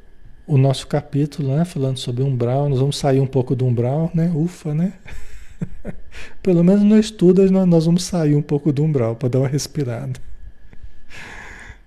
o 0.45 0.59
nosso 0.59 0.89
capítulo, 0.89 1.57
né? 1.57 1.65
Falando 1.65 1.97
sobre 1.97 2.25
umbral. 2.25 2.69
Nós 2.69 2.81
vamos 2.81 2.99
sair 2.99 3.21
um 3.21 3.27
pouco 3.27 3.55
do 3.55 3.65
umbral, 3.65 4.11
né? 4.13 4.33
Ufa, 4.35 4.75
né? 4.75 4.95
Pelo 6.43 6.65
menos 6.65 6.83
no 6.83 6.99
estudo 6.99 7.49
nós 7.53 7.87
vamos 7.87 8.03
sair 8.03 8.35
um 8.35 8.43
pouco 8.43 8.73
do 8.73 8.83
umbral 8.83 9.15
para 9.15 9.29
dar 9.29 9.39
uma 9.39 9.49
respirada. 9.49 10.21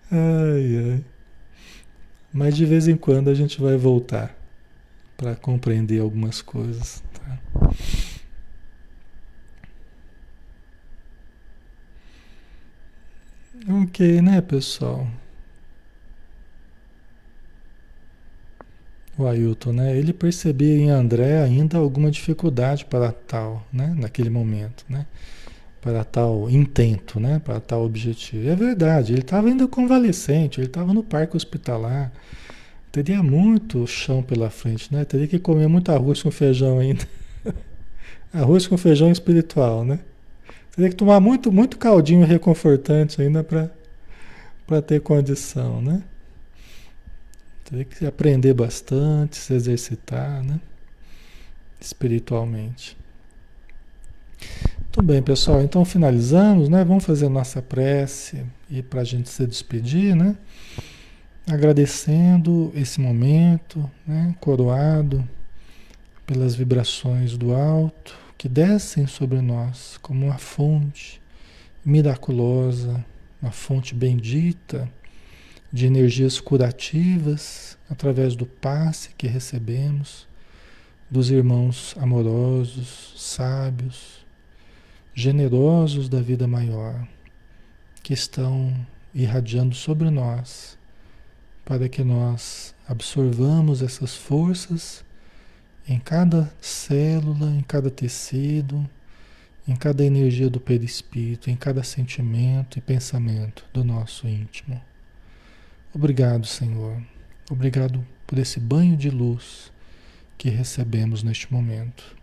Ai, 0.10 0.94
ai. 0.94 1.04
Mas 2.32 2.56
de 2.56 2.66
vez 2.66 2.88
em 2.88 2.96
quando 2.96 3.30
a 3.30 3.34
gente 3.34 3.62
vai 3.62 3.76
voltar 3.76 4.45
para 5.18 5.36
compreender 5.36 6.02
algumas 6.02 6.42
coisas. 6.42 7.04
Tá? 7.14 7.40
Ok, 13.68 14.22
né, 14.22 14.42
pessoal? 14.42 15.08
o 19.18 19.26
Ailton, 19.26 19.72
né? 19.74 19.98
Ele 19.98 20.14
percebia 20.14 20.76
em 20.76 20.90
André 20.90 21.42
ainda 21.42 21.78
alguma 21.78 22.12
dificuldade 22.12 22.86
para 22.86 23.12
tal, 23.12 23.66
né? 23.72 23.96
Naquele 23.98 24.30
momento, 24.30 24.86
né? 24.90 25.06
Para 25.82 26.04
tal 26.04 26.50
intento, 26.50 27.20
né? 27.20 27.40
Para 27.44 27.60
tal 27.60 27.86
objetivo. 27.86 28.50
É 28.50 28.56
verdade, 28.56 29.14
ele 29.14 29.22
estava 29.22 29.48
ainda 29.48 29.68
convalescente, 29.68 30.60
ele 30.60 30.68
estava 30.68 30.94
no 30.94 31.04
parque 31.04 31.38
hospitalar. 31.38 32.12
Teria 32.96 33.22
muito 33.22 33.86
chão 33.86 34.24
pela 34.24 34.50
frente, 34.50 34.88
né? 34.94 35.04
Teria 35.04 35.28
que 35.28 35.38
comer 35.38 35.68
muito 35.68 35.92
arroz 35.92 36.24
com 36.24 36.32
feijão 36.32 36.80
ainda. 36.80 37.06
arroz 38.32 38.68
com 38.68 38.78
feijão 38.78 39.12
espiritual, 39.12 39.84
né? 39.84 40.00
Teria 40.74 40.90
que 40.90 40.96
tomar 40.96 41.20
muito, 41.20 41.52
muito 41.52 41.78
caldinho 41.78 42.26
reconfortante 42.26 43.22
ainda 43.22 43.44
para 43.44 44.82
ter 44.82 45.02
condição, 45.02 45.82
né? 45.82 46.04
Teria 47.66 47.84
que 47.84 48.06
aprender 48.06 48.54
bastante, 48.54 49.36
se 49.36 49.54
exercitar, 49.54 50.42
né? 50.42 50.58
Espiritualmente. 51.82 52.96
Tudo 54.90 55.08
bem, 55.08 55.22
pessoal. 55.22 55.62
Então 55.62 55.84
finalizamos, 55.84 56.70
né? 56.70 56.86
Vamos 56.86 57.04
fazer 57.04 57.28
nossa 57.28 57.62
prece 57.62 58.46
e 58.70 58.82
para 58.82 59.02
a 59.02 59.04
gente 59.04 59.28
se 59.28 59.46
despedir, 59.46 60.16
né? 60.16 60.38
Agradecendo 61.48 62.72
esse 62.74 63.00
momento, 63.00 63.90
né? 64.06 64.36
Coroado 64.40 65.28
pelas 66.26 66.56
vibrações 66.56 67.38
do 67.38 67.54
alto 67.54 68.18
que 68.36 68.50
descem 68.50 69.06
sobre 69.06 69.42
nós 69.42 69.98
como 70.02 70.26
uma 70.26 70.40
fonte 70.40 71.22
miraculosa, 71.86 73.06
uma 73.40 73.52
fonte 73.52 73.94
bendita 73.94 74.92
de 75.72 75.86
energias 75.86 76.40
curativas 76.40 77.78
através 77.90 78.36
do 78.36 78.48
passe 78.48 79.10
que 79.16 79.28
recebemos 79.28 80.28
dos 81.12 81.30
irmãos 81.30 81.96
amorosos, 82.00 83.14
sábios, 83.18 84.26
generosos 85.14 86.10
da 86.10 86.22
vida 86.22 86.48
maior, 86.48 87.08
que 88.02 88.14
estão 88.14 88.76
irradiando 89.14 89.76
sobre 89.76 90.10
nós, 90.10 90.78
para 91.66 91.90
que 91.90 92.04
nós 92.04 92.76
absorvamos 92.88 93.82
essas 93.82 94.16
forças 94.16 95.04
em 95.88 96.00
cada 96.00 96.54
célula, 96.62 97.50
em 97.50 97.62
cada 97.62 97.90
tecido, 97.90 98.88
em 99.68 99.76
cada 99.76 100.04
energia 100.04 100.50
do 100.50 100.60
perispírito, 100.60 101.50
em 101.50 101.56
cada 101.56 101.84
sentimento 101.84 102.78
e 102.78 102.82
pensamento 102.82 103.66
do 103.74 103.84
nosso 103.84 104.28
íntimo. 104.28 104.80
Obrigado, 105.94 106.46
Senhor. 106.46 107.02
Obrigado 107.50 108.06
por 108.28 108.38
esse 108.38 108.60
banho 108.60 108.96
de 108.96 109.10
luz 109.10 109.72
que 110.38 110.50
recebemos 110.50 111.24
neste 111.24 111.52
momento. 111.52 112.16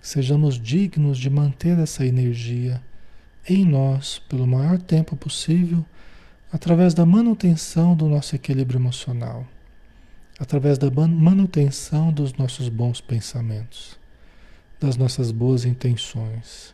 Sejamos 0.00 0.60
dignos 0.60 1.18
de 1.18 1.30
manter 1.30 1.78
essa 1.78 2.04
energia 2.04 2.82
em 3.48 3.64
nós 3.64 4.18
pelo 4.28 4.46
maior 4.46 4.78
tempo 4.78 5.16
possível, 5.16 5.84
através 6.54 6.94
da 6.94 7.04
manutenção 7.04 7.96
do 7.96 8.08
nosso 8.08 8.36
equilíbrio 8.36 8.78
emocional, 8.78 9.44
através 10.38 10.78
da 10.78 10.88
manutenção 10.88 12.12
dos 12.12 12.34
nossos 12.34 12.68
bons 12.68 13.00
pensamentos, 13.00 13.98
das 14.78 14.96
nossas 14.96 15.32
boas 15.32 15.64
intenções, 15.64 16.72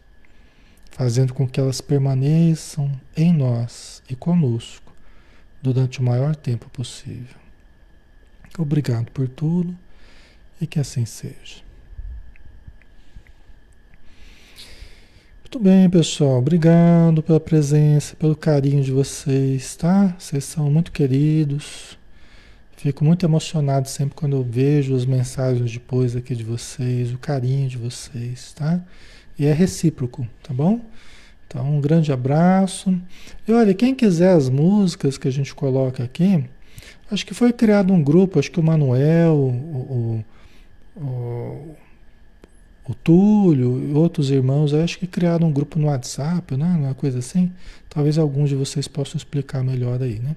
fazendo 0.90 1.32
com 1.32 1.48
que 1.48 1.58
elas 1.58 1.80
permaneçam 1.80 2.92
em 3.16 3.32
nós 3.32 4.02
e 4.06 4.14
conosco 4.14 4.92
durante 5.62 5.98
o 5.98 6.02
maior 6.02 6.36
tempo 6.36 6.68
possível. 6.68 7.40
Obrigado 8.58 9.10
por 9.12 9.28
tudo 9.28 9.74
e 10.60 10.66
que 10.66 10.78
assim 10.78 11.06
seja. 11.06 11.69
Muito 15.52 15.64
bem, 15.64 15.90
pessoal. 15.90 16.38
Obrigado 16.38 17.24
pela 17.24 17.40
presença, 17.40 18.14
pelo 18.14 18.36
carinho 18.36 18.84
de 18.84 18.92
vocês, 18.92 19.74
tá? 19.74 20.14
Vocês 20.16 20.44
são 20.44 20.70
muito 20.70 20.92
queridos. 20.92 21.98
Fico 22.76 23.04
muito 23.04 23.26
emocionado 23.26 23.88
sempre 23.88 24.14
quando 24.14 24.36
eu 24.36 24.44
vejo 24.44 24.94
as 24.94 25.04
mensagens 25.04 25.72
depois 25.72 26.14
aqui 26.14 26.36
de 26.36 26.44
vocês, 26.44 27.12
o 27.12 27.18
carinho 27.18 27.68
de 27.68 27.76
vocês, 27.76 28.52
tá? 28.52 28.80
E 29.36 29.44
é 29.44 29.52
recíproco, 29.52 30.24
tá 30.40 30.54
bom? 30.54 30.80
Então, 31.48 31.78
um 31.78 31.80
grande 31.80 32.12
abraço. 32.12 32.96
E 33.48 33.50
olha, 33.50 33.74
quem 33.74 33.92
quiser 33.92 34.36
as 34.36 34.48
músicas 34.48 35.18
que 35.18 35.26
a 35.26 35.32
gente 35.32 35.52
coloca 35.52 36.04
aqui, 36.04 36.44
acho 37.10 37.26
que 37.26 37.34
foi 37.34 37.52
criado 37.52 37.92
um 37.92 38.04
grupo, 38.04 38.38
acho 38.38 38.52
que 38.52 38.60
o 38.60 38.62
Manuel, 38.62 39.34
o, 39.34 40.24
o, 40.96 41.02
o, 41.02 41.76
o 42.90 42.94
Túlio 42.94 43.90
e 43.90 43.92
outros 43.92 44.30
irmãos, 44.30 44.74
acho 44.74 44.98
que 44.98 45.06
criaram 45.06 45.48
um 45.48 45.52
grupo 45.52 45.78
no 45.78 45.86
WhatsApp, 45.86 46.56
né? 46.56 46.66
Uma 46.78 46.94
coisa 46.94 47.20
assim. 47.20 47.50
Talvez 47.88 48.18
alguns 48.18 48.48
de 48.48 48.54
vocês 48.54 48.88
possam 48.88 49.16
explicar 49.16 49.62
melhor 49.62 50.02
aí, 50.02 50.18
né? 50.18 50.36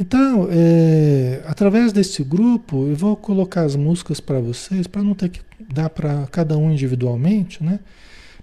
Então, 0.00 0.48
é, 0.50 1.42
através 1.46 1.92
desse 1.92 2.22
grupo, 2.22 2.86
eu 2.86 2.94
vou 2.94 3.16
colocar 3.16 3.62
as 3.62 3.74
músicas 3.74 4.20
para 4.20 4.38
vocês, 4.38 4.86
para 4.86 5.02
não 5.02 5.14
ter 5.14 5.28
que 5.28 5.40
dar 5.72 5.90
para 5.90 6.26
cada 6.28 6.56
um 6.56 6.70
individualmente, 6.70 7.62
né? 7.62 7.80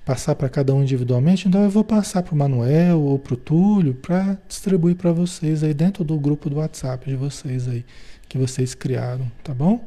passar 0.05 0.35
para 0.35 0.47
cada 0.47 0.71
um 0.71 0.83
individualmente, 0.83 1.47
então 1.47 1.63
eu 1.63 1.69
vou 1.69 1.83
passar 1.83 2.21
para 2.21 2.35
o 2.35 2.37
Manuel 2.37 3.01
ou 3.01 3.17
para 3.17 3.33
o 3.33 3.37
Túlio 3.37 3.95
para 3.95 4.37
distribuir 4.47 4.95
para 4.95 5.11
vocês 5.11 5.63
aí 5.63 5.73
dentro 5.73 6.03
do 6.03 6.15
grupo 6.19 6.47
do 6.47 6.57
WhatsApp 6.57 7.09
de 7.09 7.15
vocês 7.15 7.67
aí, 7.67 7.83
que 8.29 8.37
vocês 8.37 8.75
criaram, 8.75 9.25
tá 9.43 9.51
bom? 9.51 9.83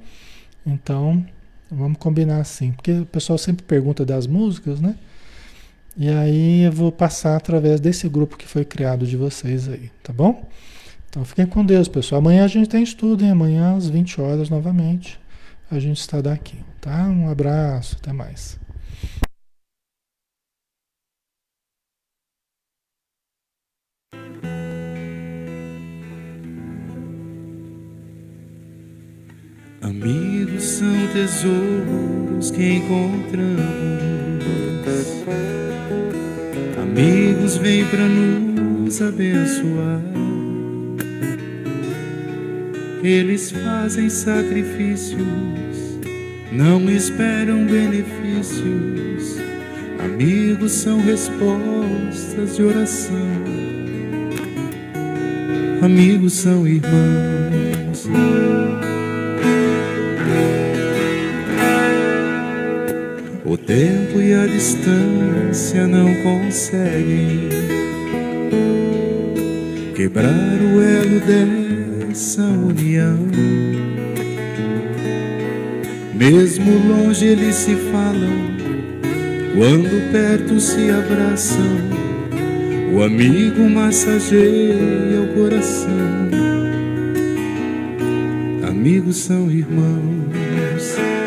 Então, 0.66 1.24
vamos 1.70 1.98
combinar 1.98 2.40
assim, 2.40 2.72
porque 2.72 2.92
o 2.92 3.06
pessoal 3.06 3.38
sempre 3.38 3.64
pergunta 3.64 4.04
das 4.04 4.26
músicas, 4.26 4.80
né? 4.80 4.94
E 5.96 6.08
aí 6.08 6.62
eu 6.62 6.72
vou 6.72 6.92
passar 6.92 7.36
através 7.36 7.80
desse 7.80 8.08
grupo 8.08 8.36
que 8.36 8.46
foi 8.46 8.64
criado 8.64 9.06
de 9.06 9.16
vocês 9.16 9.68
aí, 9.68 9.90
tá 10.02 10.12
bom? 10.12 10.48
Então 11.10 11.24
fiquem 11.24 11.46
com 11.46 11.64
Deus, 11.64 11.88
pessoal. 11.88 12.20
Amanhã 12.20 12.44
a 12.44 12.48
gente 12.48 12.68
tem 12.68 12.82
estudo, 12.82 13.24
hein? 13.24 13.30
Amanhã 13.30 13.76
às 13.76 13.88
20 13.88 14.20
horas 14.20 14.48
novamente 14.48 15.18
a 15.70 15.78
gente 15.78 16.00
está 16.00 16.20
daqui, 16.20 16.56
tá? 16.80 17.08
Um 17.08 17.28
abraço, 17.28 17.96
até 18.00 18.12
mais. 18.12 18.58
Amigos 29.88 30.64
são 30.64 30.94
tesouros 31.14 32.50
que 32.50 32.74
encontramos. 32.74 33.58
Amigos 36.82 37.56
vêm 37.56 37.86
para 37.86 38.06
nos 38.06 39.00
abençoar. 39.00 40.02
Eles 43.02 43.50
fazem 43.50 44.10
sacrifícios, 44.10 45.18
não 46.52 46.90
esperam 46.90 47.64
benefícios. 47.64 49.38
Amigos 50.04 50.72
são 50.72 51.00
respostas 51.00 52.56
de 52.56 52.62
oração. 52.62 53.16
Amigos 55.80 56.34
são 56.34 56.68
irmãos. 56.68 58.06
O 63.48 63.56
tempo 63.56 64.20
e 64.20 64.34
a 64.34 64.46
distância 64.46 65.86
não 65.86 66.14
conseguem 66.16 67.48
quebrar 69.96 70.58
o 70.60 70.82
elo 70.82 71.18
dessa 71.20 72.42
união. 72.42 73.16
Mesmo 76.14 76.72
longe 76.88 77.24
eles 77.24 77.54
se 77.54 77.74
falam, 77.90 78.50
quando 79.56 80.12
perto 80.12 80.60
se 80.60 80.90
abraçam. 80.90 81.78
O 82.92 83.02
amigo 83.02 83.62
massageia 83.62 85.22
o 85.22 85.28
coração. 85.34 86.28
Amigos 88.68 89.16
são 89.16 89.50
irmãos. 89.50 91.17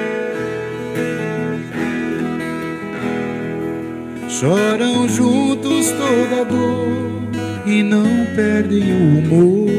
Choram 4.41 5.07
juntos 5.07 5.91
toda 5.91 6.43
dor 6.43 7.29
e 7.63 7.83
não 7.83 8.25
perdem 8.35 8.91
o 8.91 9.19
humor. 9.19 9.69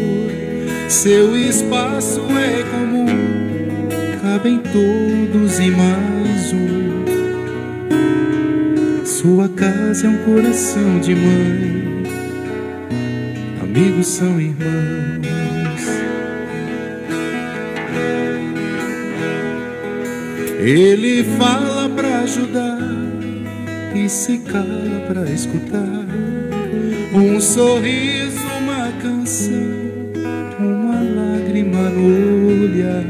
Seu 0.89 1.37
espaço 1.37 2.21
é 2.31 2.63
comum, 2.71 3.09
cabem 4.23 4.59
todos 4.59 5.59
e 5.59 5.69
mais 5.69 6.53
um. 6.53 7.03
Sua 9.05 9.49
casa 9.49 10.07
é 10.07 10.11
um 10.11 10.19
coração 10.19 11.01
de 11.01 11.17
mãe, 11.17 12.05
amigos 13.61 14.07
são 14.07 14.41
irmãos. 14.41 15.27
Ele 20.61 21.25
fala 21.37 21.89
para 21.89 22.21
ajudar 22.21 23.02
se 24.09 24.39
cala 24.39 25.05
para 25.07 25.31
escutar 25.31 26.07
um 27.15 27.41
sorriso, 27.41 28.39
uma 28.61 28.91
canção, 29.03 29.53
uma 30.59 31.01
lágrima 31.01 31.91
no 31.91 32.65
olhar. 32.65 33.05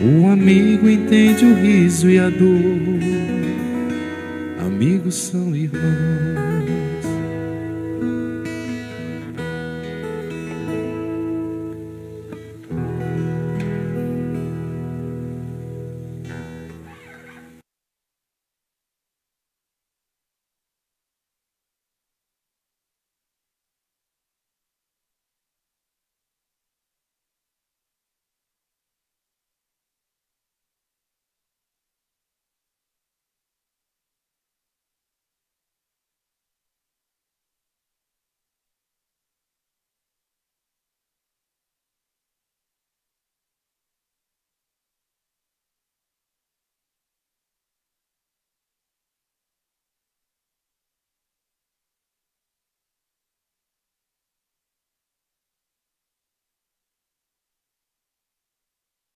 O 0.00 0.28
amigo 0.28 0.88
entende 0.88 1.44
o 1.44 1.54
riso 1.54 2.08
e 2.08 2.18
a 2.18 2.30
dor. 2.30 3.00
Amigos 4.66 5.14
são 5.14 5.54
irmãos. 5.54 5.95